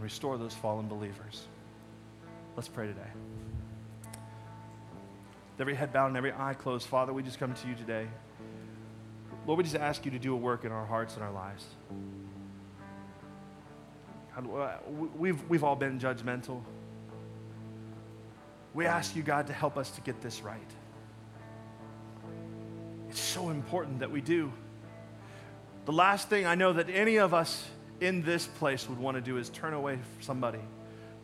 Restore 0.00 0.38
those 0.38 0.54
fallen 0.54 0.86
believers. 0.86 1.46
Let's 2.54 2.68
pray 2.68 2.86
today. 2.86 3.00
With 4.12 5.60
every 5.60 5.74
head 5.74 5.92
bowed 5.92 6.06
and 6.08 6.16
every 6.16 6.32
eye 6.32 6.54
closed, 6.54 6.86
Father, 6.86 7.12
we 7.12 7.24
just 7.24 7.40
come 7.40 7.52
to 7.52 7.68
you 7.68 7.74
today. 7.74 8.06
Lord, 9.44 9.58
we 9.58 9.64
just 9.64 9.74
ask 9.74 10.04
you 10.04 10.12
to 10.12 10.18
do 10.18 10.34
a 10.34 10.36
work 10.36 10.64
in 10.64 10.70
our 10.70 10.86
hearts 10.86 11.14
and 11.14 11.24
our 11.24 11.32
lives. 11.32 11.64
God, 14.38 14.56
uh, 14.56 14.90
we've, 15.16 15.42
we've 15.48 15.64
all 15.64 15.74
been 15.74 15.98
judgmental. 15.98 16.62
We 18.72 18.86
ask 18.86 19.16
you, 19.16 19.22
God, 19.22 19.48
to 19.48 19.52
help 19.52 19.76
us 19.76 19.90
to 19.92 20.00
get 20.00 20.20
this 20.20 20.42
right. 20.42 20.60
It's 23.08 23.20
so 23.20 23.50
important 23.50 24.00
that 24.00 24.10
we 24.10 24.20
do. 24.20 24.52
The 25.86 25.92
last 25.92 26.28
thing 26.28 26.46
I 26.46 26.54
know 26.54 26.74
that 26.74 26.88
any 26.90 27.16
of 27.16 27.34
us 27.34 27.64
in 28.00 28.22
this 28.22 28.46
place 28.46 28.88
would 28.88 28.98
want 28.98 29.16
to 29.16 29.20
do 29.20 29.38
is 29.38 29.48
turn 29.48 29.72
away 29.72 29.94
from 29.94 30.22
somebody 30.22 30.60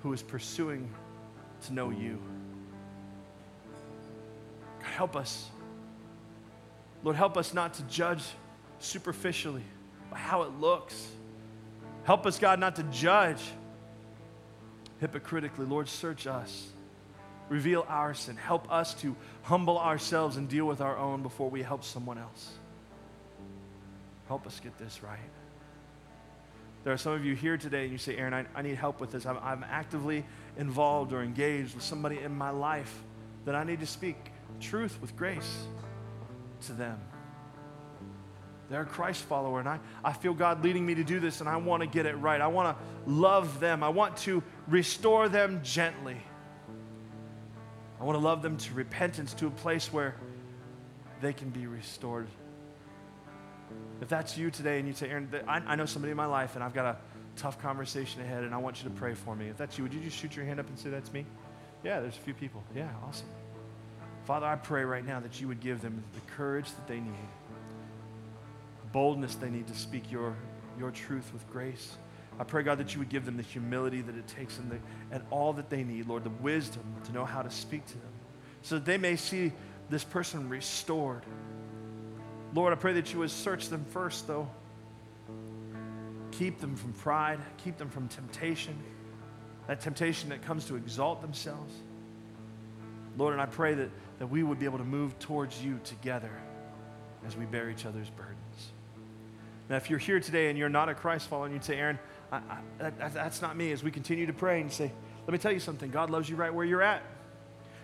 who 0.03 0.12
is 0.12 0.23
pursuing 0.23 0.89
to 1.67 1.73
know 1.73 1.91
you. 1.91 2.21
God, 4.81 4.91
help 4.91 5.17
us. 5.17 5.51
Lord, 7.05 7.17
help 7.17 7.37
us 7.37 7.55
not 7.55 7.75
to 7.75 7.83
judge 7.85 8.25
superficially 8.81 9.65
by 10.11 10.19
how 10.19 10.43
it 10.43 10.51
looks. 10.59 11.07
Help 12.05 12.27
us, 12.27 12.39
God, 12.39 12.61
not 12.61 12.77
to 12.77 12.83
judge 12.85 13.41
hypocritically. 15.01 15.67
Lord, 15.67 15.89
search 15.89 16.27
us. 16.27 16.69
Reveal 17.49 17.85
our 17.89 18.15
sin. 18.15 18.37
Help 18.37 18.71
us 18.71 18.95
to 18.95 19.17
humble 19.43 19.79
ourselves 19.79 20.37
and 20.37 20.49
deal 20.49 20.67
with 20.67 20.81
our 20.81 20.97
own 20.97 21.23
before 21.23 21.51
we 21.51 21.63
help 21.63 21.85
someone 21.85 22.19
else. 22.19 22.53
Help 24.29 24.47
us 24.47 24.61
get 24.61 24.77
this 24.79 25.03
right. 25.03 25.19
There 26.85 26.93
are 26.93 26.99
some 26.99 27.13
of 27.13 27.25
you 27.25 27.35
here 27.35 27.57
today 27.57 27.85
and 27.85 27.93
you 27.93 27.99
say, 27.99 28.17
Aaron, 28.17 28.35
I, 28.35 28.45
I 28.55 28.63
need 28.63 28.77
help 28.77 29.01
with 29.01 29.11
this. 29.11 29.25
I'm, 29.25 29.39
I'm 29.43 29.65
actively 29.65 30.25
involved 30.59 31.13
or 31.13 31.23
engaged 31.23 31.75
with 31.75 31.85
somebody 31.85 32.21
in 32.21 32.35
my 32.35 32.51
life 32.51 33.03
that 33.47 33.55
I 33.55 33.65
need 33.65 33.81
to 33.81 33.87
speak 33.87 34.17
truth 34.61 34.99
with 35.01 35.17
grace 35.17 35.67
to 36.67 36.73
them. 36.73 37.01
They're 38.71 38.83
a 38.83 38.87
Christ 38.87 39.23
follower, 39.23 39.61
and 39.61 39.69
I, 39.69 39.79
I 40.03 40.12
feel 40.12 40.33
God 40.33 40.65
leading 40.65 40.87
me 40.87 40.95
to 40.95 41.05
do 41.05 41.21
this, 41.21 41.41
and 41.41 41.49
I 41.49 41.57
want 41.57 41.83
to 41.83 41.87
get 41.87 42.07
it 42.07 42.15
right. 42.15 42.41
I 42.41 42.47
want 42.47 42.77
to 42.77 43.11
love 43.11 43.61
them. 43.61 43.83
I 43.83 43.91
want 43.91 44.17
to 44.19 44.43
restore 44.69 45.29
them 45.29 45.61
gently. 45.62 46.17
I 48.01 48.05
want 48.05 48.19
to 48.19 48.25
love 48.25 48.43
them 48.43 48.57
to 48.57 48.75
repentance, 48.75 49.35
to 49.35 49.47
a 49.47 49.51
place 49.51 49.93
where 49.93 50.15
they 51.21 51.33
can 51.33 51.51
be 51.51 51.67
restored. 51.67 52.27
If 54.01 54.09
that's 54.09 54.37
you 54.37 54.51
today 54.51 54.79
and 54.79 54.89
you 54.89 54.95
say, 54.95 55.09
Aaron, 55.11 55.29
I, 55.47 55.59
I 55.59 55.77
know 55.77 55.87
somebody 55.87 56.11
in 56.11 56.17
my 56.17 56.27
life, 56.27 56.55
and 56.55 56.65
I've 56.65 56.75
got 56.75 56.87
a 56.87 56.97
tough 57.37 57.61
conversation 57.61 58.21
ahead, 58.23 58.45
and 58.45 58.55
I 58.55 58.59
want 58.59 58.83
you 58.83 58.89
to 58.89 58.95
pray 58.95 59.15
for 59.15 59.37
me. 59.37 59.49
If 59.49 59.57
that's 59.57 59.79
you, 59.79 59.85
would 59.85 59.95
you 59.95 60.01
just 60.01 60.17
shoot 60.17 60.35
your 60.35 60.45
hand 60.45 60.61
up 60.61 60.69
and 60.69 60.79
say, 60.79 60.91
That's 60.91 61.12
me? 61.12 61.27
Yeah, 61.83 62.01
there's 62.01 62.17
a 62.17 62.21
few 62.21 62.35
people. 62.35 62.62
Yeah, 62.75 62.89
awesome. 63.07 63.27
Father, 64.25 64.47
I 64.47 64.57
pray 64.57 64.85
right 64.85 65.05
now 65.05 65.21
that 65.21 65.41
you 65.41 65.49
would 65.49 65.61
give 65.61 65.83
them 65.83 66.03
the 66.15 66.21
courage 66.33 66.67
that 66.67 66.89
they 66.89 66.99
need, 66.99 67.29
boldness 68.95 69.35
they 69.35 69.51
need 69.51 69.67
to 69.67 69.75
speak 69.75 70.11
your, 70.11 70.37
your 70.79 70.93
truth 70.93 71.31
with 71.33 71.47
grace, 71.51 71.99
I 72.39 72.45
pray, 72.45 72.63
God, 72.63 72.79
that 72.79 72.95
you 72.95 73.01
would 73.01 73.09
give 73.09 73.27
them 73.27 73.37
the 73.37 73.43
humility 73.43 74.01
that 74.01 74.17
it 74.17 74.27
takes 74.29 74.59
and, 74.59 74.71
the, 74.71 74.79
and 75.11 75.23
all 75.31 75.53
that 75.53 75.69
they 75.69 75.83
need, 75.83 76.07
Lord, 76.07 76.25
the 76.25 76.31
wisdom 76.31 76.83
to 77.05 77.13
know 77.13 77.25
how 77.25 77.43
to 77.43 77.51
speak 77.51 77.85
to 77.87 77.93
them 77.95 78.13
so 78.63 78.77
that 78.77 78.85
they 78.85 78.97
may 78.97 79.17
see 79.17 79.53
this 79.91 80.05
person 80.05 80.49
restored. 80.49 81.23
Lord, 82.55 82.73
I 82.73 82.77
pray 82.77 82.95
that 82.95 83.13
you 83.13 83.19
would 83.19 83.31
search 83.31 83.69
them 83.69 83.85
first, 83.91 84.27
though. 84.27 84.49
Keep 86.31 86.61
them 86.61 86.77
from 86.77 86.93
pride, 86.93 87.41
keep 87.59 87.77
them 87.77 87.91
from 87.91 88.09
temptation, 88.09 88.77
that 89.67 89.81
temptation 89.81 90.29
that 90.31 90.43
comes 90.43 90.67
to 90.67 90.77
exalt 90.77 91.21
themselves. 91.21 91.75
Lord, 93.17 93.33
and 93.33 93.43
I 93.43 93.47
pray 93.47 93.75
that, 93.75 93.91
that 94.19 94.27
we 94.29 94.43
would 94.43 94.59
be 94.59 94.67
able 94.67 94.79
to 94.79 94.85
move 94.85 95.19
towards 95.19 95.63
you 95.63 95.81
together 95.85 96.33
as 97.27 97.37
we 97.37 97.45
bear 97.45 97.71
each 97.71 97.87
other's 97.87 98.11
burdens. 98.11 98.73
Now, 99.69 99.77
if 99.77 99.89
you're 99.89 99.99
here 99.99 100.21
today 100.21 100.51
and 100.51 100.59
you're 100.59 100.69
not 100.69 100.89
a 100.89 100.95
Christ 100.95 101.29
follower, 101.29 101.47
and 101.47 101.55
you'd 101.55 101.65
say, 101.65 101.79
Aaron, 101.79 101.99
I, 102.31 102.37
I, 102.37 102.91
that, 102.91 103.15
that's 103.15 103.41
not 103.41 103.57
me, 103.57 103.73
as 103.73 103.83
we 103.83 103.91
continue 103.91 104.27
to 104.27 104.33
pray 104.33 104.61
and 104.61 104.71
say, 104.71 104.93
let 105.27 105.33
me 105.33 105.39
tell 105.39 105.53
you 105.53 105.61
something 105.61 105.91
God 105.91 106.11
loves 106.11 106.29
you 106.29 106.37
right 106.37 106.53
where 106.53 106.67
you're 106.67 106.83
at. 106.83 107.03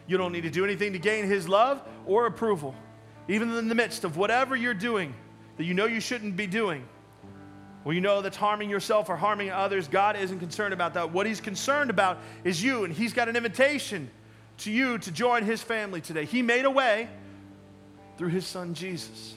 You 0.07 0.19
don't 0.19 0.33
need 0.33 0.43
to 0.43 0.51
do 0.51 0.65
anything 0.65 0.93
to 0.93 0.99
gain 0.99 1.27
his 1.27 1.49
love 1.49 1.83
or 2.05 2.27
approval, 2.27 2.75
even 3.29 3.55
in 3.55 3.69
the 3.69 3.75
midst 3.75 4.05
of 4.05 4.17
whatever 4.17 4.57
you're 4.57 4.75
doing 4.75 5.15
that 5.57 5.65
you 5.65 5.75
know 5.75 5.87
you 5.87 6.01
shouldn't 6.01 6.37
be 6.37 6.47
doing. 6.47 6.87
Well, 7.85 7.95
you 7.95 8.01
know 8.01 8.21
that's 8.21 8.37
harming 8.37 8.69
yourself 8.69 9.09
or 9.09 9.17
harming 9.17 9.51
others. 9.51 9.89
God 9.89 10.17
isn't 10.17 10.39
concerned 10.39 10.75
about 10.75 10.95
that. 10.95 11.13
What 11.13 11.27
He's 11.27 11.41
concerned 11.41 11.91
about 11.91 12.19
is 12.45 12.63
you, 12.63 12.85
and 12.85 12.93
He's 12.93 13.13
got 13.13 13.29
an 13.29 13.37
invitation 13.37 14.11
to 14.59 14.71
you 14.71 14.99
to 14.99 15.11
join 15.11 15.45
His 15.45 15.63
family 15.63 16.01
today. 16.01 16.27
He 16.27 16.43
made 16.43 16.67
a 16.67 16.71
way 16.71 17.09
through 18.19 18.29
His 18.29 18.47
Son 18.47 18.75
Jesus, 18.75 19.35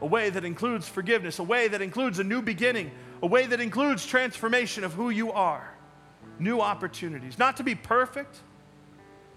a 0.00 0.06
way 0.06 0.30
that 0.30 0.44
includes 0.44 0.88
forgiveness, 0.88 1.38
a 1.38 1.42
way 1.42 1.68
that 1.68 1.82
includes 1.82 2.18
a 2.18 2.24
new 2.24 2.42
beginning, 2.42 2.90
a 3.22 3.26
way 3.26 3.46
that 3.46 3.60
includes 3.60 4.06
transformation 4.06 4.84
of 4.84 4.94
who 4.94 5.10
you 5.10 5.32
are, 5.32 5.74
new 6.38 6.60
opportunities. 6.60 7.38
Not 7.38 7.58
to 7.58 7.62
be 7.62 7.74
perfect, 7.74 8.38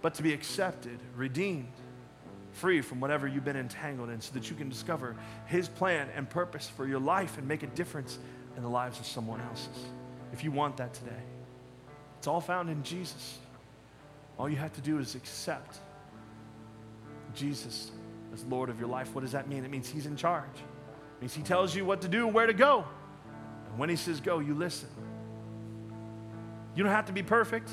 but 0.01 0.13
to 0.15 0.23
be 0.23 0.33
accepted, 0.33 0.99
redeemed, 1.15 1.71
free 2.53 2.81
from 2.81 2.99
whatever 2.99 3.27
you've 3.27 3.45
been 3.45 3.57
entangled 3.57 4.09
in, 4.09 4.21
so 4.21 4.33
that 4.33 4.49
you 4.49 4.55
can 4.55 4.69
discover 4.69 5.15
His 5.47 5.67
plan 5.67 6.07
and 6.15 6.29
purpose 6.29 6.69
for 6.69 6.87
your 6.87 6.99
life 6.99 7.37
and 7.37 7.47
make 7.47 7.63
a 7.63 7.67
difference 7.67 8.19
in 8.55 8.63
the 8.63 8.69
lives 8.69 8.99
of 8.99 9.05
someone 9.05 9.41
else's. 9.41 9.85
If 10.31 10.43
you 10.43 10.51
want 10.51 10.77
that 10.77 10.93
today, 10.93 11.11
it's 12.17 12.27
all 12.27 12.41
found 12.41 12.69
in 12.69 12.83
Jesus. 12.83 13.39
All 14.37 14.49
you 14.49 14.55
have 14.55 14.73
to 14.73 14.81
do 14.81 14.99
is 14.99 15.15
accept 15.15 15.77
Jesus 17.35 17.91
as 18.33 18.43
Lord 18.45 18.69
of 18.69 18.79
your 18.79 18.89
life. 18.89 19.13
What 19.13 19.21
does 19.21 19.31
that 19.33 19.47
mean? 19.47 19.63
It 19.63 19.71
means 19.71 19.87
He's 19.87 20.05
in 20.05 20.15
charge. 20.15 20.55
It 20.55 21.21
means 21.21 21.33
He 21.33 21.43
tells 21.43 21.75
you 21.75 21.85
what 21.85 22.01
to 22.01 22.07
do, 22.07 22.27
where 22.27 22.47
to 22.47 22.53
go. 22.53 22.85
And 23.69 23.77
when 23.77 23.89
He 23.89 23.95
says 23.95 24.19
go, 24.19 24.39
you 24.39 24.53
listen. 24.53 24.89
You 26.75 26.83
don't 26.83 26.91
have 26.91 27.05
to 27.05 27.13
be 27.13 27.23
perfect. 27.23 27.69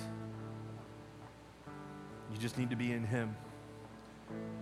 You 2.33 2.39
just 2.39 2.59
need 2.59 2.71
to 2.71 2.77
be 2.77 2.93
in 2.93 3.05
Him. 3.05 3.35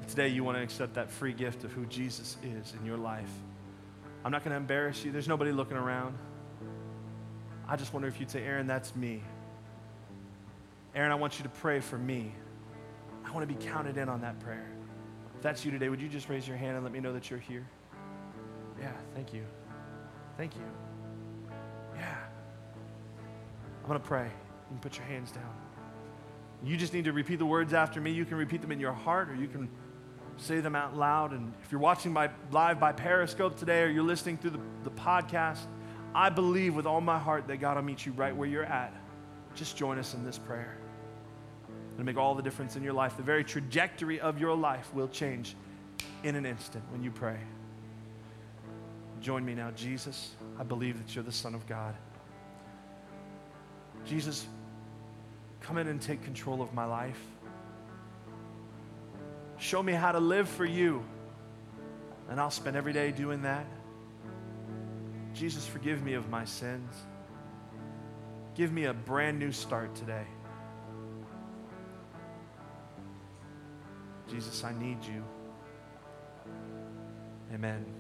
Today, 0.07 0.29
you 0.29 0.43
want 0.43 0.57
to 0.57 0.63
accept 0.63 0.95
that 0.95 1.11
free 1.11 1.35
gift 1.35 1.65
of 1.65 1.73
who 1.73 1.85
Jesus 1.87 2.39
is 2.43 2.73
in 2.79 2.87
your 2.87 2.97
life. 2.97 3.29
I'm 4.25 4.33
not 4.33 4.43
going 4.43 4.53
to 4.53 4.57
embarrass 4.57 5.05
you. 5.05 5.13
There's 5.13 5.29
nobody 5.29 5.53
looking 5.53 5.77
around. 5.77 6.17
I 7.69 7.77
just 7.77 7.93
wonder 7.93 8.09
if 8.09 8.19
you'd 8.19 8.31
say, 8.31 8.43
Aaron, 8.43 8.67
that's 8.67 8.97
me. 8.97 9.23
Aaron, 10.95 11.13
I 11.13 11.17
want 11.17 11.39
you 11.39 11.43
to 11.43 11.51
pray 11.51 11.81
for 11.81 11.99
me. 11.99 12.33
I 13.27 13.31
want 13.33 13.47
to 13.47 13.55
be 13.55 13.63
counted 13.67 13.99
in 13.99 14.09
on 14.09 14.23
that 14.23 14.41
prayer. 14.41 14.71
If 15.39 15.43
that's 15.43 15.65
you 15.65 15.71
today, 15.71 15.89
would 15.89 16.01
you 16.01 16.09
just 16.09 16.29
raise 16.29 16.49
your 16.49 16.57
hand 16.57 16.75
and 16.75 16.83
let 16.83 16.93
me 16.93 16.99
know 16.99 17.13
that 17.13 17.31
you're 17.31 17.39
here? 17.39 17.65
Yeah, 18.81 18.91
thank 19.15 19.33
you. 19.33 19.45
Thank 20.37 20.57
you. 20.57 20.65
Yeah. 21.95 22.17
I'm 23.81 23.89
going 23.89 24.01
to 24.01 24.05
pray. 24.05 24.25
You 24.25 24.71
can 24.71 24.79
put 24.81 24.97
your 24.97 25.07
hands 25.07 25.31
down. 25.31 25.55
You 26.65 26.77
just 26.77 26.93
need 26.93 27.05
to 27.05 27.13
repeat 27.13 27.39
the 27.39 27.47
words 27.47 27.73
after 27.73 28.01
me. 28.01 28.11
You 28.11 28.25
can 28.25 28.37
repeat 28.37 28.63
them 28.63 28.73
in 28.73 28.81
your 28.81 28.93
heart 28.93 29.31
or 29.31 29.37
you 29.37 29.47
can 29.47 29.71
say 30.39 30.59
them 30.59 30.75
out 30.75 30.97
loud. 30.97 31.31
And 31.31 31.55
if 31.63 31.71
you're 31.71 31.81
watching 31.81 32.13
by, 32.13 32.31
live 32.51 32.81
by 32.81 32.91
Periscope 32.91 33.57
today 33.57 33.85
or 33.85 33.89
you're 33.91 34.03
listening 34.03 34.39
through 34.39 34.51
the, 34.51 34.61
the 34.83 34.91
podcast, 34.91 35.67
I 36.17 36.31
believe 36.31 36.75
with 36.75 36.85
all 36.85 37.01
my 37.01 37.17
heart 37.17 37.47
that 37.47 37.59
God 37.59 37.77
will 37.77 37.85
meet 37.85 38.05
you 38.05 38.11
right 38.11 38.35
where 38.35 38.49
you're 38.49 38.65
at. 38.65 38.93
Just 39.55 39.77
join 39.77 40.01
us 40.01 40.15
in 40.15 40.25
this 40.25 40.37
prayer. 40.37 40.79
It'll 41.99 42.07
make 42.07 42.17
all 42.17 42.37
the 42.37 42.45
difference 42.45 42.77
in 42.77 42.85
your 42.85 42.93
life. 42.93 43.17
The 43.17 43.25
very 43.25 43.43
trajectory 43.43 44.21
of 44.21 44.39
your 44.39 44.55
life 44.55 44.89
will 44.95 45.09
change 45.09 45.57
in 46.23 46.37
an 46.37 46.47
instant 46.47 46.85
when 46.93 47.03
you 47.03 47.11
pray. 47.11 47.39
Join 49.21 49.45
me 49.45 49.57
now. 49.57 49.73
Jesus, 49.73 50.31
I 50.61 50.63
believe 50.63 50.97
that 51.05 51.13
you're 51.13 51.25
the 51.25 51.33
Son 51.33 51.57
of 51.57 51.67
God. 51.67 51.97
Jesus, 54.07 54.47
come 55.61 55.77
in 55.77 55.89
and 55.89 56.01
take 56.01 56.23
control 56.23 56.63
of 56.63 56.73
my 56.73 56.85
life. 56.85 57.21
Show 59.59 59.83
me 59.83 59.93
how 59.93 60.13
to 60.13 60.21
live 60.21 60.49
for 60.49 60.65
you. 60.65 61.05
And 62.31 62.39
I'll 62.39 62.53
spend 62.53 62.77
every 62.77 62.93
day 62.93 63.11
doing 63.11 63.43
that. 63.43 63.67
Jesus, 65.35 65.67
forgive 65.67 66.05
me 66.05 66.15
of 66.15 66.31
my 66.31 66.45
sins. 66.45 66.95
Give 68.55 68.71
me 68.71 68.85
a 68.85 68.95
brand 68.95 69.41
new 69.41 69.51
start 69.51 69.97
today. 69.97 70.27
Jesus, 74.29 74.63
I 74.65 74.73
need 74.79 74.99
you. 75.05 75.25
Amen. 77.53 77.98